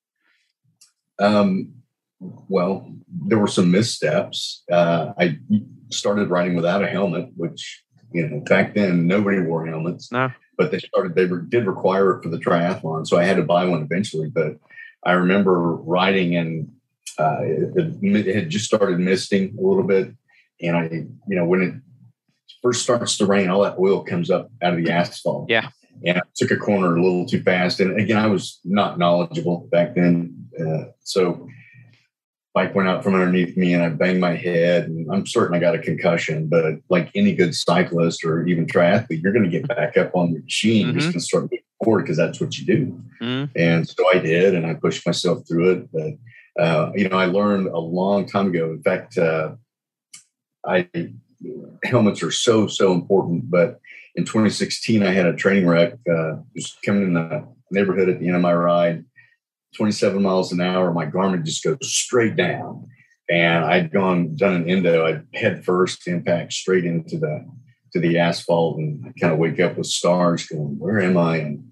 Um, 1.19 1.73
well, 2.19 2.91
there 3.09 3.37
were 3.37 3.47
some 3.47 3.71
missteps. 3.71 4.63
Uh, 4.71 5.13
I 5.17 5.39
started 5.91 6.29
riding 6.29 6.55
without 6.55 6.83
a 6.83 6.87
helmet, 6.87 7.29
which 7.35 7.83
you 8.11 8.27
know 8.27 8.39
back 8.41 8.75
then 8.75 9.07
nobody 9.07 9.39
wore 9.39 9.65
helmets. 9.65 10.11
No. 10.11 10.31
But 10.57 10.71
they 10.71 10.79
started. 10.79 11.15
They 11.15 11.27
did 11.49 11.67
require 11.67 12.17
it 12.17 12.23
for 12.23 12.29
the 12.29 12.37
triathlon, 12.37 13.07
so 13.07 13.17
I 13.17 13.23
had 13.23 13.37
to 13.37 13.43
buy 13.43 13.65
one 13.65 13.83
eventually. 13.83 14.29
But 14.29 14.57
I 15.05 15.13
remember 15.13 15.75
riding 15.75 16.35
and 16.35 16.71
uh, 17.17 17.37
it, 17.41 17.97
it, 18.01 18.35
had 18.35 18.49
just 18.49 18.65
started 18.65 18.99
misting 18.99 19.55
a 19.57 19.61
little 19.61 19.83
bit. 19.83 20.13
And 20.61 20.77
I, 20.77 20.83
you 20.83 21.35
know, 21.35 21.45
when 21.45 21.61
it 21.61 21.73
first 22.61 22.83
starts 22.83 23.17
to 23.17 23.25
rain, 23.25 23.49
all 23.49 23.63
that 23.63 23.77
oil 23.79 24.03
comes 24.03 24.29
up 24.29 24.49
out 24.61 24.73
of 24.73 24.83
the 24.83 24.91
asphalt. 24.91 25.49
Yeah. 25.49 25.69
And 26.05 26.17
I 26.17 26.21
took 26.35 26.51
a 26.51 26.57
corner 26.57 26.95
a 26.95 27.01
little 27.01 27.25
too 27.25 27.41
fast. 27.41 27.79
And 27.79 27.99
again, 27.99 28.17
I 28.17 28.27
was 28.27 28.59
not 28.63 28.99
knowledgeable 28.99 29.67
back 29.71 29.95
then. 29.95 30.47
Uh, 30.59 30.91
so 31.03 31.47
bike 32.53 32.73
went 32.73 32.89
out 32.89 33.03
from 33.03 33.13
underneath 33.13 33.55
me 33.55 33.73
and 33.73 33.83
I 33.83 33.89
banged 33.89 34.19
my 34.19 34.35
head 34.35 34.87
and 34.87 35.07
I'm 35.11 35.27
certain 35.27 35.55
I 35.55 35.59
got 35.59 35.75
a 35.75 35.79
concussion, 35.79 36.47
but 36.47 36.65
like 36.89 37.11
any 37.13 37.33
good 37.33 37.53
cyclist 37.53 38.23
or 38.23 38.47
even 38.47 38.65
triathlete, 38.65 39.21
you're 39.21 39.33
going 39.33 39.45
to 39.45 39.51
get 39.51 39.67
back 39.67 39.95
up 39.97 40.11
on 40.15 40.33
the 40.33 40.39
machine 40.39 40.87
mm-hmm. 40.87 40.99
just 40.99 41.13
to 41.13 41.19
start 41.19 41.43
moving 41.43 41.59
forward 41.83 42.01
because 42.01 42.17
that's 42.17 42.39
what 42.39 42.57
you 42.57 42.65
do. 42.65 43.03
Mm-hmm. 43.21 43.51
And 43.55 43.87
so 43.87 44.03
I 44.13 44.19
did, 44.19 44.55
and 44.55 44.65
I 44.65 44.73
pushed 44.73 45.05
myself 45.05 45.47
through 45.47 45.71
it. 45.71 45.91
But, 45.91 46.13
uh, 46.59 46.91
you 46.95 47.09
know, 47.09 47.17
I 47.17 47.25
learned 47.25 47.67
a 47.67 47.79
long 47.79 48.25
time 48.27 48.47
ago. 48.47 48.71
In 48.71 48.81
fact, 48.81 49.17
uh, 49.17 49.55
I 50.65 50.89
helmets 51.83 52.23
are 52.23 52.31
so, 52.31 52.67
so 52.67 52.93
important. 52.93 53.49
But 53.49 53.79
in 54.15 54.25
2016, 54.25 55.03
I 55.03 55.11
had 55.11 55.27
a 55.27 55.35
training 55.35 55.67
wreck, 55.67 55.93
uh, 56.11 56.37
just 56.55 56.81
coming 56.81 57.03
in 57.03 57.13
the 57.13 57.47
neighborhood 57.71 58.09
at 58.09 58.19
the 58.19 58.27
end 58.27 58.35
of 58.35 58.41
my 58.41 58.53
ride 58.53 59.05
27 59.75 60.21
miles 60.21 60.51
an 60.51 60.61
hour, 60.61 60.91
my 60.93 61.05
Garmin 61.05 61.43
just 61.43 61.63
goes 61.63 61.77
straight 61.81 62.35
down. 62.35 62.87
And 63.29 63.65
I'd 63.65 63.91
gone 63.91 64.35
done 64.35 64.55
an 64.55 64.69
endo. 64.69 65.05
I'd 65.05 65.25
head 65.33 65.65
first 65.65 66.07
impact 66.07 66.53
straight 66.53 66.85
into 66.85 67.17
the 67.19 67.45
to 67.91 67.99
the 67.99 68.17
asphalt, 68.17 68.77
and 68.77 69.05
I 69.05 69.11
kind 69.19 69.33
of 69.33 69.39
wake 69.39 69.59
up 69.59 69.77
with 69.77 69.87
stars, 69.87 70.45
going, 70.45 70.79
"Where 70.79 71.01
am 71.01 71.17
I?" 71.17 71.37
And 71.37 71.66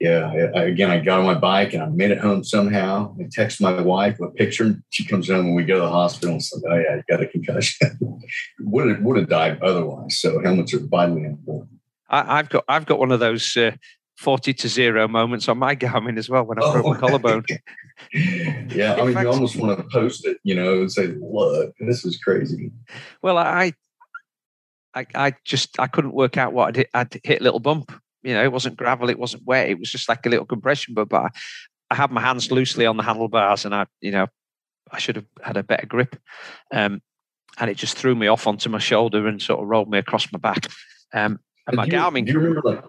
yeah, 0.00 0.50
I, 0.54 0.62
again, 0.64 0.90
I 0.90 0.98
got 0.98 1.20
on 1.20 1.26
my 1.26 1.34
bike 1.34 1.72
and 1.72 1.82
I 1.82 1.86
made 1.86 2.10
it 2.10 2.18
home 2.18 2.42
somehow. 2.42 3.14
I 3.18 3.28
text 3.30 3.60
my 3.60 3.80
wife 3.80 4.18
a 4.20 4.28
picture. 4.28 4.76
She 4.90 5.04
comes 5.04 5.28
home 5.28 5.46
and 5.46 5.54
we 5.54 5.64
go 5.64 5.74
to 5.74 5.80
the 5.82 5.90
hospital 5.90 6.32
and 6.32 6.42
said, 6.42 6.62
"Oh 6.68 6.74
yeah, 6.74 6.96
you 6.96 7.02
got 7.08 7.22
a 7.22 7.26
concussion." 7.26 7.98
would 8.60 8.88
have 8.88 9.00
would 9.02 9.16
have 9.16 9.28
died 9.28 9.62
otherwise. 9.62 10.18
So 10.18 10.40
helmets 10.42 10.74
are 10.74 10.80
vitally 10.80 11.24
important. 11.24 11.78
I, 12.08 12.36
have 12.36 12.48
got 12.48 12.64
I've 12.68 12.86
got 12.86 12.98
one 12.98 13.12
of 13.12 13.20
those 13.20 13.56
uh, 13.56 13.72
40 14.18 14.54
to 14.54 14.68
zero 14.68 15.06
moments 15.06 15.48
on 15.48 15.58
my 15.58 15.76
Garmin 15.76 16.18
as 16.18 16.28
well 16.28 16.44
when 16.44 16.58
I 16.58 16.62
oh. 16.64 16.72
broke 16.72 16.86
my 16.86 16.98
collarbone. 16.98 17.44
yeah, 18.12 18.94
I 18.94 19.04
mean, 19.04 19.14
fact, 19.14 19.24
you 19.24 19.32
almost 19.32 19.56
want 19.56 19.78
to 19.78 19.84
post 19.92 20.26
it, 20.26 20.38
you 20.42 20.56
know, 20.56 20.80
and 20.80 20.92
say, 20.92 21.06
"Look, 21.06 21.74
this 21.78 22.04
is 22.04 22.18
crazy." 22.18 22.72
Well, 23.22 23.38
I, 23.38 23.72
I, 24.92 25.06
I 25.14 25.34
just 25.44 25.78
I 25.78 25.86
couldn't 25.86 26.14
work 26.14 26.36
out 26.36 26.52
what 26.52 26.68
I'd 26.68 26.76
hit, 26.76 26.90
I'd 26.94 27.20
hit 27.22 27.40
a 27.40 27.44
little 27.44 27.60
bump. 27.60 27.92
You 28.24 28.34
know, 28.34 28.42
it 28.42 28.52
wasn't 28.52 28.76
gravel, 28.76 29.10
it 29.10 29.18
wasn't 29.18 29.44
wet, 29.44 29.68
it 29.68 29.78
was 29.78 29.90
just 29.90 30.08
like 30.08 30.24
a 30.26 30.28
little 30.28 30.46
compression. 30.46 30.94
But, 30.94 31.08
but 31.08 31.22
I, 31.22 31.28
I 31.90 31.94
had 31.94 32.10
my 32.10 32.20
hands 32.20 32.50
loosely 32.50 32.86
on 32.86 32.96
the 32.96 33.02
handlebars, 33.02 33.64
and 33.64 33.74
I, 33.74 33.86
you 34.00 34.10
know, 34.10 34.26
I 34.90 34.98
should 34.98 35.16
have 35.16 35.26
had 35.42 35.56
a 35.56 35.62
better 35.62 35.86
grip. 35.86 36.16
Um, 36.72 37.02
and 37.58 37.70
it 37.70 37.76
just 37.76 37.96
threw 37.96 38.14
me 38.14 38.26
off 38.26 38.46
onto 38.46 38.68
my 38.68 38.78
shoulder 38.78 39.28
and 39.28 39.40
sort 39.40 39.60
of 39.60 39.68
rolled 39.68 39.90
me 39.90 39.98
across 39.98 40.32
my 40.32 40.38
back. 40.38 40.66
Um, 41.12 41.38
and 41.66 41.76
my 41.76 41.86
Garmin. 41.86 42.26
Do 42.26 42.32
you 42.32 42.38
remember 42.38 42.62
like 42.64 42.84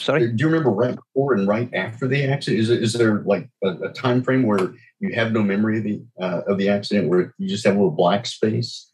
Sorry. 0.00 0.32
Do 0.32 0.42
you 0.42 0.46
remember 0.46 0.70
right 0.70 0.94
before 0.94 1.34
and 1.34 1.46
right 1.46 1.68
after 1.74 2.06
the 2.06 2.24
accident? 2.24 2.60
Is, 2.60 2.70
is 2.70 2.92
there 2.94 3.22
like 3.22 3.48
a, 3.62 3.68
a 3.68 3.92
time 3.92 4.22
frame 4.22 4.44
where 4.44 4.72
you 5.00 5.14
have 5.14 5.32
no 5.32 5.42
memory 5.42 5.78
of 5.78 5.84
the 5.84 6.02
uh, 6.20 6.42
of 6.46 6.58
the 6.58 6.68
accident, 6.68 7.08
where 7.08 7.34
you 7.38 7.48
just 7.48 7.66
have 7.66 7.74
a 7.74 7.78
little 7.78 7.90
black 7.90 8.24
space? 8.24 8.90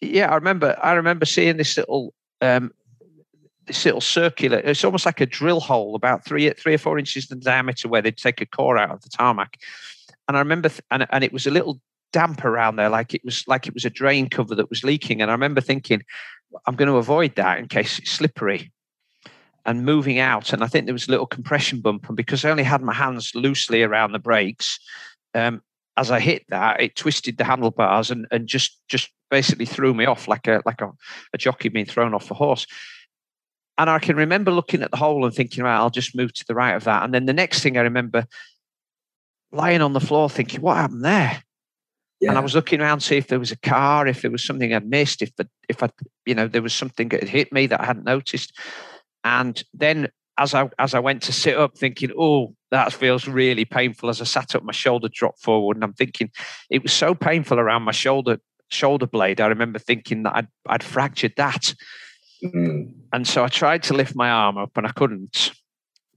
Yeah, 0.00 0.30
I 0.30 0.34
remember. 0.34 0.76
I 0.82 0.94
remember 0.94 1.24
seeing 1.24 1.56
this 1.56 1.76
little 1.76 2.14
um, 2.40 2.72
this 3.66 3.84
little 3.84 4.00
circular. 4.00 4.58
It's 4.58 4.84
almost 4.84 5.06
like 5.06 5.20
a 5.20 5.26
drill 5.26 5.60
hole, 5.60 5.94
about 5.94 6.24
three 6.24 6.50
three 6.50 6.74
or 6.74 6.78
four 6.78 6.98
inches 6.98 7.30
in 7.30 7.40
diameter, 7.40 7.88
where 7.88 8.02
they'd 8.02 8.16
take 8.16 8.40
a 8.40 8.46
core 8.46 8.78
out 8.78 8.90
of 8.90 9.02
the 9.02 9.08
tarmac. 9.08 9.58
And 10.28 10.36
I 10.36 10.40
remember, 10.40 10.68
th- 10.68 10.82
and 10.90 11.06
and 11.10 11.24
it 11.24 11.32
was 11.32 11.46
a 11.46 11.50
little 11.50 11.80
damp 12.12 12.44
around 12.44 12.76
there, 12.76 12.88
like 12.88 13.12
it 13.12 13.24
was 13.24 13.44
like 13.46 13.66
it 13.66 13.74
was 13.74 13.84
a 13.84 13.90
drain 13.90 14.28
cover 14.28 14.54
that 14.54 14.70
was 14.70 14.84
leaking. 14.84 15.20
And 15.20 15.30
I 15.30 15.34
remember 15.34 15.60
thinking, 15.60 16.02
I'm 16.66 16.76
going 16.76 16.88
to 16.88 16.96
avoid 16.96 17.34
that 17.36 17.58
in 17.58 17.68
case 17.68 17.98
it's 17.98 18.10
slippery 18.10 18.72
and 19.66 19.84
moving 19.84 20.18
out. 20.18 20.52
And 20.52 20.62
I 20.62 20.66
think 20.66 20.86
there 20.86 20.94
was 20.94 21.08
a 21.08 21.10
little 21.10 21.26
compression 21.26 21.80
bump. 21.80 22.06
And 22.08 22.16
because 22.16 22.44
I 22.44 22.50
only 22.50 22.62
had 22.62 22.82
my 22.82 22.94
hands 22.94 23.32
loosely 23.34 23.82
around 23.82 24.12
the 24.12 24.18
brakes, 24.18 24.78
um, 25.34 25.62
as 25.96 26.10
I 26.10 26.20
hit 26.20 26.44
that, 26.48 26.80
it 26.80 26.96
twisted 26.96 27.38
the 27.38 27.44
handlebars 27.44 28.10
and, 28.10 28.26
and 28.30 28.46
just 28.46 28.80
just 28.88 29.10
basically 29.30 29.66
threw 29.66 29.94
me 29.94 30.04
off 30.04 30.28
like 30.28 30.46
a 30.46 30.62
like 30.64 30.80
a, 30.80 30.90
a 31.32 31.38
jockey 31.38 31.68
being 31.68 31.86
thrown 31.86 32.14
off 32.14 32.30
a 32.30 32.34
horse. 32.34 32.66
And 33.76 33.90
I 33.90 33.98
can 33.98 34.16
remember 34.16 34.50
looking 34.50 34.82
at 34.82 34.90
the 34.90 34.96
hole 34.96 35.24
and 35.24 35.34
thinking, 35.34 35.64
right, 35.64 35.76
I'll 35.76 35.90
just 35.90 36.14
move 36.14 36.32
to 36.34 36.44
the 36.46 36.54
right 36.54 36.74
of 36.74 36.84
that. 36.84 37.02
And 37.02 37.12
then 37.12 37.26
the 37.26 37.32
next 37.32 37.60
thing 37.60 37.76
I 37.76 37.80
remember 37.80 38.26
lying 39.50 39.82
on 39.82 39.92
the 39.92 40.00
floor 40.00 40.30
thinking, 40.30 40.60
what 40.60 40.76
happened 40.76 41.04
there? 41.04 41.42
Yeah. 42.20 42.30
And 42.30 42.38
I 42.38 42.40
was 42.40 42.54
looking 42.54 42.80
around 42.80 43.00
to 43.00 43.06
see 43.06 43.16
if 43.16 43.26
there 43.26 43.38
was 43.38 43.52
a 43.52 43.58
car, 43.58 44.06
if 44.06 44.22
there 44.22 44.30
was 44.30 44.44
something 44.44 44.72
I'd 44.72 44.88
missed, 44.88 45.20
if 45.20 45.32
if 45.68 45.82
I, 45.82 45.90
you 46.24 46.34
know, 46.34 46.46
there 46.46 46.62
was 46.62 46.72
something 46.72 47.08
that 47.08 47.20
had 47.20 47.28
hit 47.28 47.52
me 47.52 47.66
that 47.66 47.80
I 47.80 47.84
hadn't 47.84 48.04
noticed. 48.04 48.56
And 49.24 49.62
then 49.74 50.08
as 50.38 50.54
I 50.54 50.68
as 50.78 50.94
I 50.94 51.00
went 51.00 51.22
to 51.24 51.32
sit 51.32 51.56
up, 51.56 51.76
thinking, 51.76 52.10
"Oh, 52.18 52.54
that 52.70 52.92
feels 52.92 53.28
really 53.28 53.64
painful." 53.64 54.08
As 54.08 54.20
I 54.20 54.24
sat 54.24 54.54
up, 54.54 54.62
my 54.62 54.72
shoulder 54.72 55.08
dropped 55.12 55.42
forward, 55.42 55.76
and 55.76 55.84
I'm 55.84 55.92
thinking 55.92 56.30
it 56.70 56.82
was 56.82 56.92
so 56.92 57.14
painful 57.14 57.58
around 57.58 57.82
my 57.82 57.92
shoulder 57.92 58.38
shoulder 58.70 59.06
blade. 59.06 59.40
I 59.40 59.46
remember 59.46 59.78
thinking 59.78 60.22
that 60.22 60.36
I'd 60.36 60.48
I'd 60.66 60.82
fractured 60.82 61.34
that, 61.36 61.74
mm. 62.44 62.92
and 63.12 63.26
so 63.26 63.44
I 63.44 63.48
tried 63.48 63.82
to 63.84 63.94
lift 63.94 64.14
my 64.14 64.30
arm 64.30 64.58
up, 64.58 64.76
and 64.76 64.86
I 64.86 64.92
couldn't. 64.92 65.52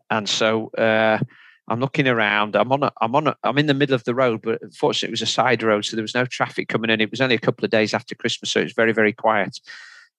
And 0.09 0.27
so 0.27 0.69
uh, 0.69 1.19
I'm 1.67 1.79
looking 1.79 2.07
around. 2.07 2.55
I'm 2.55 2.71
on. 2.71 2.83
A, 2.83 2.91
I'm 3.01 3.15
on. 3.15 3.27
A, 3.27 3.35
I'm 3.43 3.57
in 3.57 3.65
the 3.65 3.73
middle 3.73 3.95
of 3.95 4.03
the 4.03 4.15
road, 4.15 4.41
but 4.41 4.61
unfortunately, 4.61 5.11
it 5.11 5.19
was 5.19 5.21
a 5.21 5.25
side 5.31 5.63
road, 5.63 5.85
so 5.85 5.95
there 5.95 6.03
was 6.03 6.15
no 6.15 6.25
traffic 6.25 6.69
coming 6.69 6.89
in. 6.89 7.01
It 7.01 7.11
was 7.11 7.21
only 7.21 7.35
a 7.35 7.39
couple 7.39 7.65
of 7.65 7.71
days 7.71 7.93
after 7.93 8.15
Christmas, 8.15 8.51
so 8.51 8.59
it 8.59 8.65
was 8.65 8.73
very, 8.73 8.93
very 8.93 9.13
quiet. 9.13 9.59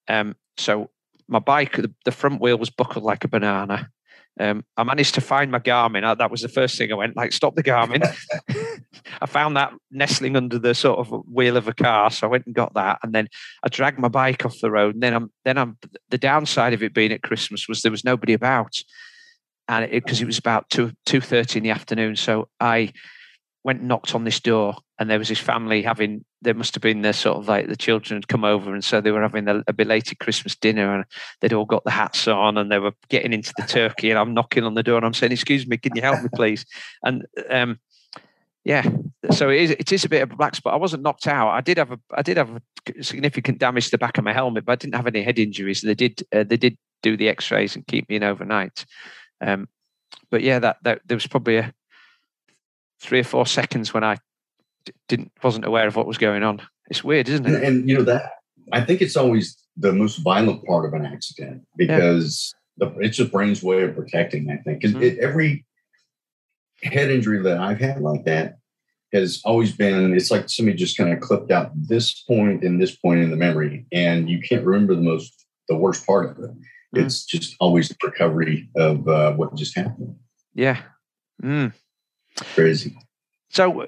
Um, 0.08 0.36
so 0.56 0.90
my 1.28 1.38
bike, 1.38 1.76
the, 1.76 1.92
the 2.04 2.12
front 2.12 2.40
wheel 2.40 2.58
was 2.58 2.70
buckled 2.70 3.04
like 3.04 3.24
a 3.24 3.28
banana. 3.28 3.90
Um, 4.40 4.64
I 4.76 4.84
managed 4.84 5.14
to 5.16 5.20
find 5.20 5.50
my 5.50 5.58
Garmin. 5.58 6.18
That 6.18 6.30
was 6.30 6.42
the 6.42 6.48
first 6.48 6.78
thing 6.78 6.92
I 6.92 6.96
went 6.96 7.16
like, 7.16 7.32
stop 7.32 7.54
the 7.54 7.62
Garmin. 7.62 8.02
I 9.20 9.26
found 9.26 9.56
that 9.56 9.72
nestling 9.90 10.36
under 10.36 10.58
the 10.58 10.74
sort 10.74 10.98
of 10.98 11.10
wheel 11.26 11.56
of 11.56 11.68
a 11.68 11.74
car, 11.74 12.10
so 12.10 12.26
I 12.26 12.30
went 12.30 12.46
and 12.46 12.54
got 12.54 12.74
that, 12.74 12.98
and 13.02 13.14
then 13.14 13.28
I 13.62 13.68
dragged 13.68 13.98
my 13.98 14.08
bike 14.08 14.44
off 14.44 14.60
the 14.60 14.70
road. 14.70 14.94
And 14.94 15.02
then 15.02 15.14
I'm 15.14 15.32
then 15.44 15.58
I'm 15.58 15.78
the 16.10 16.18
downside 16.18 16.72
of 16.72 16.82
it 16.82 16.94
being 16.94 17.12
at 17.12 17.22
Christmas 17.22 17.68
was 17.68 17.82
there 17.82 17.90
was 17.90 18.04
nobody 18.04 18.32
about, 18.32 18.74
and 19.68 19.90
because 19.90 20.20
it, 20.20 20.24
it, 20.24 20.26
was 20.26 20.38
about 20.38 20.68
two 20.70 20.92
two 21.06 21.20
thirty 21.20 21.58
in 21.58 21.64
the 21.64 21.70
afternoon, 21.70 22.16
so 22.16 22.48
I 22.60 22.92
went 23.64 23.80
and 23.80 23.88
knocked 23.88 24.14
on 24.14 24.24
this 24.24 24.40
door 24.40 24.76
and 24.98 25.10
there 25.10 25.18
was 25.18 25.28
this 25.28 25.38
family 25.38 25.82
having 25.82 26.24
there 26.40 26.54
must 26.54 26.74
have 26.74 26.82
been 26.82 27.02
the 27.02 27.12
sort 27.12 27.36
of 27.36 27.48
like 27.48 27.68
the 27.68 27.76
children 27.76 28.16
had 28.16 28.28
come 28.28 28.44
over 28.44 28.72
and 28.72 28.84
so 28.84 29.00
they 29.00 29.10
were 29.10 29.20
having 29.20 29.48
a, 29.48 29.62
a, 29.66 29.72
belated 29.72 30.18
christmas 30.18 30.56
dinner 30.56 30.94
and 30.94 31.04
they'd 31.40 31.52
all 31.52 31.64
got 31.64 31.84
the 31.84 31.90
hats 31.90 32.28
on 32.28 32.56
and 32.56 32.70
they 32.70 32.78
were 32.78 32.92
getting 33.08 33.32
into 33.32 33.52
the 33.56 33.64
turkey 33.64 34.10
and 34.10 34.18
i'm 34.18 34.34
knocking 34.34 34.64
on 34.64 34.74
the 34.74 34.82
door 34.82 34.96
and 34.96 35.04
i'm 35.04 35.14
saying 35.14 35.32
excuse 35.32 35.66
me 35.66 35.76
can 35.76 35.94
you 35.94 36.02
help 36.02 36.22
me 36.22 36.28
please 36.34 36.64
and 37.02 37.26
um, 37.50 37.78
yeah 38.64 38.88
so 39.30 39.50
it 39.50 39.60
is, 39.60 39.70
it 39.70 39.92
is 39.92 40.04
a 40.04 40.08
bit 40.08 40.22
of 40.22 40.32
a 40.32 40.36
black 40.36 40.54
spot 40.54 40.74
i 40.74 40.76
wasn't 40.76 41.02
knocked 41.02 41.26
out 41.26 41.50
i 41.50 41.60
did 41.60 41.78
have 41.78 41.92
a 41.92 41.98
i 42.14 42.22
did 42.22 42.36
have 42.36 42.60
significant 43.00 43.58
damage 43.58 43.86
to 43.86 43.90
the 43.92 43.98
back 43.98 44.18
of 44.18 44.24
my 44.24 44.32
helmet 44.32 44.64
but 44.64 44.72
i 44.72 44.76
didn't 44.76 44.94
have 44.94 45.06
any 45.06 45.22
head 45.22 45.38
injuries 45.38 45.80
they 45.80 45.94
did 45.94 46.22
uh, 46.34 46.44
they 46.44 46.56
did 46.56 46.76
do 47.02 47.16
the 47.16 47.28
x-rays 47.28 47.76
and 47.76 47.86
keep 47.86 48.08
me 48.08 48.16
in 48.16 48.22
overnight 48.22 48.84
um, 49.40 49.68
but 50.30 50.42
yeah 50.42 50.58
that, 50.58 50.76
that 50.82 51.00
there 51.06 51.16
was 51.16 51.26
probably 51.26 51.56
a 51.56 51.72
three 53.00 53.20
or 53.20 53.24
four 53.24 53.46
seconds 53.46 53.94
when 53.94 54.04
I 54.04 54.16
didn't 55.08 55.32
wasn't 55.42 55.64
aware 55.64 55.86
of 55.86 55.96
what 55.96 56.06
was 56.06 56.18
going 56.18 56.42
on. 56.42 56.62
It's 56.90 57.04
weird, 57.04 57.28
isn't 57.28 57.46
it? 57.46 57.54
And, 57.54 57.64
and 57.64 57.88
you 57.88 57.96
know 57.96 58.04
that 58.04 58.32
I 58.72 58.80
think 58.80 59.00
it's 59.00 59.16
always 59.16 59.56
the 59.76 59.92
most 59.92 60.16
violent 60.16 60.64
part 60.64 60.84
of 60.84 60.94
an 60.94 61.06
accident 61.06 61.62
because 61.76 62.54
yeah. 62.78 62.88
the, 62.88 62.98
it's 63.00 63.18
the 63.18 63.26
brain's 63.26 63.62
way 63.62 63.82
of 63.82 63.94
protecting. 63.94 64.50
I 64.50 64.56
think 64.62 64.80
because 64.80 64.94
mm-hmm. 64.96 65.24
every 65.24 65.64
head 66.82 67.10
injury 67.10 67.42
that 67.42 67.58
I've 67.58 67.80
had 67.80 68.00
like 68.00 68.24
that 68.24 68.58
has 69.12 69.40
always 69.44 69.72
been 69.72 70.14
it's 70.14 70.30
like 70.30 70.48
somebody 70.48 70.76
just 70.76 70.96
kind 70.96 71.12
of 71.12 71.20
clipped 71.20 71.50
out 71.50 71.70
this 71.74 72.22
point 72.22 72.62
and 72.62 72.80
this 72.80 72.94
point 72.96 73.20
in 73.20 73.30
the 73.30 73.36
memory, 73.36 73.86
and 73.92 74.28
you 74.28 74.40
can't 74.40 74.64
remember 74.64 74.94
the 74.94 75.02
most 75.02 75.46
the 75.68 75.76
worst 75.76 76.06
part 76.06 76.30
of 76.30 76.44
it. 76.44 76.50
Mm-hmm. 76.50 77.06
It's 77.06 77.24
just 77.24 77.56
always 77.60 77.88
the 77.88 77.96
recovery 78.02 78.68
of 78.76 79.06
uh, 79.08 79.32
what 79.34 79.54
just 79.54 79.76
happened. 79.76 80.16
Yeah. 80.54 80.80
Mm. 81.42 81.72
Crazy. 82.54 82.96
So, 83.50 83.86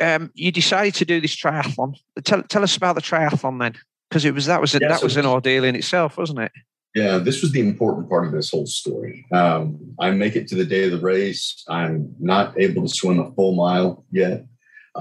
um, 0.00 0.30
you 0.34 0.50
decided 0.50 0.94
to 0.96 1.04
do 1.04 1.20
this 1.20 1.36
triathlon. 1.36 1.96
Tell 2.24 2.42
tell 2.42 2.62
us 2.62 2.76
about 2.76 2.94
the 2.94 3.02
triathlon 3.02 3.60
then, 3.60 3.74
because 4.08 4.24
it 4.24 4.34
was 4.34 4.46
that 4.46 4.60
was 4.60 4.74
a, 4.74 4.78
yeah, 4.80 4.88
that 4.88 5.00
so 5.00 5.06
was 5.06 5.16
an 5.16 5.26
ordeal 5.26 5.64
in 5.64 5.76
itself, 5.76 6.16
wasn't 6.16 6.40
it? 6.40 6.52
Yeah, 6.94 7.18
this 7.18 7.42
was 7.42 7.50
the 7.50 7.60
important 7.60 8.08
part 8.08 8.24
of 8.24 8.32
this 8.32 8.50
whole 8.50 8.66
story. 8.66 9.26
Um, 9.32 9.94
I 9.98 10.12
make 10.12 10.36
it 10.36 10.46
to 10.48 10.54
the 10.54 10.64
day 10.64 10.84
of 10.84 10.92
the 10.92 11.00
race. 11.00 11.64
I'm 11.68 12.14
not 12.20 12.58
able 12.58 12.82
to 12.82 12.88
swim 12.88 13.18
a 13.18 13.32
full 13.32 13.56
mile 13.56 14.04
yet. 14.12 14.46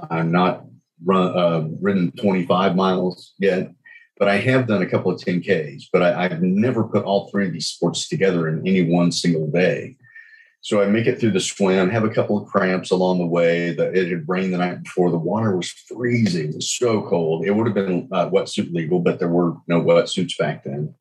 I'm 0.10 0.32
not 0.32 0.66
run 1.06 1.38
uh, 1.38 1.68
ridden 1.82 2.12
25 2.14 2.76
miles 2.76 3.34
yet, 3.38 3.72
but 4.18 4.28
I 4.28 4.38
have 4.38 4.68
done 4.68 4.82
a 4.82 4.90
couple 4.90 5.12
of 5.12 5.22
10Ks. 5.22 5.84
But 5.94 6.02
I, 6.02 6.26
I've 6.26 6.42
never 6.42 6.84
put 6.84 7.04
all 7.04 7.30
three 7.30 7.46
of 7.46 7.54
these 7.54 7.68
sports 7.68 8.08
together 8.08 8.48
in 8.48 8.68
any 8.68 8.90
one 8.90 9.12
single 9.12 9.48
day. 9.52 9.96
So 10.62 10.82
I 10.82 10.86
make 10.86 11.08
it 11.08 11.20
through 11.20 11.32
the 11.32 11.42
swim, 11.42 11.90
have 11.90 12.06
a 12.06 12.10
couple 12.10 12.42
of 12.42 12.48
cramps 12.48 12.90
along 12.90 13.20
the 13.20 13.28
way. 13.28 13.74
The, 13.74 13.92
it 13.92 14.10
had 14.10 14.28
rained 14.28 14.54
the 14.54 14.60
night 14.60 14.82
before. 14.82 15.12
The 15.12 15.18
water 15.18 15.56
was 15.56 15.70
freezing. 15.70 16.50
It 16.50 16.56
was 16.56 16.72
so 16.72 17.02
cold. 17.04 17.46
It 17.46 17.52
would 17.52 17.68
have 17.68 17.76
been 17.76 18.08
uh, 18.12 18.30
wetsuit 18.30 18.74
legal, 18.74 19.00
but 19.00 19.20
there 19.20 19.28
were 19.28 19.56
no 19.68 19.82
wetsuits 19.82 20.38
back 20.38 20.64
then. 20.64 20.96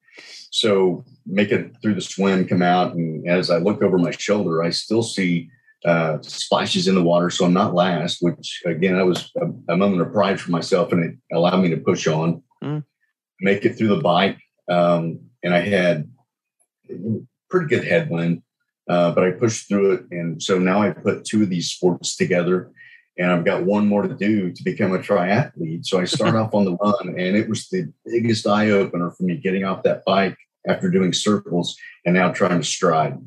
So 0.51 1.05
make 1.27 1.51
it 1.51 1.77
through 1.81 1.95
the 1.95 2.01
swim, 2.01 2.47
come 2.47 2.63
out, 2.63 2.95
and 2.95 3.29
as 3.29 3.51
I 3.51 3.59
look 3.59 3.83
over 3.83 3.99
my 3.99 4.11
shoulder, 4.11 4.63
I 4.63 4.71
still 4.71 5.03
see 5.03 5.51
uh, 5.85 6.19
splashes 6.23 6.89
in 6.89 6.95
the 6.95 7.03
water. 7.03 7.31
So 7.31 7.45
I'm 7.45 7.53
not 7.53 7.75
last, 7.75 8.19
which 8.21 8.63
again, 8.67 8.97
that 8.97 9.07
was 9.07 9.31
a, 9.37 9.73
a, 9.73 9.77
moment 9.77 10.03
of 10.03 10.13
pride 10.13 10.41
for 10.41 10.51
myself, 10.51 10.93
and 10.93 11.05
it 11.05 11.37
allowed 11.37 11.59
me 11.59 11.71
to 11.71 11.77
push 11.79 12.07
on, 12.07 12.43
mm. 12.63 12.85
make 13.41 13.65
it 13.65 13.77
through 13.77 13.89
the 13.89 14.01
bike. 14.01 14.39
Um, 14.69 15.21
and 15.43 15.55
I 15.55 15.61
had 15.61 16.09
pretty 17.49 17.67
good 17.67 17.85
headwind 17.85 18.43
uh, 18.89 19.13
but 19.13 19.25
I 19.25 19.31
pushed 19.31 19.69
through 19.69 19.93
it. 19.93 20.05
And 20.11 20.43
so 20.43 20.59
now 20.59 20.83
I 20.83 20.91
put 20.91 21.25
two 21.25 21.43
of 21.43 21.51
these 21.51 21.71
sports 21.71 22.17
together 22.17 22.71
and 23.19 23.31
I've 23.31 23.45
got 23.45 23.65
one 23.65 23.87
more 23.87 24.03
to 24.03 24.15
do 24.15 24.53
to 24.53 24.65
become 24.65 24.95
a 24.95 24.99
triathlete. 24.99 25.85
So 25.85 26.01
I 26.01 26.05
start 26.05 26.35
off 26.37 26.55
on 26.55 26.65
the 26.65 26.77
run 26.77 27.09
and 27.09 27.37
it 27.37 27.49
was 27.49 27.69
the 27.69 27.93
biggest 28.05 28.47
eye 28.47 28.71
opener 28.71 29.11
for 29.11 29.25
me 29.25 29.37
getting 29.37 29.65
off 29.65 29.83
that 29.83 30.05
bike 30.05 30.37
after 30.67 30.91
doing 30.91 31.13
circles 31.13 31.77
and 32.05 32.15
now 32.15 32.33
trying 32.33 32.59
to 32.59 32.65
stride. 32.65 33.19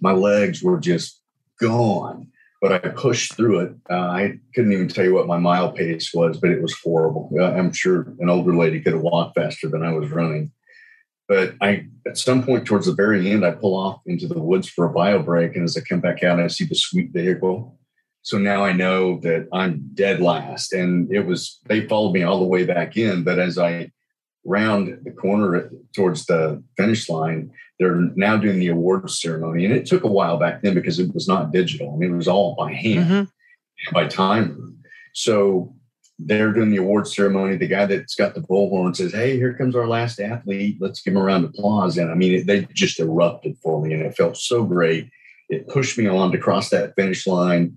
My 0.00 0.12
legs 0.12 0.62
were 0.62 0.78
just 0.78 1.20
gone, 1.60 2.28
but 2.60 2.72
I 2.72 2.78
pushed 2.90 3.34
through 3.34 3.60
it. 3.60 3.74
Uh, 3.90 3.94
I 3.94 4.38
couldn't 4.54 4.72
even 4.72 4.88
tell 4.88 5.04
you 5.04 5.14
what 5.14 5.26
my 5.26 5.38
mile 5.38 5.72
pace 5.72 6.12
was, 6.12 6.38
but 6.38 6.50
it 6.50 6.62
was 6.62 6.76
horrible. 6.84 7.30
I'm 7.40 7.72
sure 7.72 8.14
an 8.20 8.28
older 8.28 8.54
lady 8.54 8.80
could 8.80 8.92
have 8.92 9.02
walked 9.02 9.36
faster 9.36 9.68
than 9.68 9.82
I 9.82 9.92
was 9.92 10.10
running. 10.10 10.52
But 11.28 11.54
I, 11.60 11.86
at 12.06 12.18
some 12.18 12.44
point 12.44 12.66
towards 12.66 12.86
the 12.86 12.94
very 12.94 13.30
end, 13.30 13.44
I 13.44 13.50
pull 13.50 13.76
off 13.76 14.00
into 14.06 14.28
the 14.28 14.40
woods 14.40 14.68
for 14.68 14.84
a 14.84 14.92
bio 14.92 15.20
break. 15.22 15.56
And 15.56 15.64
as 15.64 15.76
I 15.76 15.80
come 15.80 16.00
back 16.00 16.22
out, 16.22 16.38
I 16.38 16.46
see 16.46 16.64
the 16.64 16.76
sweep 16.76 17.12
vehicle. 17.12 17.76
So 18.26 18.38
now 18.38 18.64
I 18.64 18.72
know 18.72 19.20
that 19.20 19.46
I'm 19.52 19.88
dead 19.94 20.18
last. 20.20 20.72
And 20.72 21.08
it 21.12 21.26
was, 21.26 21.60
they 21.66 21.86
followed 21.86 22.12
me 22.12 22.24
all 22.24 22.40
the 22.40 22.44
way 22.44 22.64
back 22.64 22.96
in. 22.96 23.22
But 23.22 23.38
as 23.38 23.56
I 23.56 23.92
round 24.44 24.98
the 25.04 25.12
corner 25.12 25.70
towards 25.94 26.26
the 26.26 26.60
finish 26.76 27.08
line, 27.08 27.52
they're 27.78 27.94
now 28.16 28.36
doing 28.36 28.58
the 28.58 28.66
awards 28.66 29.20
ceremony. 29.20 29.64
And 29.64 29.72
it 29.72 29.86
took 29.86 30.02
a 30.02 30.08
while 30.08 30.38
back 30.38 30.60
then 30.60 30.74
because 30.74 30.98
it 30.98 31.14
was 31.14 31.28
not 31.28 31.52
digital. 31.52 31.94
I 31.94 31.98
mean, 31.98 32.14
it 32.14 32.16
was 32.16 32.26
all 32.26 32.56
by 32.56 32.72
hand, 32.72 33.06
mm-hmm. 33.06 33.94
by 33.94 34.08
timer. 34.08 34.56
So 35.12 35.72
they're 36.18 36.52
doing 36.52 36.70
the 36.70 36.78
award 36.78 37.06
ceremony. 37.06 37.56
The 37.56 37.68
guy 37.68 37.86
that's 37.86 38.16
got 38.16 38.34
the 38.34 38.40
bullhorn 38.40 38.96
says, 38.96 39.12
"Hey, 39.12 39.36
here 39.36 39.54
comes 39.54 39.76
our 39.76 39.86
last 39.86 40.18
athlete. 40.18 40.78
Let's 40.80 41.00
give 41.00 41.14
him 41.14 41.20
a 41.20 41.22
round 41.22 41.44
of 41.44 41.50
applause." 41.50 41.96
And 41.96 42.10
I 42.10 42.14
mean, 42.14 42.34
it, 42.34 42.46
they 42.46 42.66
just 42.72 42.98
erupted 42.98 43.56
for 43.62 43.80
me, 43.80 43.94
and 43.94 44.02
it 44.02 44.16
felt 44.16 44.36
so 44.36 44.64
great. 44.64 45.10
It 45.48 45.68
pushed 45.68 45.96
me 45.96 46.08
on 46.08 46.32
to 46.32 46.38
cross 46.38 46.70
that 46.70 46.96
finish 46.96 47.26
line, 47.26 47.76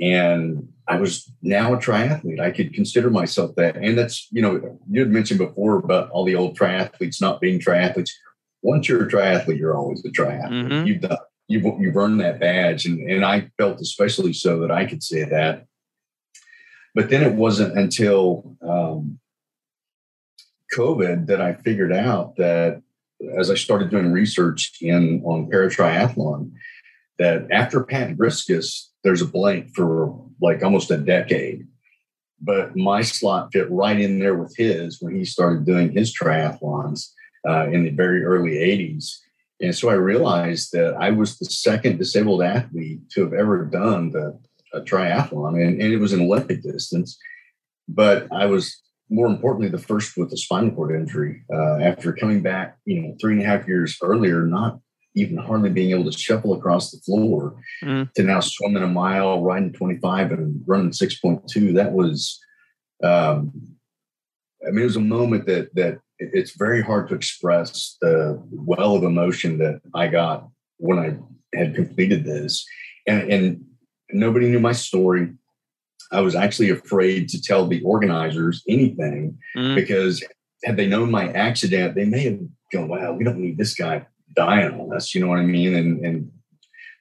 and 0.00 0.68
I 0.88 0.96
was 0.96 1.30
now 1.42 1.74
a 1.74 1.76
triathlete. 1.76 2.40
I 2.40 2.50
could 2.50 2.74
consider 2.74 3.10
myself 3.10 3.54
that. 3.56 3.76
And 3.76 3.96
that's 3.96 4.28
you 4.30 4.42
know, 4.42 4.78
you 4.90 5.00
had 5.00 5.10
mentioned 5.10 5.38
before 5.38 5.78
about 5.78 6.10
all 6.10 6.24
the 6.24 6.36
old 6.36 6.58
triathletes 6.58 7.20
not 7.20 7.40
being 7.40 7.60
triathletes. 7.60 8.10
Once 8.62 8.88
you're 8.88 9.04
a 9.04 9.10
triathlete, 9.10 9.58
you're 9.58 9.76
always 9.76 10.04
a 10.04 10.08
triathlete. 10.08 10.68
Mm-hmm. 10.68 10.86
You've 10.86 11.00
done, 11.00 11.18
you've 11.48 11.64
you've 11.80 11.96
earned 11.96 12.20
that 12.20 12.40
badge, 12.40 12.86
and 12.86 13.00
and 13.10 13.24
I 13.24 13.50
felt 13.56 13.80
especially 13.80 14.32
so 14.32 14.60
that 14.60 14.70
I 14.70 14.86
could 14.86 15.02
say 15.02 15.24
that 15.24 15.66
but 16.94 17.10
then 17.10 17.22
it 17.22 17.34
wasn't 17.34 17.78
until 17.78 18.56
um, 18.62 19.18
COVID 20.76 21.26
that 21.26 21.40
I 21.40 21.54
figured 21.54 21.92
out 21.92 22.36
that 22.36 22.82
as 23.36 23.50
I 23.50 23.54
started 23.54 23.90
doing 23.90 24.12
research 24.12 24.72
in 24.80 25.22
on 25.24 25.48
paratriathlon, 25.50 26.52
that 27.18 27.46
after 27.50 27.84
Pat 27.84 28.16
Griskus, 28.16 28.86
there's 29.04 29.22
a 29.22 29.26
blank 29.26 29.74
for 29.74 30.14
like 30.40 30.62
almost 30.62 30.90
a 30.90 30.96
decade. 30.96 31.66
But 32.40 32.74
my 32.76 33.02
slot 33.02 33.50
fit 33.52 33.70
right 33.70 34.00
in 34.00 34.18
there 34.18 34.34
with 34.34 34.54
his 34.56 34.98
when 35.00 35.14
he 35.14 35.24
started 35.24 35.66
doing 35.66 35.92
his 35.92 36.16
triathlons 36.16 37.08
uh, 37.46 37.68
in 37.68 37.84
the 37.84 37.90
very 37.90 38.24
early 38.24 38.52
80s. 38.52 39.16
And 39.60 39.74
so 39.74 39.90
I 39.90 39.94
realized 39.94 40.72
that 40.72 40.94
I 40.98 41.10
was 41.10 41.38
the 41.38 41.44
second 41.44 41.98
disabled 41.98 42.42
athlete 42.42 43.10
to 43.10 43.22
have 43.24 43.34
ever 43.34 43.66
done 43.66 44.10
the 44.10 44.38
a 44.72 44.80
triathlon, 44.80 45.60
and, 45.60 45.80
and 45.80 45.92
it 45.92 45.98
was 45.98 46.12
an 46.12 46.20
Olympic 46.20 46.62
distance. 46.62 47.18
But 47.88 48.28
I 48.32 48.46
was 48.46 48.80
more 49.08 49.26
importantly 49.26 49.68
the 49.68 49.78
first 49.78 50.16
with 50.16 50.32
a 50.32 50.36
spinal 50.36 50.70
cord 50.70 50.94
injury 50.94 51.42
uh, 51.52 51.78
after 51.78 52.12
coming 52.12 52.42
back, 52.42 52.78
you 52.84 53.02
know, 53.02 53.16
three 53.20 53.32
and 53.34 53.42
a 53.42 53.46
half 53.46 53.66
years 53.66 53.98
earlier, 54.02 54.42
not 54.42 54.78
even 55.16 55.36
hardly 55.36 55.70
being 55.70 55.90
able 55.90 56.10
to 56.10 56.16
shuffle 56.16 56.54
across 56.54 56.90
the 56.90 56.98
floor 56.98 57.54
mm. 57.82 58.10
to 58.12 58.22
now 58.22 58.40
swimming 58.40 58.82
a 58.82 58.88
mile, 58.88 59.42
riding 59.42 59.72
25 59.72 60.32
and 60.32 60.62
running 60.66 60.90
6.2. 60.90 61.74
That 61.74 61.92
was, 61.92 62.38
um, 63.02 63.52
I 64.66 64.70
mean, 64.70 64.82
it 64.82 64.84
was 64.84 64.96
a 64.96 65.00
moment 65.00 65.46
that, 65.46 65.74
that 65.74 66.00
it's 66.18 66.56
very 66.56 66.82
hard 66.82 67.08
to 67.08 67.14
express 67.14 67.96
the 68.00 68.40
well 68.52 68.94
of 68.94 69.02
emotion 69.02 69.58
that 69.58 69.80
I 69.94 70.08
got 70.08 70.48
when 70.76 70.98
I 70.98 71.58
had 71.58 71.74
completed 71.74 72.24
this. 72.24 72.64
And, 73.06 73.32
and 73.32 73.64
Nobody 74.12 74.48
knew 74.48 74.60
my 74.60 74.72
story. 74.72 75.32
I 76.12 76.20
was 76.20 76.34
actually 76.34 76.70
afraid 76.70 77.28
to 77.28 77.40
tell 77.40 77.66
the 77.66 77.82
organizers 77.82 78.62
anything 78.68 79.38
mm. 79.56 79.74
because 79.74 80.24
had 80.64 80.76
they 80.76 80.86
known 80.86 81.10
my 81.10 81.30
accident, 81.32 81.94
they 81.94 82.04
may 82.04 82.20
have 82.24 82.40
gone, 82.72 82.88
"Wow, 82.88 83.12
we 83.12 83.24
don't 83.24 83.38
need 83.38 83.58
this 83.58 83.74
guy 83.74 84.06
dying 84.34 84.80
on 84.80 84.94
us." 84.96 85.14
You 85.14 85.20
know 85.20 85.28
what 85.28 85.38
I 85.38 85.44
mean? 85.44 85.74
And 85.74 86.04
and 86.04 86.32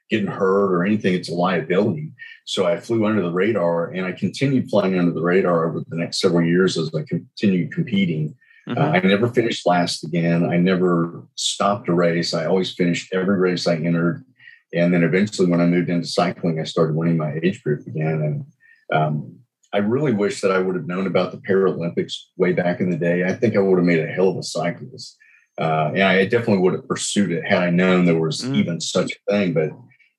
getting 0.09 0.27
hurt 0.27 0.73
or 0.73 0.85
anything, 0.85 1.13
it's 1.13 1.29
a 1.29 1.33
liability. 1.33 2.11
So 2.45 2.65
I 2.65 2.79
flew 2.79 3.05
under 3.05 3.21
the 3.21 3.31
radar, 3.31 3.91
and 3.91 4.05
I 4.05 4.11
continued 4.11 4.69
flying 4.69 4.97
under 4.97 5.11
the 5.11 5.21
radar 5.21 5.69
over 5.69 5.83
the 5.87 5.97
next 5.97 6.19
several 6.19 6.45
years 6.45 6.77
as 6.77 6.93
I 6.95 7.03
continued 7.03 7.71
competing. 7.71 8.35
Uh, 8.67 8.73
mm-hmm. 8.73 8.81
Uh, 8.81 8.91
I 8.91 8.99
never 9.01 9.27
finished 9.27 9.65
last 9.65 10.03
again. 10.03 10.49
I 10.49 10.57
never 10.57 11.27
stopped 11.35 11.89
a 11.89 11.93
race. 11.93 12.33
I 12.33 12.45
always 12.45 12.73
finished 12.73 13.13
every 13.13 13.37
race 13.37 13.67
I 13.67 13.75
entered. 13.75 14.25
And 14.73 14.93
then 14.93 15.03
eventually, 15.03 15.49
when 15.49 15.61
I 15.61 15.65
moved 15.65 15.89
into 15.89 16.07
cycling, 16.07 16.59
I 16.59 16.63
started 16.63 16.95
winning 16.95 17.17
my 17.17 17.39
age 17.41 17.63
group 17.63 17.87
again. 17.87 18.21
And 18.21 18.45
um, 18.93 19.39
I 19.73 19.77
really 19.77 20.13
wish 20.13 20.41
that 20.41 20.51
I 20.51 20.59
would 20.59 20.75
have 20.75 20.87
known 20.87 21.07
about 21.07 21.31
the 21.31 21.37
Paralympics 21.37 22.13
way 22.37 22.53
back 22.53 22.79
in 22.79 22.89
the 22.89 22.97
day. 22.97 23.23
I 23.23 23.33
think 23.33 23.55
I 23.55 23.59
would 23.59 23.77
have 23.77 23.85
made 23.85 23.99
a 23.99 24.07
hell 24.07 24.29
of 24.29 24.37
a 24.37 24.43
cyclist. 24.43 25.17
Uh, 25.59 25.91
and 25.93 26.03
I 26.03 26.23
definitely 26.25 26.59
would 26.59 26.73
have 26.73 26.87
pursued 26.87 27.31
it 27.31 27.45
had 27.45 27.61
I 27.61 27.69
known 27.69 28.05
there 28.05 28.19
was 28.19 28.41
mm. 28.41 28.55
even 28.55 28.79
such 28.79 29.11
a 29.11 29.31
thing. 29.31 29.53
But 29.53 29.71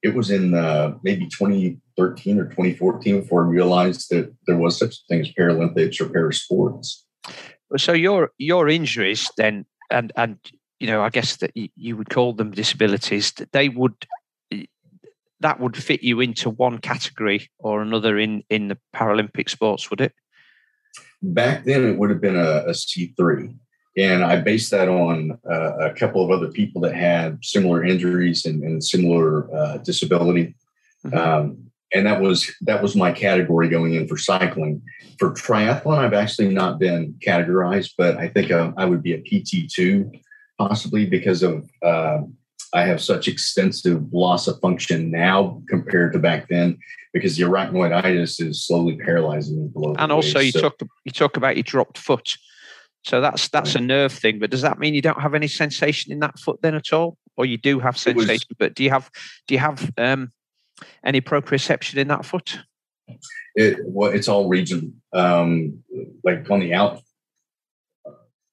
it 0.02 0.14
was 0.14 0.30
in 0.30 0.54
uh, 0.54 0.94
maybe 1.02 1.26
2013 1.26 2.38
or 2.38 2.44
2014 2.44 3.20
before 3.20 3.44
I 3.44 3.48
realized 3.48 4.10
that 4.10 4.34
there 4.46 4.56
was 4.56 4.78
such 4.78 4.94
a 4.94 5.00
thing 5.08 5.20
as 5.20 5.32
Paralympics 5.32 6.00
or 6.00 6.06
parasports. 6.06 7.02
So 7.76 7.92
your 7.92 8.30
your 8.38 8.68
injuries 8.68 9.30
then, 9.36 9.64
and 9.90 10.12
and 10.16 10.38
you 10.78 10.86
know, 10.88 11.02
I 11.02 11.10
guess 11.10 11.36
that 11.36 11.52
you 11.54 11.96
would 11.96 12.10
call 12.10 12.32
them 12.32 12.50
disabilities. 12.50 13.32
That 13.32 13.52
they 13.52 13.68
would 13.68 13.94
that 15.40 15.58
would 15.58 15.76
fit 15.76 16.02
you 16.02 16.20
into 16.20 16.50
one 16.50 16.78
category 16.78 17.50
or 17.58 17.82
another 17.82 18.18
in 18.18 18.42
in 18.50 18.68
the 18.68 18.78
Paralympic 18.94 19.48
sports, 19.48 19.90
would 19.90 20.00
it? 20.00 20.12
Back 21.22 21.64
then, 21.64 21.84
it 21.84 21.98
would 21.98 22.10
have 22.10 22.20
been 22.20 22.36
a 22.36 22.64
a 22.66 22.72
C3, 22.72 23.54
and 23.96 24.24
I 24.24 24.36
based 24.36 24.70
that 24.70 24.88
on 24.88 25.38
uh, 25.48 25.90
a 25.90 25.94
couple 25.94 26.24
of 26.24 26.30
other 26.30 26.50
people 26.50 26.80
that 26.82 26.94
had 26.94 27.44
similar 27.44 27.84
injuries 27.84 28.46
and, 28.46 28.62
and 28.62 28.82
similar 28.82 29.52
uh, 29.54 29.78
disability. 29.78 30.54
Mm-hmm. 31.04 31.18
Um, 31.18 31.70
and 31.92 32.06
that 32.06 32.20
was 32.20 32.50
that 32.62 32.82
was 32.82 32.94
my 32.94 33.10
category 33.10 33.68
going 33.68 33.94
in 33.94 34.06
for 34.06 34.16
cycling. 34.16 34.80
For 35.18 35.32
triathlon, 35.32 35.98
I've 35.98 36.14
actually 36.14 36.54
not 36.54 36.78
been 36.78 37.14
categorized, 37.26 37.92
but 37.98 38.16
I 38.16 38.28
think 38.28 38.50
uh, 38.50 38.72
I 38.76 38.84
would 38.84 39.02
be 39.02 39.14
a 39.14 39.20
PT 39.20 39.68
two, 39.68 40.10
possibly 40.56 41.04
because 41.06 41.42
of 41.42 41.68
uh, 41.82 42.20
I 42.72 42.82
have 42.82 43.02
such 43.02 43.26
extensive 43.26 44.12
loss 44.12 44.46
of 44.46 44.60
function 44.60 45.10
now 45.10 45.62
compared 45.68 46.12
to 46.12 46.18
back 46.18 46.48
then 46.48 46.78
because 47.12 47.36
the 47.36 47.42
arachnoiditis 47.42 48.40
is 48.40 48.64
slowly 48.64 48.96
paralyzing 48.96 49.60
me 49.60 49.68
below. 49.68 49.94
And 49.98 50.12
also, 50.12 50.38
you 50.38 50.52
so, 50.52 50.60
talk 50.60 50.80
you 51.04 51.10
talk 51.10 51.36
about 51.36 51.56
your 51.56 51.64
dropped 51.64 51.98
foot, 51.98 52.36
so 53.04 53.20
that's 53.20 53.48
that's 53.48 53.74
a 53.74 53.80
nerve 53.80 54.12
thing. 54.12 54.38
But 54.38 54.50
does 54.50 54.62
that 54.62 54.78
mean 54.78 54.94
you 54.94 55.02
don't 55.02 55.20
have 55.20 55.34
any 55.34 55.48
sensation 55.48 56.12
in 56.12 56.20
that 56.20 56.38
foot 56.38 56.60
then 56.62 56.74
at 56.74 56.92
all, 56.92 57.16
or 57.36 57.46
you 57.46 57.56
do 57.56 57.80
have 57.80 57.98
sensation? 57.98 58.46
Was, 58.48 58.56
but 58.58 58.74
do 58.74 58.84
you 58.84 58.90
have 58.90 59.10
do 59.46 59.54
you 59.54 59.60
have 59.60 59.90
um, 59.98 60.32
any 61.04 61.20
proprioception 61.20 61.96
in 61.96 62.08
that 62.08 62.24
foot? 62.24 62.58
It 63.54 63.78
well, 63.84 64.10
it's 64.10 64.28
all 64.28 64.48
region. 64.48 65.00
Um, 65.12 65.82
like 66.24 66.50
on 66.50 66.60
the 66.60 66.74
out 66.74 67.00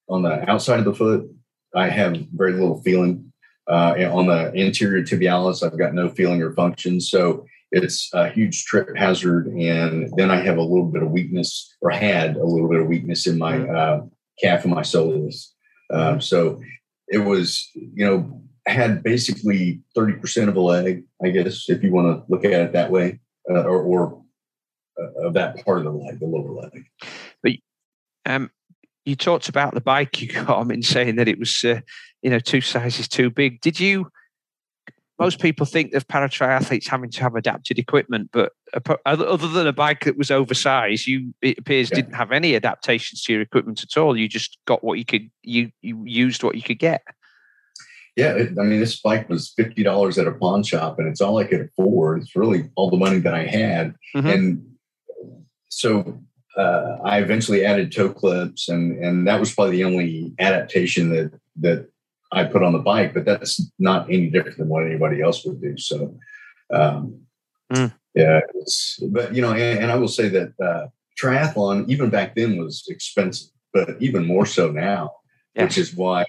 on 0.08 0.22
the 0.22 0.48
outside 0.50 0.78
of 0.78 0.84
the 0.84 0.94
foot, 0.94 1.30
I 1.74 1.88
have 1.88 2.16
very 2.32 2.52
little 2.52 2.82
feeling 2.82 3.28
uh, 3.68 3.94
on 4.10 4.26
the 4.26 4.52
anterior 4.56 5.02
tibialis, 5.02 5.62
I've 5.62 5.78
got 5.78 5.94
no 5.94 6.08
feeling 6.08 6.42
or 6.42 6.52
function. 6.54 7.00
So 7.00 7.44
it's 7.70 8.10
a 8.14 8.28
huge 8.30 8.64
trip 8.64 8.96
hazard. 8.96 9.46
And 9.48 10.10
then 10.16 10.30
I 10.30 10.40
have 10.40 10.56
a 10.56 10.62
little 10.62 10.86
bit 10.86 11.02
of 11.02 11.10
weakness, 11.10 11.76
or 11.82 11.90
had 11.90 12.36
a 12.36 12.44
little 12.44 12.68
bit 12.68 12.80
of 12.80 12.86
weakness 12.86 13.26
in 13.26 13.38
my 13.38 13.68
uh, 13.68 14.06
calf 14.42 14.64
and 14.64 14.74
my 14.74 14.82
soleus. 14.82 15.48
Um, 15.92 16.20
so 16.20 16.60
it 17.08 17.18
was, 17.18 17.70
you 17.74 18.04
know, 18.04 18.42
had 18.66 19.02
basically 19.02 19.80
30% 19.96 20.48
of 20.48 20.56
a 20.56 20.60
leg, 20.60 21.04
I 21.24 21.30
guess, 21.30 21.68
if 21.68 21.82
you 21.82 21.92
want 21.92 22.06
to 22.08 22.32
look 22.32 22.44
at 22.44 22.52
it 22.52 22.72
that 22.72 22.90
way, 22.90 23.20
uh, 23.50 23.62
or, 23.62 23.82
or 23.82 24.22
uh, 25.00 25.26
of 25.26 25.34
that 25.34 25.64
part 25.64 25.78
of 25.78 25.84
the 25.84 25.90
leg, 25.90 26.20
the 26.20 26.26
lower 26.26 26.52
leg. 26.52 26.84
But 27.42 27.52
um, 28.26 28.50
you 29.04 29.16
talked 29.16 29.48
about 29.48 29.74
the 29.74 29.80
bike 29.80 30.20
you 30.20 30.28
got. 30.32 30.60
I 30.60 30.64
mean, 30.64 30.82
saying 30.82 31.16
that 31.16 31.28
it 31.28 31.38
was, 31.38 31.64
uh, 31.64 31.80
you 32.22 32.30
know, 32.30 32.38
two 32.38 32.60
sizes 32.60 33.08
too 33.08 33.30
big. 33.30 33.60
Did 33.60 33.80
you? 33.80 34.10
Most 35.18 35.40
people 35.40 35.66
think 35.66 35.94
of 35.94 36.06
para 36.06 36.28
triathletes 36.28 36.86
having 36.86 37.10
to 37.10 37.22
have 37.22 37.34
adapted 37.34 37.78
equipment, 37.78 38.30
but 38.32 38.52
other 39.06 39.48
than 39.48 39.66
a 39.66 39.72
bike 39.72 40.04
that 40.04 40.18
was 40.18 40.30
oversized, 40.30 41.06
you 41.06 41.34
it 41.42 41.58
appears 41.58 41.90
yeah. 41.90 41.96
didn't 41.96 42.14
have 42.14 42.32
any 42.32 42.54
adaptations 42.54 43.22
to 43.24 43.32
your 43.32 43.42
equipment 43.42 43.82
at 43.82 43.96
all. 43.96 44.16
You 44.16 44.28
just 44.28 44.58
got 44.66 44.84
what 44.84 44.98
you 44.98 45.04
could. 45.04 45.30
You 45.42 45.70
you 45.82 46.02
used 46.04 46.42
what 46.42 46.54
you 46.54 46.62
could 46.62 46.78
get. 46.78 47.02
Yeah, 48.16 48.32
it, 48.32 48.58
I 48.58 48.64
mean, 48.64 48.80
this 48.80 49.00
bike 49.00 49.28
was 49.28 49.52
fifty 49.56 49.82
dollars 49.82 50.18
at 50.18 50.26
a 50.26 50.32
pawn 50.32 50.62
shop, 50.62 50.98
and 50.98 51.08
it's 51.08 51.20
all 51.20 51.38
I 51.38 51.44
could 51.44 51.60
afford. 51.60 52.22
It's 52.22 52.34
really 52.34 52.68
all 52.74 52.90
the 52.90 52.96
money 52.96 53.20
that 53.20 53.34
I 53.34 53.46
had, 53.46 53.94
mm-hmm. 54.14 54.26
and 54.26 54.66
so 55.68 56.20
uh, 56.56 56.98
I 57.04 57.20
eventually 57.20 57.64
added 57.64 57.92
toe 57.92 58.12
clips, 58.12 58.68
and 58.68 59.02
and 59.02 59.28
that 59.28 59.38
was 59.38 59.54
probably 59.54 59.76
the 59.76 59.84
only 59.84 60.34
adaptation 60.40 61.10
that 61.10 61.38
that 61.60 61.88
I 62.32 62.44
put 62.44 62.64
on 62.64 62.72
the 62.72 62.80
bike. 62.80 63.14
But 63.14 63.24
that's 63.24 63.70
not 63.78 64.10
any 64.10 64.30
different 64.30 64.58
than 64.58 64.68
what 64.68 64.84
anybody 64.84 65.22
else 65.22 65.44
would 65.44 65.60
do. 65.60 65.76
So, 65.78 66.18
um, 66.74 67.20
mm. 67.72 67.94
Yeah, 68.18 68.40
but 69.10 69.34
you 69.34 69.42
know, 69.42 69.52
and, 69.52 69.80
and, 69.80 69.92
I 69.92 69.96
will 69.96 70.08
say 70.08 70.28
that 70.28 70.52
uh, 70.60 70.86
triathlon 71.20 71.88
even 71.88 72.10
back 72.10 72.34
then 72.34 72.56
was 72.56 72.84
expensive, 72.88 73.50
but 73.72 73.96
even 74.00 74.26
more 74.26 74.46
so 74.46 74.70
now, 74.70 75.12
yeah. 75.54 75.64
which 75.64 75.78
is 75.78 75.94
why 75.94 76.26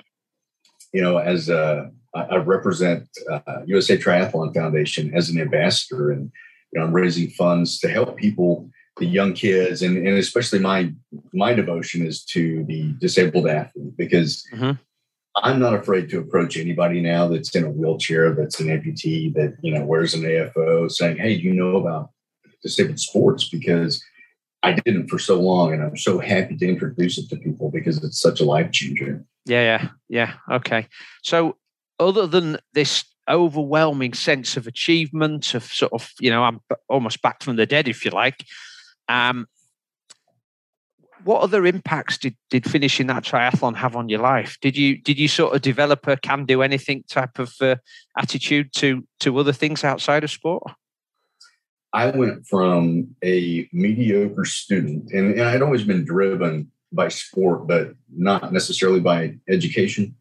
you 0.93 1.01
know 1.01 1.17
as 1.17 1.49
a 1.49 1.91
I 2.13 2.37
represent 2.37 3.07
uh, 3.31 3.61
USA 3.65 3.95
Triathlon 3.95 4.53
Foundation 4.53 5.13
as 5.13 5.29
an 5.29 5.39
ambassador, 5.39 6.11
and 6.11 6.31
you 6.71 6.79
know, 6.79 6.85
I'm 6.85 6.93
raising 6.93 7.29
funds 7.29 7.79
to 7.79 7.89
help 7.89 8.17
people 8.17 8.69
the 8.99 9.05
young 9.05 9.33
kids 9.33 9.81
and, 9.81 9.97
and 9.97 10.17
especially 10.17 10.59
my 10.59 10.91
my 11.33 11.53
devotion 11.53 12.05
is 12.05 12.23
to 12.25 12.63
the 12.65 12.93
disabled 12.99 13.47
athlete 13.47 13.95
because 13.97 14.45
mm-hmm. 14.53 14.71
I'm 15.35 15.59
not 15.59 15.73
afraid 15.73 16.09
to 16.09 16.19
approach 16.19 16.57
anybody 16.57 17.01
now 17.01 17.27
that's 17.27 17.55
in 17.55 17.63
a 17.63 17.69
wheelchair, 17.69 18.33
that's 18.33 18.59
an 18.59 18.67
amputee, 18.67 19.33
that 19.35 19.55
you 19.61 19.73
know 19.73 19.85
wears 19.85 20.13
an 20.13 20.21
AFO, 20.23 20.91
saying, 20.91 21.17
"Hey, 21.17 21.37
do 21.37 21.43
you 21.43 21.53
know 21.53 21.77
about 21.77 22.09
disabled 22.61 22.99
sports?" 22.99 23.47
Because 23.47 24.03
I 24.63 24.73
didn't 24.73 25.07
for 25.07 25.19
so 25.19 25.39
long, 25.39 25.73
and 25.73 25.81
I'm 25.81 25.97
so 25.97 26.19
happy 26.19 26.57
to 26.57 26.67
introduce 26.67 27.17
it 27.17 27.29
to 27.29 27.37
people 27.37 27.71
because 27.71 28.03
it's 28.03 28.19
such 28.19 28.41
a 28.41 28.45
life 28.45 28.71
changer. 28.71 29.23
Yeah, 29.45 29.61
yeah, 29.61 29.89
yeah. 30.09 30.33
Okay. 30.51 30.87
So, 31.23 31.57
other 31.99 32.27
than 32.27 32.57
this 32.73 33.05
overwhelming 33.29 34.13
sense 34.13 34.57
of 34.57 34.67
achievement, 34.67 35.53
of 35.53 35.63
sort 35.63 35.93
of, 35.93 36.11
you 36.19 36.29
know, 36.29 36.43
I'm 36.43 36.59
almost 36.89 37.21
back 37.21 37.43
from 37.43 37.55
the 37.55 37.65
dead, 37.65 37.87
if 37.87 38.03
you 38.03 38.11
like. 38.11 38.43
Um, 39.07 39.47
what 41.23 41.41
other 41.41 41.65
impacts 41.65 42.17
did, 42.17 42.35
did 42.49 42.69
finishing 42.69 43.07
that 43.07 43.23
triathlon 43.23 43.75
have 43.75 43.95
on 43.95 44.09
your 44.09 44.19
life? 44.19 44.57
Did 44.61 44.77
you 44.77 44.97
did 44.97 45.19
you 45.19 45.27
sort 45.27 45.55
of 45.55 45.61
develop 45.61 46.07
a 46.07 46.17
can 46.17 46.45
do 46.45 46.61
anything 46.61 47.03
type 47.09 47.39
of 47.39 47.53
uh, 47.61 47.75
attitude 48.17 48.73
to 48.73 49.05
to 49.21 49.37
other 49.37 49.53
things 49.53 49.83
outside 49.83 50.23
of 50.23 50.31
sport? 50.31 50.63
I 51.91 52.11
went 52.11 52.45
from 52.45 53.15
a 53.23 53.67
mediocre 53.73 54.45
student, 54.45 55.11
and, 55.11 55.33
and 55.33 55.41
I'd 55.41 55.63
always 55.63 55.83
been 55.83 56.05
driven 56.05 56.71
by 56.91 57.07
sport, 57.07 57.67
but 57.67 57.93
not 58.15 58.53
necessarily 58.53 58.99
by 58.99 59.35
education. 59.49 60.15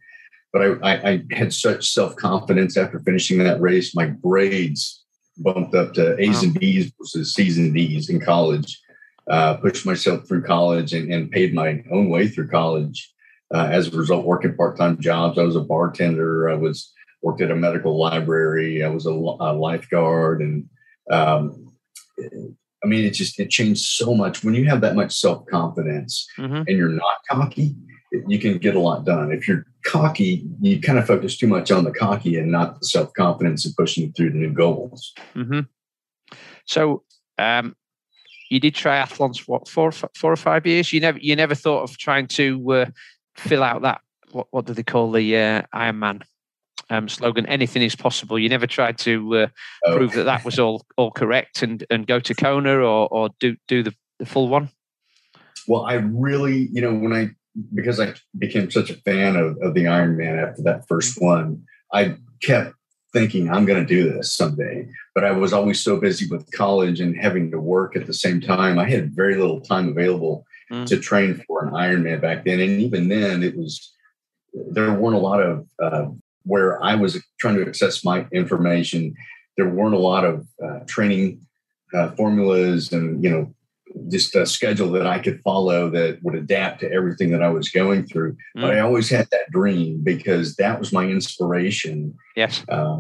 But 0.53 0.63
I, 0.63 0.67
I, 0.83 1.11
I 1.11 1.25
had 1.31 1.53
such 1.53 1.91
self 1.91 2.17
confidence 2.17 2.77
after 2.77 3.01
finishing 3.01 3.39
that 3.39 3.61
race. 3.61 3.95
My 3.95 4.07
grades 4.07 5.05
bumped 5.37 5.75
up 5.75 5.95
to 5.95 6.19
A's 6.19 6.37
wow. 6.37 6.43
and 6.45 6.55
B's 6.59 6.93
versus 6.99 7.35
C's 7.35 7.59
and 7.59 7.75
D's 7.75 8.09
in 8.09 8.21
college. 8.21 8.81
Uh, 9.29 9.57
pushed 9.59 9.85
myself 9.85 10.27
through 10.27 10.43
college 10.43 10.95
and, 10.95 11.13
and, 11.13 11.31
paid 11.31 11.53
my 11.53 11.85
own 11.93 12.09
way 12.09 12.27
through 12.29 12.49
college. 12.49 13.13
Uh, 13.55 13.69
as 13.71 13.89
a 13.89 13.97
result, 13.97 14.25
working 14.25 14.57
part-time 14.57 14.99
jobs. 15.01 15.39
I 15.39 15.43
was 15.43 15.57
a 15.57 15.61
bartender. 15.61 16.49
I 16.49 16.55
was 16.55 16.93
worked 17.23 17.43
at 17.43 17.51
a 17.51 17.57
medical 17.57 17.99
library. 17.99 18.85
I 18.85 18.89
was 18.89 19.07
a, 19.07 19.11
a 19.11 19.53
lifeguard, 19.53 20.41
and 20.41 20.69
um, 21.11 21.73
I 22.85 22.87
mean, 22.87 23.05
it 23.05 23.11
just 23.11 23.39
it 23.41 23.51
changed 23.51 23.83
so 23.83 24.15
much. 24.15 24.45
When 24.45 24.55
you 24.55 24.67
have 24.67 24.81
that 24.83 24.97
much 24.97 25.13
self 25.13 25.47
confidence 25.47 26.27
mm-hmm. 26.39 26.63
and 26.67 26.69
you're 26.69 26.89
not 26.89 27.19
cocky, 27.31 27.75
you 28.27 28.39
can 28.39 28.59
get 28.59 28.77
a 28.77 28.81
lot 28.81 29.05
done. 29.05 29.33
If 29.33 29.49
you're 29.49 29.67
cocky, 29.85 30.47
you 30.61 30.81
kind 30.81 30.99
of 30.99 31.07
focus 31.07 31.37
too 31.37 31.47
much 31.49 31.71
on 31.71 31.85
the 31.85 31.91
cocky 31.91 32.39
and 32.39 32.53
not 32.53 32.81
the 32.81 32.87
self 32.87 33.13
confidence 33.15 33.65
and 33.65 33.75
pushing 33.77 34.13
through 34.13 34.31
the 34.31 34.39
new 34.39 34.53
goals. 34.53 35.13
Mm-hmm. 35.35 35.61
So, 36.67 37.03
um, 37.39 37.75
you 38.49 38.61
did 38.61 38.75
triathlons 38.75 39.49
what 39.49 39.69
four, 39.69 39.93
four 39.93 40.33
or 40.33 40.37
five 40.37 40.67
years? 40.67 40.93
You 40.93 41.01
never, 41.01 41.19
you 41.19 41.37
never 41.37 41.55
thought 41.55 41.83
of 41.83 41.97
trying 41.99 42.27
to 42.29 42.73
uh, 42.73 42.87
fill 43.37 43.63
out 43.63 43.83
that 43.83 44.01
what, 44.33 44.47
what 44.51 44.67
do 44.67 44.75
they 44.75 44.83
call 44.83 45.13
the 45.13 45.37
uh, 45.37 45.63
Ironman 45.75 46.23
um, 46.91 47.09
slogan? 47.09 47.47
Anything 47.47 47.83
is 47.83 47.97
possible. 47.97 48.39
You 48.39 48.49
never 48.49 48.67
tried 48.67 48.99
to 48.99 49.37
uh, 49.37 49.47
oh. 49.85 49.97
prove 49.97 50.13
that 50.13 50.25
that 50.25 50.45
was 50.45 50.59
all 50.59 50.85
all 50.97 51.11
correct 51.11 51.63
and 51.63 51.85
and 51.91 52.07
go 52.07 52.21
to 52.21 52.35
Kona 52.35 52.77
or 52.77 53.09
or 53.09 53.31
do 53.41 53.57
do 53.67 53.83
the, 53.83 53.95
the 54.19 54.27
full 54.27 54.49
one. 54.49 54.71
Well, 55.67 55.85
I 55.85 55.95
really, 55.95 56.69
you 56.73 56.81
know, 56.81 56.95
when 56.95 57.13
I 57.13 57.31
because 57.75 58.01
I 58.01 58.15
became 58.39 58.71
such 58.71 58.91
a 58.91 58.95
fan 58.95 59.37
of, 59.37 59.59
of 59.63 59.75
the 59.75 59.87
Iron 59.87 60.17
Man 60.17 60.39
after 60.39 60.63
that 60.63 60.87
first 60.89 61.17
mm-hmm. 61.17 61.27
one, 61.27 61.65
I 61.93 62.17
kept 62.43 62.75
thinking 63.13 63.51
I'm 63.51 63.65
going 63.65 63.85
to 63.85 63.87
do 63.87 64.11
this 64.11 64.35
someday. 64.35 64.89
But 65.19 65.25
I 65.25 65.33
was 65.33 65.53
always 65.53 65.81
so 65.81 65.97
busy 65.97 66.29
with 66.29 66.49
college 66.53 67.01
and 67.01 67.17
having 67.17 67.51
to 67.51 67.59
work 67.59 67.97
at 67.97 68.07
the 68.07 68.15
same 68.15 68.41
time. 68.41 68.79
I 68.79 68.89
had 68.89 69.17
very 69.17 69.35
little 69.35 69.61
time 69.61 69.89
available 69.89 70.47
mm. 70.71 70.87
to 70.87 70.97
train 70.97 71.43
for 71.45 71.65
an 71.65 71.73
Ironman 71.73 72.21
back 72.21 72.45
then. 72.45 72.61
And 72.61 72.81
even 72.81 73.09
then, 73.09 73.43
it 73.43 73.57
was 73.57 73.93
there 74.55 74.93
weren't 74.93 75.17
a 75.17 75.19
lot 75.19 75.43
of 75.43 75.67
uh, 75.83 76.07
where 76.45 76.81
I 76.85 76.95
was 76.95 77.21
trying 77.41 77.57
to 77.57 77.67
access 77.67 78.05
my 78.05 78.29
information. 78.31 79.13
There 79.57 79.69
weren't 79.69 79.97
a 79.97 79.99
lot 79.99 80.25
of 80.25 80.47
uh, 80.65 80.85
training 80.87 81.45
uh, 81.93 82.13
formulas 82.13 82.93
and 82.93 83.21
you 83.21 83.31
know 83.31 83.53
just 84.09 84.37
a 84.37 84.47
schedule 84.47 84.93
that 84.93 85.09
I 85.09 85.19
could 85.19 85.41
follow 85.43 85.91
that 85.91 86.23
would 86.23 86.37
adapt 86.37 86.79
to 86.83 86.93
everything 86.93 87.33
that 87.33 87.43
I 87.43 87.49
was 87.49 87.71
going 87.71 88.07
through. 88.07 88.35
Mm. 88.57 88.61
But 88.61 88.71
I 88.77 88.79
always 88.79 89.11
had 89.11 89.27
that 89.33 89.51
dream 89.51 90.01
because 90.01 90.55
that 90.57 90.79
was 90.79 90.93
my 90.93 91.07
inspiration. 91.07 92.15
Yes. 92.37 92.63
Uh, 92.69 92.99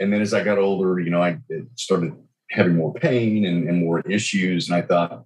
and 0.00 0.12
then 0.12 0.20
as 0.20 0.34
I 0.34 0.44
got 0.44 0.58
older, 0.58 1.00
you 1.00 1.10
know, 1.10 1.22
I 1.22 1.38
started 1.76 2.14
having 2.50 2.76
more 2.76 2.92
pain 2.94 3.44
and, 3.44 3.68
and 3.68 3.78
more 3.78 4.00
issues. 4.00 4.68
And 4.68 4.76
I 4.76 4.82
thought, 4.82 5.24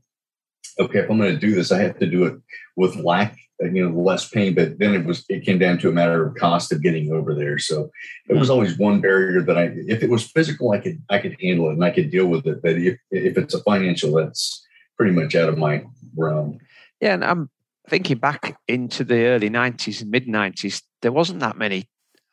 okay, 0.78 1.00
if 1.00 1.10
I'm 1.10 1.18
going 1.18 1.32
to 1.32 1.38
do 1.38 1.54
this, 1.54 1.72
I 1.72 1.80
have 1.80 1.98
to 1.98 2.06
do 2.06 2.24
it 2.24 2.36
with 2.76 2.96
lack, 2.96 3.36
you 3.60 3.88
know, 3.88 4.00
less 4.00 4.28
pain. 4.28 4.54
But 4.54 4.78
then 4.78 4.94
it 4.94 5.04
was, 5.04 5.24
it 5.28 5.44
came 5.44 5.58
down 5.58 5.78
to 5.78 5.88
a 5.88 5.92
matter 5.92 6.26
of 6.26 6.36
cost 6.36 6.72
of 6.72 6.82
getting 6.82 7.12
over 7.12 7.34
there. 7.34 7.58
So 7.58 7.90
it 8.28 8.36
was 8.36 8.50
always 8.50 8.78
one 8.78 9.00
barrier 9.00 9.42
that 9.42 9.58
I, 9.58 9.72
if 9.74 10.02
it 10.02 10.10
was 10.10 10.30
physical, 10.30 10.72
I 10.72 10.78
could, 10.78 11.02
I 11.10 11.18
could 11.18 11.36
handle 11.40 11.68
it 11.68 11.74
and 11.74 11.84
I 11.84 11.90
could 11.90 12.10
deal 12.10 12.26
with 12.26 12.46
it. 12.46 12.62
But 12.62 12.72
if, 12.72 12.98
if 13.10 13.36
it's 13.36 13.54
a 13.54 13.62
financial, 13.62 14.12
that's, 14.12 14.64
pretty 14.98 15.12
much 15.12 15.34
out 15.34 15.48
of 15.48 15.56
my 15.56 15.84
realm. 16.16 16.58
Yeah, 17.00 17.14
and 17.14 17.24
I'm 17.24 17.50
thinking 17.88 18.18
back 18.18 18.58
into 18.66 19.04
the 19.04 19.26
early 19.26 19.48
90s 19.48 20.02
and 20.02 20.10
mid 20.10 20.26
90s, 20.26 20.82
there 21.00 21.12
wasn't 21.12 21.40
that 21.40 21.56
many 21.56 21.88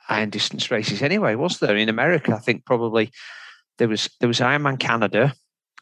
iron 0.10 0.30
distance 0.30 0.72
races 0.72 1.02
anyway, 1.02 1.36
was 1.36 1.60
there? 1.60 1.76
In 1.76 1.90
America, 1.90 2.34
I 2.34 2.40
think 2.40 2.66
probably 2.66 3.12
there 3.78 3.88
was 3.88 4.10
there 4.20 4.28
was 4.28 4.40
Ironman 4.40 4.80
Canada. 4.80 5.34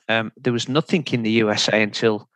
Um, 0.10 0.32
there 0.38 0.54
was 0.54 0.68
nothing 0.68 1.06
in 1.12 1.24
the 1.24 1.32
USA 1.32 1.82
until 1.82 2.28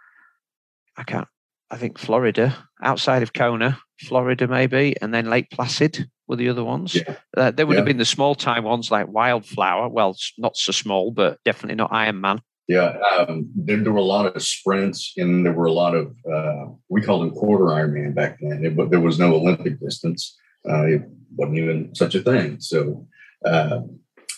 I 0.98 1.04
can't. 1.04 1.28
I 1.70 1.78
think 1.78 1.98
Florida, 1.98 2.56
outside 2.82 3.24
of 3.24 3.34
Kona, 3.34 3.78
Florida 4.00 4.48
maybe, 4.48 4.96
and 5.02 5.14
then 5.14 5.30
Lake 5.30 5.50
Placid 5.52 6.10
were 6.28 6.38
the 6.38 6.50
other 6.50 6.64
ones. 6.64 6.96
Yeah. 6.96 7.16
Uh, 7.36 7.52
there 7.52 7.66
would 7.66 7.74
yeah. 7.74 7.80
have 7.80 7.86
been 7.86 7.98
the 7.98 8.06
small 8.06 8.36
time 8.36 8.64
ones 8.64 8.90
like 8.90 9.08
Wildflower. 9.08 9.90
Well, 9.90 10.16
not 10.38 10.56
so 10.56 10.72
small, 10.72 11.12
but 11.12 11.40
definitely 11.44 11.76
not 11.76 11.92
Ironman. 11.92 12.40
Yeah, 12.68 12.98
um, 13.18 13.50
there, 13.56 13.78
there, 13.78 13.94
were 13.94 14.00
a 14.00 14.04
lot 14.04 14.36
of 14.36 14.44
sprints, 14.44 15.14
and 15.16 15.46
there 15.46 15.54
were 15.54 15.68
a 15.68 15.72
lot 15.72 15.96
of 15.96 16.14
uh, 16.30 16.66
we 16.90 17.02
called 17.02 17.22
them 17.22 17.32
quarter 17.32 17.66
Ironman 17.66 18.14
back 18.14 18.40
then. 18.42 18.76
but 18.76 18.92
there 18.92 19.00
was 19.00 19.18
no 19.18 19.34
Olympic 19.34 19.80
distance; 19.80 20.38
uh, 20.70 20.86
it 20.86 21.02
wasn't 21.36 21.58
even 21.58 21.96
such 21.96 22.16
a 22.16 22.22
thing. 22.22 22.60
So, 22.60 23.08
uh, 23.46 23.82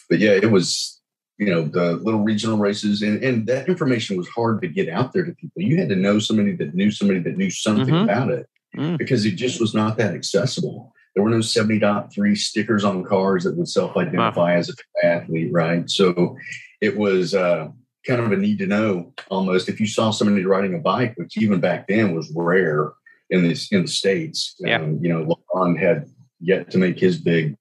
but 0.10 0.20
yeah, 0.20 0.32
it 0.32 0.52
was 0.52 1.02
you 1.38 1.50
know 1.50 1.64
the 1.64 1.94
little 1.94 2.22
regional 2.22 2.58
races, 2.58 3.02
and 3.02 3.24
and 3.24 3.48
that 3.48 3.70
information 3.70 4.18
was 4.18 4.28
hard 4.30 4.62
to 4.62 4.68
get 4.68 4.90
out 4.90 5.14
there 5.14 5.26
to 5.26 5.34
people. 5.34 5.62
You 5.62 5.78
had 5.78 5.90
to 5.90 5.96
know 5.96 6.20
somebody 6.20 6.56
that 6.58 6.76
knew 6.76 6.92
somebody 6.92 7.20
that 7.22 7.38
knew 7.38 7.50
something 7.50 7.94
mm-hmm. 7.94 8.04
about 8.04 8.32
it 8.32 8.48
mm. 8.76 8.98
because 8.98 9.26
it 9.26 9.36
just 9.36 9.60
was 9.60 9.74
not 9.74 9.98
that 9.98 10.14
accessible. 10.14 10.94
There 11.16 11.24
were 11.24 11.32
no 11.32 11.38
70.3 11.38 12.38
stickers 12.38 12.86
on 12.86 13.04
cars 13.04 13.44
that 13.44 13.58
would 13.58 13.68
self-identify 13.68 14.54
wow. 14.54 14.58
as 14.58 14.70
a 14.70 15.06
athlete, 15.06 15.52
right? 15.52 15.90
So 15.90 16.38
it 16.82 16.96
was 16.96 17.34
uh, 17.34 17.70
kind 18.06 18.22
of 18.22 18.32
a 18.32 18.38
need 18.38 18.60
to 18.60 18.68
know 18.68 19.14
almost 19.30 19.70
if 19.70 19.80
you 19.80 19.88
saw 19.88 20.12
somebody 20.12 20.46
riding 20.46 20.76
a 20.76 20.80
bike, 20.80 21.14
which 21.18 21.38
even 21.38 21.60
back 21.60 21.88
then 21.88 22.16
was 22.16 22.32
rare 22.36 22.94
in 23.30 23.44
this 23.44 23.72
in 23.72 23.84
the 23.84 23.88
states. 23.88 24.56
Yeah. 24.60 24.82
Um, 24.82 25.00
you 25.02 25.10
know, 25.10 25.26
LeMond 25.54 25.80
had 25.80 26.10
yet 26.40 26.72
to 26.72 26.78
make 26.78 27.00
his 27.00 27.18
big 27.18 27.56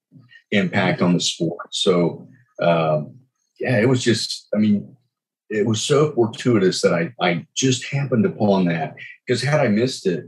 impact 0.51 1.01
on 1.01 1.13
the 1.13 1.19
sport. 1.19 1.67
So, 1.71 2.27
um, 2.61 3.15
yeah, 3.59 3.79
it 3.79 3.87
was 3.87 4.03
just, 4.03 4.47
I 4.53 4.57
mean, 4.57 4.95
it 5.49 5.65
was 5.65 5.81
so 5.81 6.11
fortuitous 6.13 6.81
that 6.81 6.93
I, 6.93 7.13
I 7.21 7.47
just 7.55 7.85
happened 7.85 8.25
upon 8.25 8.65
that 8.65 8.95
because 9.25 9.41
had 9.41 9.59
I 9.59 9.67
missed 9.67 10.05
it, 10.05 10.25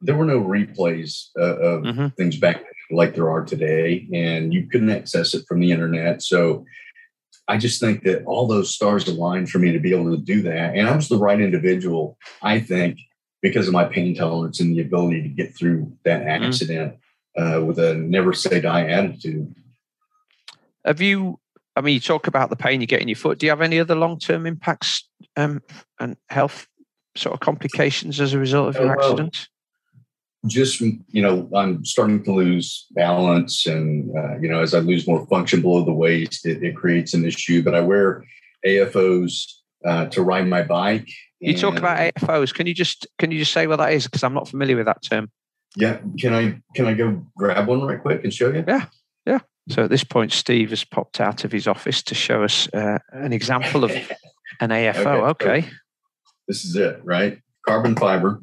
there 0.00 0.16
were 0.16 0.24
no 0.24 0.40
replays 0.40 1.28
uh, 1.38 1.56
of 1.56 1.82
mm-hmm. 1.82 2.08
things 2.16 2.36
back 2.36 2.62
like 2.90 3.14
there 3.14 3.30
are 3.30 3.44
today, 3.44 4.06
and 4.12 4.52
you 4.52 4.68
couldn't 4.68 4.90
access 4.90 5.34
it 5.34 5.46
from 5.48 5.60
the 5.60 5.72
internet. 5.72 6.22
So 6.22 6.64
I 7.48 7.58
just 7.58 7.80
think 7.80 8.02
that 8.04 8.24
all 8.24 8.46
those 8.46 8.74
stars 8.74 9.08
aligned 9.08 9.50
for 9.50 9.58
me 9.58 9.72
to 9.72 9.78
be 9.78 9.94
able 9.94 10.14
to 10.16 10.22
do 10.22 10.42
that. 10.42 10.74
And 10.76 10.88
I 10.88 10.94
was 10.94 11.08
the 11.08 11.18
right 11.18 11.40
individual, 11.40 12.18
I 12.42 12.60
think, 12.60 12.98
because 13.42 13.66
of 13.66 13.74
my 13.74 13.84
pain 13.84 14.14
tolerance 14.14 14.60
and 14.60 14.74
the 14.74 14.80
ability 14.80 15.22
to 15.22 15.28
get 15.28 15.56
through 15.56 15.92
that 16.04 16.20
mm-hmm. 16.22 16.44
accident 16.44 16.92
mm-hmm. 16.92 17.03
Uh, 17.36 17.62
with 17.64 17.78
a 17.78 17.94
never 17.94 18.32
say 18.32 18.60
die 18.60 18.88
attitude. 18.88 19.54
Have 20.84 21.00
you, 21.00 21.38
I 21.76 21.80
mean, 21.80 21.94
you 21.94 22.00
talk 22.00 22.26
about 22.26 22.50
the 22.50 22.56
pain 22.56 22.80
you 22.80 22.86
get 22.86 23.00
in 23.00 23.08
your 23.08 23.16
foot. 23.16 23.38
Do 23.38 23.46
you 23.46 23.50
have 23.50 23.62
any 23.62 23.80
other 23.80 23.94
long 23.94 24.18
term 24.18 24.46
impacts 24.46 25.08
um, 25.36 25.62
and 25.98 26.16
health 26.28 26.68
sort 27.16 27.34
of 27.34 27.40
complications 27.40 28.20
as 28.20 28.34
a 28.34 28.38
result 28.38 28.68
of 28.68 28.76
your 28.76 28.90
oh, 28.90 29.00
accident? 29.00 29.48
just 30.46 30.80
you 30.80 31.22
know 31.22 31.48
i'm 31.54 31.84
starting 31.84 32.22
to 32.22 32.32
lose 32.32 32.86
balance 32.90 33.66
and 33.66 34.14
uh, 34.16 34.36
you 34.38 34.48
know 34.48 34.60
as 34.60 34.74
i 34.74 34.78
lose 34.78 35.06
more 35.06 35.26
function 35.26 35.62
below 35.62 35.84
the 35.84 35.92
waist 35.92 36.44
it, 36.44 36.62
it 36.62 36.76
creates 36.76 37.14
an 37.14 37.24
issue 37.24 37.62
but 37.62 37.74
i 37.74 37.80
wear 37.80 38.24
afos 38.66 39.52
uh, 39.84 40.06
to 40.06 40.22
ride 40.22 40.46
my 40.46 40.62
bike 40.62 41.08
you 41.40 41.56
talk 41.56 41.76
about 41.76 41.98
afos 42.14 42.52
can 42.52 42.66
you 42.66 42.74
just 42.74 43.06
can 43.18 43.30
you 43.30 43.38
just 43.38 43.52
say 43.52 43.66
what 43.66 43.76
that 43.76 43.92
is 43.92 44.04
because 44.04 44.22
i'm 44.22 44.34
not 44.34 44.48
familiar 44.48 44.76
with 44.76 44.86
that 44.86 45.02
term 45.02 45.30
yeah 45.76 45.98
can 46.18 46.32
i 46.32 46.60
can 46.74 46.86
i 46.86 46.94
go 46.94 47.24
grab 47.36 47.66
one 47.66 47.82
right 47.82 48.00
quick 48.00 48.22
and 48.24 48.32
show 48.32 48.52
you 48.52 48.64
yeah 48.66 48.86
yeah 49.26 49.38
so 49.68 49.84
at 49.84 49.90
this 49.90 50.04
point 50.04 50.32
steve 50.32 50.70
has 50.70 50.84
popped 50.84 51.20
out 51.20 51.44
of 51.44 51.52
his 51.52 51.66
office 51.66 52.02
to 52.02 52.14
show 52.14 52.42
us 52.42 52.68
uh, 52.74 52.98
an 53.12 53.32
example 53.32 53.84
of 53.84 53.90
an 54.60 54.70
afo 54.70 55.24
okay, 55.26 55.50
okay. 55.50 55.60
So 55.62 55.68
this 56.48 56.64
is 56.64 56.76
it 56.76 57.00
right 57.04 57.40
carbon 57.66 57.96
fiber 57.96 58.42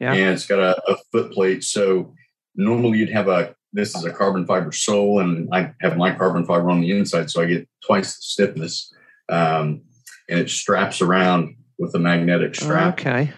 yeah. 0.00 0.14
and 0.14 0.30
it's 0.30 0.46
got 0.46 0.58
a, 0.58 0.90
a 0.90 0.96
foot 1.12 1.32
plate. 1.32 1.62
So 1.62 2.14
normally 2.56 2.98
you'd 2.98 3.10
have 3.10 3.28
a 3.28 3.54
this 3.72 3.94
is 3.94 4.04
a 4.04 4.10
carbon 4.10 4.46
fiber 4.46 4.72
sole, 4.72 5.20
and 5.20 5.48
I 5.52 5.72
have 5.80 5.96
my 5.96 6.12
carbon 6.12 6.44
fiber 6.44 6.70
on 6.70 6.80
the 6.80 6.90
inside, 6.90 7.30
so 7.30 7.40
I 7.40 7.46
get 7.46 7.68
twice 7.86 8.16
the 8.16 8.22
stiffness. 8.22 8.92
Um, 9.28 9.82
and 10.28 10.40
it 10.40 10.50
straps 10.50 11.00
around 11.00 11.54
with 11.78 11.94
a 11.94 12.00
magnetic 12.00 12.56
strap. 12.56 12.98
Okay. 12.98 13.32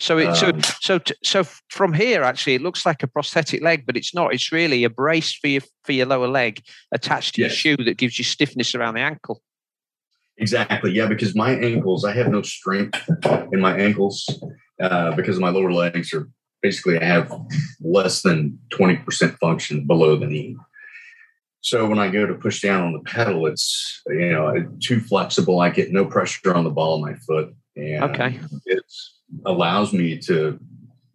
So 0.00 0.18
it 0.18 0.28
um, 0.28 0.62
so 0.62 1.00
so 1.00 1.00
so 1.24 1.44
from 1.70 1.92
here 1.92 2.22
actually 2.22 2.54
it 2.54 2.62
looks 2.62 2.86
like 2.86 3.02
a 3.02 3.08
prosthetic 3.08 3.62
leg, 3.62 3.84
but 3.84 3.96
it's 3.96 4.14
not. 4.14 4.32
It's 4.32 4.52
really 4.52 4.84
a 4.84 4.90
brace 4.90 5.34
for 5.34 5.48
your 5.48 5.62
for 5.84 5.92
your 5.92 6.06
lower 6.06 6.28
leg 6.28 6.62
attached 6.92 7.34
to 7.34 7.42
yes. 7.42 7.64
your 7.64 7.76
shoe 7.76 7.84
that 7.84 7.96
gives 7.96 8.18
you 8.18 8.24
stiffness 8.24 8.74
around 8.74 8.94
the 8.94 9.00
ankle. 9.00 9.42
Exactly. 10.36 10.92
Yeah, 10.92 11.06
because 11.06 11.34
my 11.34 11.50
ankles, 11.50 12.04
I 12.04 12.12
have 12.12 12.28
no 12.28 12.42
strength 12.42 12.96
in 13.52 13.60
my 13.60 13.76
ankles 13.76 14.28
uh, 14.80 15.16
because 15.16 15.40
my 15.40 15.48
lower 15.48 15.72
legs 15.72 16.14
are 16.14 16.28
basically 16.62 17.00
I 17.00 17.04
have 17.04 17.32
less 17.80 18.22
than 18.22 18.58
20% 18.70 19.38
function 19.38 19.86
below 19.86 20.16
the 20.16 20.26
knee. 20.26 20.56
So 21.60 21.88
when 21.88 21.98
I 21.98 22.08
go 22.08 22.24
to 22.24 22.34
push 22.34 22.62
down 22.62 22.84
on 22.84 22.92
the 22.92 23.00
pedal, 23.00 23.46
it's 23.46 24.00
you 24.06 24.30
know 24.30 24.54
too 24.80 25.00
flexible. 25.00 25.60
I 25.60 25.70
get 25.70 25.92
no 25.92 26.06
pressure 26.06 26.54
on 26.54 26.62
the 26.62 26.70
ball 26.70 26.94
of 26.94 27.00
my 27.00 27.14
foot, 27.14 27.52
and 27.74 28.04
okay. 28.04 28.38
it 28.64 28.84
allows 29.44 29.92
me 29.92 30.18
to 30.18 30.58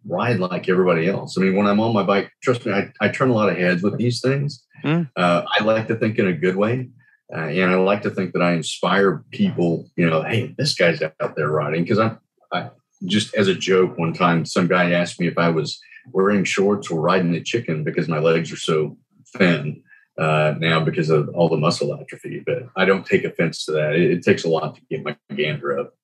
ride 0.06 0.38
like 0.38 0.68
everybody 0.68 1.08
else. 1.08 1.36
I 1.36 1.42
mean, 1.42 1.56
when 1.56 1.66
I'm 1.66 1.80
on 1.80 1.94
my 1.94 2.02
bike, 2.02 2.30
trust 2.42 2.66
me, 2.66 2.72
I, 2.72 2.92
I 3.00 3.08
turn 3.08 3.30
a 3.30 3.34
lot 3.34 3.48
of 3.48 3.56
heads 3.56 3.82
with 3.82 3.98
these 3.98 4.20
things. 4.20 4.64
Mm. 4.84 5.10
Uh, 5.16 5.44
I 5.48 5.64
like 5.64 5.88
to 5.88 5.96
think 5.96 6.18
in 6.18 6.26
a 6.26 6.32
good 6.32 6.56
way. 6.56 6.90
Uh, 7.34 7.46
and 7.46 7.70
I 7.70 7.74
like 7.76 8.02
to 8.02 8.10
think 8.10 8.32
that 8.32 8.42
I 8.42 8.52
inspire 8.52 9.24
people, 9.30 9.88
you 9.96 10.08
know, 10.08 10.22
hey, 10.22 10.54
this 10.58 10.74
guy's 10.74 11.02
out 11.02 11.36
there 11.36 11.50
riding. 11.50 11.82
Because 11.82 11.98
I, 11.98 12.16
I, 12.52 12.70
just 13.06 13.34
as 13.34 13.48
a 13.48 13.54
joke, 13.54 13.98
one 13.98 14.12
time 14.12 14.44
some 14.44 14.68
guy 14.68 14.92
asked 14.92 15.18
me 15.18 15.26
if 15.26 15.38
I 15.38 15.48
was 15.48 15.80
wearing 16.12 16.44
shorts 16.44 16.90
or 16.90 17.00
riding 17.00 17.34
a 17.34 17.40
chicken 17.40 17.82
because 17.82 18.08
my 18.08 18.18
legs 18.18 18.52
are 18.52 18.56
so 18.56 18.98
thin 19.36 19.82
uh, 20.18 20.54
now 20.58 20.84
because 20.84 21.10
of 21.10 21.30
all 21.30 21.48
the 21.48 21.56
muscle 21.56 21.98
atrophy. 21.98 22.42
But 22.44 22.68
I 22.76 22.84
don't 22.84 23.06
take 23.06 23.24
offense 23.24 23.64
to 23.64 23.72
that. 23.72 23.94
It, 23.94 24.10
it 24.10 24.22
takes 24.22 24.44
a 24.44 24.48
lot 24.50 24.74
to 24.74 24.80
get 24.90 25.02
my 25.02 25.16
gander 25.34 25.78
up. 25.78 25.94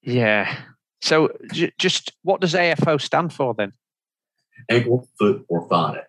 Yeah. 0.00 0.56
So 1.02 1.30
j- 1.52 1.72
just 1.78 2.12
what 2.22 2.40
does 2.40 2.54
AFO 2.54 3.00
stand 3.00 3.32
for 3.32 3.54
then? 3.54 3.72
Ankle, 4.68 5.08
foot, 5.18 5.44
orthotic. 5.50 6.04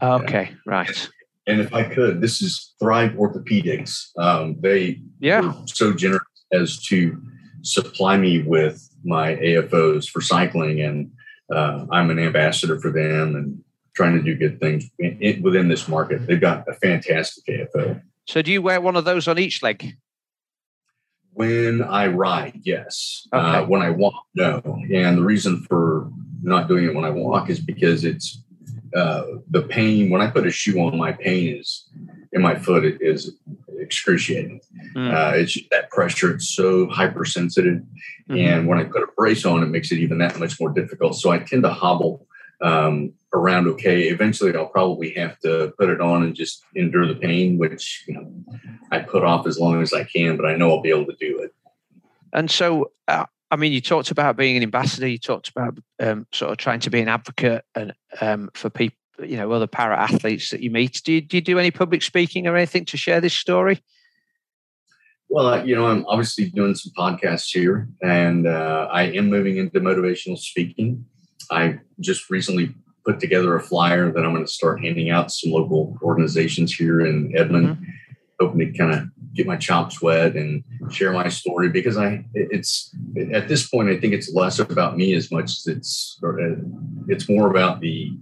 Okay, 0.00 0.50
yeah. 0.50 0.56
right. 0.66 1.08
And 1.46 1.60
if 1.60 1.72
I 1.72 1.82
could, 1.82 2.20
this 2.20 2.42
is 2.42 2.74
Thrive 2.78 3.12
Orthopedics. 3.12 4.16
Um, 4.18 4.56
they 4.60 5.00
yeah 5.20 5.52
so 5.66 5.92
generous 5.92 6.22
as 6.52 6.82
to 6.84 7.20
supply 7.62 8.16
me 8.16 8.42
with 8.42 8.88
my 9.04 9.34
AFOs 9.36 10.08
for 10.08 10.20
cycling, 10.20 10.80
and 10.80 11.10
uh, 11.52 11.86
I'm 11.90 12.10
an 12.10 12.18
ambassador 12.18 12.78
for 12.80 12.90
them 12.90 13.34
and 13.34 13.62
trying 13.94 14.14
to 14.14 14.22
do 14.22 14.36
good 14.36 14.60
things 14.60 14.88
in, 14.98 15.18
in, 15.20 15.42
within 15.42 15.68
this 15.68 15.88
market. 15.88 16.26
They've 16.26 16.40
got 16.40 16.68
a 16.68 16.74
fantastic 16.74 17.44
AFO. 17.46 18.00
So, 18.26 18.42
do 18.42 18.52
you 18.52 18.62
wear 18.62 18.80
one 18.80 18.94
of 18.94 19.04
those 19.04 19.26
on 19.26 19.38
each 19.38 19.62
leg? 19.62 19.96
When 21.38 21.82
I 21.82 22.08
ride, 22.08 22.62
yes. 22.64 23.28
Uh, 23.32 23.36
okay. 23.36 23.58
Uh, 23.58 23.66
when 23.66 23.80
I 23.80 23.90
walk, 23.90 24.26
no. 24.34 24.60
And 24.92 25.18
the 25.18 25.22
reason 25.22 25.64
for 25.68 26.10
not 26.42 26.66
doing 26.66 26.84
it 26.86 26.94
when 26.96 27.04
I 27.04 27.10
walk 27.10 27.48
is 27.48 27.60
because 27.60 28.04
it's 28.04 28.42
uh, 28.96 29.22
the 29.48 29.62
pain. 29.62 30.10
When 30.10 30.20
I 30.20 30.28
put 30.32 30.48
a 30.48 30.50
shoe 30.50 30.80
on, 30.80 30.98
my 30.98 31.12
pain 31.12 31.56
is 31.56 31.88
in 32.32 32.42
my 32.42 32.56
foot 32.56 32.84
is 33.00 33.36
excruciating. 33.78 34.60
Mm. 34.96 35.14
Uh, 35.14 35.36
it's 35.36 35.56
that 35.70 35.90
pressure. 35.90 36.34
It's 36.34 36.48
so 36.48 36.88
hypersensitive, 36.88 37.82
mm-hmm. 37.82 38.36
and 38.36 38.66
when 38.66 38.78
I 38.78 38.84
put 38.84 39.04
a 39.04 39.08
brace 39.16 39.44
on, 39.44 39.62
it 39.62 39.66
makes 39.66 39.92
it 39.92 39.98
even 39.98 40.18
that 40.18 40.40
much 40.40 40.58
more 40.58 40.70
difficult. 40.70 41.14
So 41.14 41.30
I 41.30 41.38
tend 41.38 41.62
to 41.62 41.72
hobble 41.72 42.26
um, 42.60 43.12
around 43.32 43.68
okay. 43.68 44.04
Eventually, 44.04 44.54
I'll 44.54 44.66
probably 44.66 45.12
have 45.14 45.38
to 45.40 45.72
put 45.78 45.90
it 45.90 46.00
on 46.00 46.22
and 46.22 46.34
just 46.34 46.64
endure 46.74 47.06
the 47.06 47.14
pain, 47.14 47.58
which 47.58 48.04
you 48.06 48.14
know 48.14 48.32
I 48.90 49.00
put 49.00 49.24
off 49.24 49.46
as 49.46 49.58
long 49.58 49.82
as 49.82 49.92
I 49.92 50.04
can. 50.04 50.36
But 50.36 50.46
I 50.46 50.56
know 50.56 50.70
I'll 50.70 50.82
be 50.82 50.90
able 50.90 51.06
to 51.06 51.16
do 51.18 51.40
it. 51.40 51.54
And 52.32 52.50
so, 52.50 52.92
uh, 53.08 53.24
I 53.50 53.56
mean, 53.56 53.72
you 53.72 53.80
talked 53.80 54.10
about 54.10 54.36
being 54.36 54.56
an 54.56 54.62
ambassador. 54.62 55.06
You 55.06 55.18
talked 55.18 55.48
about 55.48 55.78
um, 56.00 56.26
sort 56.32 56.52
of 56.52 56.58
trying 56.58 56.80
to 56.80 56.90
be 56.90 57.00
an 57.00 57.08
advocate 57.08 57.64
and 57.74 57.94
um, 58.20 58.50
for 58.54 58.70
people 58.70 58.96
you 59.24 59.36
know 59.36 59.50
other 59.52 59.66
para 59.66 59.96
athletes 59.96 60.50
that 60.50 60.60
you 60.60 60.70
meet. 60.70 61.02
Do 61.04 61.12
you, 61.12 61.20
do 61.20 61.36
you 61.36 61.40
do 61.40 61.58
any 61.58 61.70
public 61.70 62.02
speaking 62.02 62.46
or 62.46 62.56
anything 62.56 62.84
to 62.86 62.96
share 62.96 63.20
this 63.20 63.34
story? 63.34 63.82
Well, 65.28 65.66
you 65.66 65.74
know, 65.74 65.86
I'm 65.86 66.06
obviously 66.06 66.48
doing 66.50 66.74
some 66.74 66.92
podcasts 66.96 67.50
here, 67.52 67.88
and 68.02 68.46
uh, 68.46 68.88
I 68.90 69.04
am 69.04 69.28
moving 69.28 69.58
into 69.58 69.80
motivational 69.80 70.38
speaking. 70.38 71.04
I 71.50 71.80
just 72.00 72.30
recently 72.30 72.74
put 73.08 73.20
together 73.20 73.56
a 73.56 73.62
flyer 73.62 74.12
that 74.12 74.22
I'm 74.22 74.34
going 74.34 74.44
to 74.44 74.52
start 74.52 74.84
handing 74.84 75.08
out 75.08 75.28
to 75.28 75.34
some 75.34 75.52
local 75.52 75.96
organizations 76.02 76.74
here 76.74 77.00
in 77.00 77.32
Edmond, 77.34 77.68
mm-hmm. 77.68 77.84
hoping 78.38 78.58
to 78.58 78.78
kind 78.78 78.92
of 78.92 79.04
get 79.34 79.46
my 79.46 79.56
chops 79.56 80.02
wet 80.02 80.36
and 80.36 80.62
share 80.90 81.12
my 81.12 81.28
story 81.28 81.70
because 81.70 81.96
I 81.96 82.24
it's 82.34 82.94
at 83.32 83.48
this 83.48 83.68
point 83.68 83.88
I 83.88 83.98
think 83.98 84.12
it's 84.12 84.34
less 84.34 84.58
about 84.58 84.96
me 84.96 85.14
as 85.14 85.30
much 85.30 85.44
as 85.44 85.66
it's 85.66 86.18
uh, 86.22 86.56
it's 87.06 87.28
more 87.28 87.50
about 87.50 87.80
the 87.80 88.12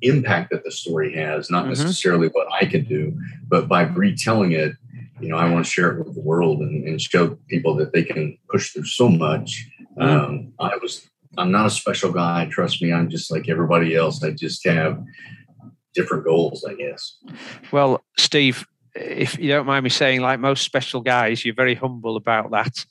impact 0.00 0.50
that 0.52 0.64
the 0.64 0.70
story 0.70 1.14
has, 1.14 1.50
not 1.50 1.64
mm-hmm. 1.64 1.82
necessarily 1.82 2.28
what 2.28 2.46
I 2.52 2.64
can 2.64 2.84
do, 2.84 3.18
but 3.48 3.68
by 3.68 3.82
retelling 3.82 4.52
it, 4.52 4.72
you 5.20 5.28
know, 5.28 5.36
I 5.36 5.50
want 5.50 5.64
to 5.64 5.70
share 5.70 5.92
it 5.92 6.04
with 6.04 6.14
the 6.14 6.20
world 6.20 6.60
and, 6.60 6.86
and 6.86 7.00
show 7.00 7.38
people 7.48 7.74
that 7.76 7.92
they 7.92 8.02
can 8.02 8.38
push 8.50 8.72
through 8.72 8.86
so 8.86 9.08
much. 9.08 9.66
Mm-hmm. 9.98 10.02
Um, 10.02 10.52
I 10.58 10.76
was, 10.76 11.08
I'm 11.38 11.50
not 11.50 11.66
a 11.66 11.70
special 11.70 12.12
guy. 12.12 12.46
Trust 12.50 12.82
me. 12.82 12.92
I'm 12.92 13.08
just 13.08 13.30
like 13.30 13.48
everybody 13.48 13.94
else. 13.96 14.22
I 14.22 14.30
just 14.30 14.66
have 14.66 15.02
different 15.94 16.24
goals, 16.24 16.64
I 16.64 16.74
guess. 16.74 17.18
Well, 17.72 18.04
Steve, 18.18 18.66
if 18.94 19.38
you 19.38 19.48
don't 19.48 19.66
mind 19.66 19.84
me 19.84 19.90
saying, 19.90 20.20
like 20.20 20.40
most 20.40 20.62
special 20.62 21.00
guys, 21.00 21.44
you're 21.44 21.54
very 21.54 21.74
humble 21.74 22.16
about 22.16 22.50
that. 22.50 22.84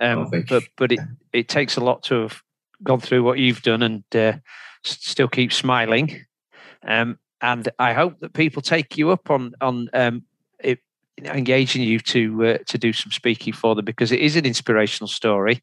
Um, 0.00 0.30
oh, 0.32 0.42
but 0.48 0.64
but 0.76 0.92
it, 0.92 1.00
it 1.32 1.48
takes 1.48 1.76
a 1.76 1.84
lot 1.84 2.02
to 2.04 2.22
have 2.22 2.42
gone 2.82 3.00
through 3.00 3.22
what 3.22 3.38
you've 3.38 3.62
done 3.62 3.82
and 3.82 4.04
uh, 4.14 4.34
still 4.82 5.28
keep 5.28 5.52
smiling. 5.52 6.24
Um, 6.86 7.18
and 7.42 7.68
I 7.78 7.92
hope 7.92 8.20
that 8.20 8.32
people 8.32 8.62
take 8.62 8.96
you 8.96 9.10
up 9.10 9.30
on 9.30 9.54
on 9.60 9.88
um, 9.92 10.24
it, 10.58 10.80
engaging 11.22 11.82
you 11.82 12.00
to 12.00 12.46
uh, 12.46 12.58
to 12.66 12.78
do 12.78 12.92
some 12.92 13.12
speaking 13.12 13.52
for 13.52 13.74
them 13.74 13.84
because 13.84 14.12
it 14.12 14.20
is 14.20 14.36
an 14.36 14.46
inspirational 14.46 15.08
story, 15.08 15.62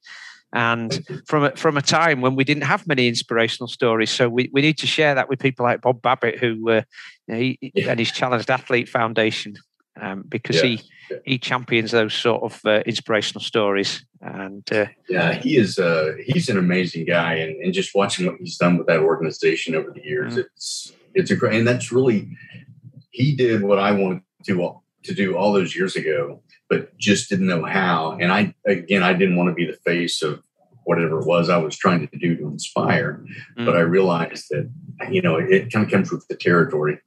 and 0.58 1.06
from 1.28 1.44
a, 1.44 1.52
from 1.56 1.78
a 1.78 1.84
time 1.84 2.20
when 2.20 2.36
we 2.36 2.44
didn't 2.44 2.64
have 2.64 2.88
many 2.88 3.08
inspirational 3.08 3.68
stories. 3.68 4.10
So 4.10 4.28
we, 4.28 4.50
we 4.52 4.62
need 4.62 4.80
to 4.80 4.88
share 4.88 5.14
that 5.14 5.30
with 5.30 5.40
people 5.40 5.64
like 5.64 5.82
Bob 5.82 6.02
Babbitt, 6.02 6.40
who 6.40 6.70
uh, 6.72 6.82
he, 7.28 7.60
yeah. 7.62 7.92
and 7.92 8.00
his 8.00 8.12
Challenged 8.12 8.50
Athlete 8.50 8.90
Foundation, 8.90 9.56
um, 10.02 10.24
because 10.28 10.56
yeah. 10.58 10.64
he 10.64 10.82
he 11.26 11.38
champions 11.38 11.92
those 11.92 12.16
sort 12.16 12.42
of 12.42 12.60
uh, 12.66 12.82
inspirational 12.88 13.42
stories. 13.42 14.04
And 14.20 14.64
uh, 14.74 14.88
yeah, 15.08 15.34
he 15.34 15.58
is 15.58 15.78
uh, 15.78 16.14
he's 16.26 16.50
an 16.50 16.58
amazing 16.58 17.06
guy, 17.06 17.36
and, 17.36 17.56
and 17.64 17.72
just 17.72 17.94
watching 17.94 18.26
what 18.26 18.38
he's 18.40 18.58
done 18.58 18.80
with 18.80 18.88
that 18.88 19.02
organization 19.02 19.76
over 19.76 19.92
the 19.92 20.04
years, 20.04 20.34
mm-hmm. 20.34 20.42
it's 20.42 20.92
it's 21.14 21.30
a 21.30 21.36
great, 21.36 21.60
and 21.60 21.68
that's 21.68 21.92
really 21.92 22.36
he 23.12 23.36
did 23.36 23.62
what 23.62 23.78
I 23.78 23.92
wanted 23.92 24.24
to 24.48 24.82
to 25.04 25.14
do 25.14 25.38
all 25.38 25.54
those 25.54 25.76
years 25.76 25.96
ago, 25.96 26.42
but 26.68 26.98
just 26.98 27.30
didn't 27.30 27.46
know 27.46 27.64
how. 27.64 28.18
And 28.20 28.32
I 28.32 28.56
again, 28.66 29.04
I 29.04 29.14
didn't 29.14 29.36
want 29.36 29.50
to 29.50 29.54
be 29.54 29.68
the 29.68 29.78
face 29.86 30.24
of 30.24 30.47
whatever 30.88 31.20
it 31.20 31.28
was 31.28 31.50
I 31.50 31.58
was 31.58 31.78
trying 31.78 32.08
to 32.08 32.18
do 32.18 32.38
to 32.38 32.48
inspire. 32.48 33.26
Mm. 33.58 33.66
But 33.66 33.76
I 33.76 33.82
realized 33.82 34.48
that 34.50 34.70
you 35.12 35.22
know 35.22 35.36
it, 35.36 35.72
kind 35.72 35.86
of 35.86 35.92
comes 35.92 36.12
with 36.12 36.28
the 36.28 36.36
territory, 36.36 37.00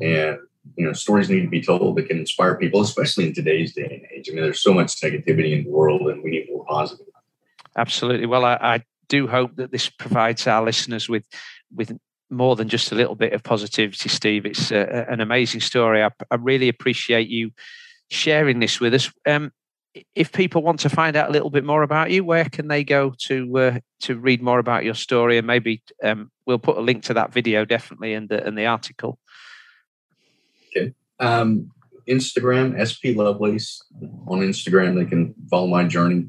and 0.00 0.38
you 0.76 0.86
know 0.86 0.92
stories 0.92 1.30
need 1.30 1.42
to 1.42 1.48
be 1.48 1.62
told 1.62 1.96
that 1.96 2.08
can 2.08 2.18
inspire 2.18 2.56
people, 2.56 2.82
especially 2.82 3.26
in 3.28 3.34
today's 3.34 3.74
day 3.74 3.84
and 3.84 4.18
age. 4.18 4.28
I 4.28 4.34
mean, 4.34 4.44
there's 4.44 4.62
so 4.62 4.74
much 4.74 5.00
negativity 5.00 5.58
in 5.58 5.64
the 5.64 5.70
world, 5.70 6.02
and 6.02 6.22
we 6.22 6.30
need 6.30 6.46
more 6.50 6.66
positive. 6.66 7.06
Absolutely. 7.76 8.26
Well, 8.26 8.44
I, 8.44 8.58
I 8.60 8.82
do 9.08 9.26
hope 9.26 9.56
that 9.56 9.72
this 9.72 9.88
provides 9.88 10.46
our 10.46 10.62
listeners 10.62 11.08
with 11.08 11.24
with 11.74 11.96
more 12.30 12.56
than 12.56 12.68
just 12.68 12.92
a 12.92 12.94
little 12.94 13.14
bit 13.14 13.32
of 13.32 13.42
positivity, 13.42 14.08
Steve. 14.08 14.44
It's 14.44 14.70
uh, 14.70 15.06
an 15.08 15.20
amazing 15.20 15.60
story. 15.60 16.02
I, 16.02 16.10
I, 16.30 16.36
really 16.36 16.68
appreciate 16.68 17.28
you 17.28 17.52
sharing 18.10 18.60
this 18.60 18.80
with 18.80 18.94
us. 18.94 19.10
Um, 19.26 19.52
if 20.14 20.32
people 20.32 20.62
want 20.62 20.80
to 20.80 20.88
find 20.88 21.16
out 21.16 21.28
a 21.28 21.32
little 21.32 21.50
bit 21.50 21.64
more 21.64 21.82
about 21.82 22.10
you, 22.10 22.24
where 22.24 22.46
can 22.46 22.68
they 22.68 22.84
go 22.84 23.14
to 23.26 23.58
uh, 23.58 23.78
to 24.02 24.16
read 24.16 24.42
more 24.42 24.58
about 24.58 24.84
your 24.84 24.94
story? 24.94 25.38
And 25.38 25.46
maybe 25.46 25.82
um, 26.02 26.30
we'll 26.46 26.58
put 26.58 26.76
a 26.76 26.80
link 26.80 27.04
to 27.04 27.14
that 27.14 27.32
video 27.32 27.64
definitely 27.64 28.14
in 28.14 28.26
the 28.26 28.46
in 28.46 28.54
the 28.54 28.66
article. 28.66 29.18
Okay. 30.76 30.92
Um, 31.20 31.70
Instagram, 32.08 32.74
SP 32.76 33.16
Lovelace 33.16 33.82
on 34.26 34.40
Instagram. 34.40 34.96
They 34.96 35.08
can 35.08 35.34
follow 35.50 35.66
my 35.66 35.84
journey. 35.84 36.26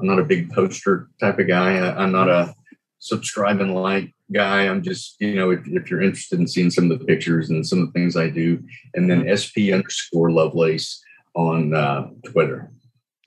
I'm 0.00 0.06
not 0.06 0.18
a 0.18 0.24
big 0.24 0.50
poster 0.50 1.08
type 1.20 1.38
of 1.38 1.48
guy. 1.48 1.76
I, 1.76 2.04
am 2.04 2.12
not 2.12 2.28
a 2.28 2.54
subscribe 2.98 3.60
and 3.60 3.74
like 3.74 4.14
guy. 4.32 4.66
I'm 4.66 4.82
just, 4.82 5.16
you 5.20 5.34
know, 5.34 5.50
if, 5.50 5.60
if 5.66 5.90
you're 5.90 6.02
interested 6.02 6.38
in 6.38 6.46
seeing 6.46 6.70
some 6.70 6.90
of 6.90 6.98
the 6.98 7.04
pictures 7.04 7.50
and 7.50 7.66
some 7.66 7.80
of 7.80 7.86
the 7.86 7.92
things 7.92 8.16
I 8.16 8.30
do, 8.30 8.62
and 8.94 9.10
then 9.10 9.28
SP 9.28 9.68
underscore 9.72 10.30
Lovelace 10.30 11.02
on 11.34 11.74
uh, 11.74 12.08
Twitter. 12.24 12.70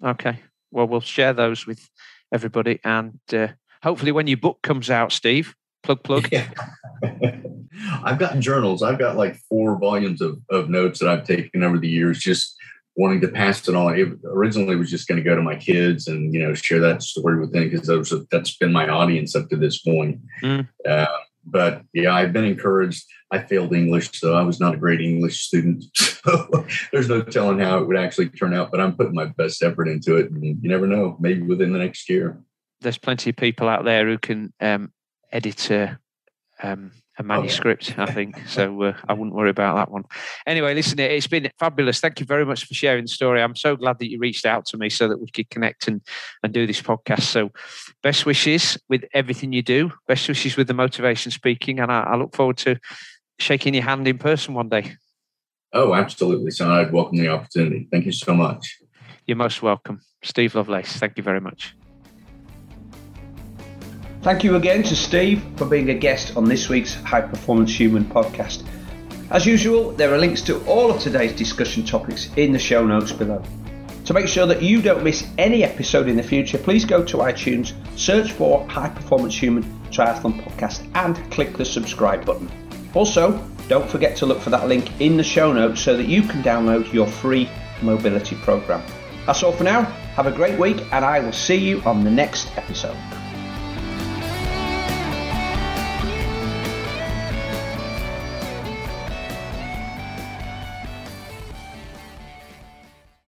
Okay. 0.04 0.40
Well, 0.72 0.88
we'll 0.88 1.02
share 1.02 1.34
those 1.34 1.66
with 1.66 1.90
everybody. 2.34 2.80
And 2.84 3.20
uh, 3.34 3.50
hopefully, 3.84 4.12
when 4.12 4.28
your 4.28 4.38
book 4.38 4.62
comes 4.62 4.90
out, 4.90 5.12
Steve, 5.12 5.56
plug, 5.84 6.04
plug. 6.04 6.30
Yeah. 6.32 6.50
I've 8.04 8.20
got 8.20 8.40
journals. 8.40 8.84
I've 8.84 9.00
got 9.00 9.18
like 9.18 9.36
four 9.50 9.78
volumes 9.80 10.22
of, 10.22 10.40
of 10.50 10.70
notes 10.70 11.00
that 11.00 11.10
I've 11.10 11.26
taken 11.26 11.64
over 11.64 11.78
the 11.78 11.88
years, 11.88 12.20
just 12.20 12.56
wanting 12.96 13.22
to 13.22 13.28
pass 13.28 13.68
it 13.68 13.76
on. 13.76 13.98
It 13.98 14.10
originally 14.26 14.76
was 14.76 14.90
just 14.90 15.08
going 15.08 15.18
to 15.18 15.24
go 15.24 15.36
to 15.36 15.42
my 15.42 15.56
kids 15.56 16.08
and 16.08 16.34
you 16.34 16.42
know 16.42 16.54
share 16.54 16.80
that 16.82 17.02
story 17.02 17.40
with 17.40 17.54
them 17.54 17.70
because 17.70 18.14
that's 18.30 18.58
been 18.58 18.72
my 18.72 18.88
audience 18.88 19.36
up 19.36 19.50
to 19.50 19.56
this 19.56 19.80
point. 19.80 20.20
Mm. 20.42 20.68
Uh, 20.88 21.08
but 21.46 21.84
yeah, 21.94 22.14
I've 22.14 22.34
been 22.34 22.44
encouraged. 22.44 23.06
I 23.32 23.40
failed 23.40 23.74
English, 23.74 24.20
so 24.20 24.36
I 24.36 24.42
was 24.42 24.60
not 24.60 24.74
a 24.74 24.78
great 24.78 25.02
English 25.02 25.42
student. 25.42 25.86
So 26.24 26.68
there's 26.92 27.10
no 27.10 27.24
telling 27.24 27.58
how 27.58 27.80
it 27.80 27.88
would 27.88 27.98
actually 27.98 28.30
turn 28.30 28.54
out. 28.54 28.70
But 28.70 28.80
I'm 28.80 28.96
putting 28.96 29.16
my 29.16 29.26
best 29.26 29.64
effort 29.64 29.88
into 29.88 30.18
it, 30.18 30.30
and 30.30 30.44
you 30.44 30.70
never 30.70 30.86
know. 30.86 31.18
Maybe 31.20 31.42
within 31.42 31.74
the 31.74 31.80
next 31.80 32.08
year. 32.12 32.40
There's 32.82 33.00
plenty 33.00 33.32
of 33.32 33.38
people 33.38 33.68
out 33.68 33.86
there 33.86 34.06
who 34.06 34.20
can 34.20 34.54
um, 34.60 34.92
edit 35.32 35.72
a, 35.72 35.98
um, 36.62 36.92
a 37.18 37.24
manuscript, 37.24 37.92
oh, 37.92 38.02
yeah. 38.02 38.04
I 38.04 38.12
think. 38.12 38.42
So 38.48 38.84
uh, 38.84 38.94
I 39.08 39.14
wouldn't 39.14 39.36
worry 39.36 39.50
about 39.50 39.76
that 39.76 39.92
one. 39.92 40.04
Anyway, 40.46 40.74
listen, 40.74 41.00
it's 41.00 41.28
been 41.28 41.50
fabulous. 41.58 42.00
Thank 42.00 42.20
you 42.20 42.26
very 42.26 42.46
much 42.46 42.66
for 42.66 42.74
sharing 42.74 43.06
the 43.06 43.10
story. 43.10 43.42
I'm 43.42 43.56
so 43.56 43.76
glad 43.76 44.00
that 44.00 44.10
you 44.10 44.20
reached 44.20 44.46
out 44.46 44.66
to 44.68 44.78
me 44.78 44.90
so 44.90 45.08
that 45.08 45.20
we 45.22 45.28
could 45.28 45.50
connect 45.50 45.88
and, 45.88 46.02
and 46.44 46.54
do 46.54 46.68
this 46.68 46.82
podcast. 46.82 47.24
So, 47.24 47.52
best 48.04 48.26
wishes 48.26 48.78
with 48.90 49.06
everything 49.14 49.54
you 49.54 49.62
do. 49.62 49.92
Best 50.08 50.28
wishes 50.28 50.58
with 50.58 50.68
the 50.68 50.74
motivation 50.74 51.32
speaking. 51.32 51.80
And 51.80 51.92
I, 51.92 52.02
I 52.02 52.16
look 52.16 52.36
forward 52.36 52.58
to 52.58 52.78
shaking 53.40 53.74
your 53.74 53.84
hand 53.84 54.08
in 54.08 54.18
person 54.18 54.54
one 54.54 54.70
day. 54.70 54.96
Oh, 55.74 55.94
absolutely. 55.94 56.52
So 56.52 56.70
I'd 56.70 56.92
welcome 56.92 57.18
the 57.18 57.30
opportunity. 57.30 57.88
Thank 57.92 58.06
you 58.06 58.12
so 58.12 58.34
much. 58.34 58.80
You're 59.26 59.38
most 59.38 59.62
welcome. 59.62 60.02
Steve 60.24 60.56
Lovelace, 60.56 60.98
thank 60.98 61.18
you 61.18 61.24
very 61.24 61.40
much. 61.40 61.76
Thank 64.22 64.44
you 64.44 64.56
again 64.56 64.84
to 64.84 64.96
Steve 64.96 65.44
for 65.58 65.66
being 65.66 65.90
a 65.90 65.96
guest 65.96 66.38
on 66.38 66.46
this 66.46 66.70
week's 66.70 66.94
High 66.94 67.22
Performance 67.22 67.74
Human 67.74 68.06
podcast. 68.06 68.64
As 69.32 69.48
usual, 69.48 69.94
there 69.94 70.14
are 70.14 70.20
links 70.20 70.44
to 70.44 70.64
all 70.66 70.92
of 70.92 71.02
today's 71.02 71.34
discussion 71.34 71.84
topics 71.84 72.30
in 72.36 72.52
the 72.52 72.60
show 72.60 72.86
notes 72.86 73.12
below. 73.12 73.42
To 74.06 74.14
make 74.14 74.28
sure 74.28 74.46
that 74.46 74.62
you 74.62 74.80
don't 74.80 75.04
miss 75.04 75.28
any 75.40 75.64
episode 75.64 76.08
in 76.08 76.18
the 76.18 76.22
future, 76.22 76.60
please 76.60 76.86
go 76.86 77.04
to 77.04 77.18
iTunes, 77.18 77.74
search 77.98 78.32
for 78.34 78.64
High 78.70 78.90
Performance 78.90 79.36
Human 79.36 79.64
Triathlon 79.90 80.40
Podcast, 80.44 80.88
and 80.94 81.18
click 81.32 81.58
the 81.58 81.66
subscribe 81.66 82.24
button. 82.24 82.48
Also, 82.94 83.44
don't 83.70 83.90
forget 83.90 84.16
to 84.18 84.28
look 84.28 84.40
for 84.40 84.52
that 84.52 84.68
link 84.68 85.02
in 85.02 85.18
the 85.18 85.24
show 85.24 85.52
notes 85.52 85.82
so 85.82 85.98
that 85.98 86.08
you 86.08 86.22
can 86.22 86.44
download 86.44 86.94
your 86.94 87.08
free 87.08 87.50
mobility 87.82 88.36
program. 88.36 88.84
That's 89.26 89.42
all 89.42 89.52
for 89.52 89.64
now. 89.64 89.82
Have 89.82 90.28
a 90.28 90.32
great 90.32 90.60
week, 90.60 90.78
and 90.92 91.04
I 91.04 91.22
will 91.22 91.34
see 91.34 91.56
you 91.56 91.82
on 91.82 92.04
the 92.04 92.12
next 92.12 92.56
episode. 92.56 92.98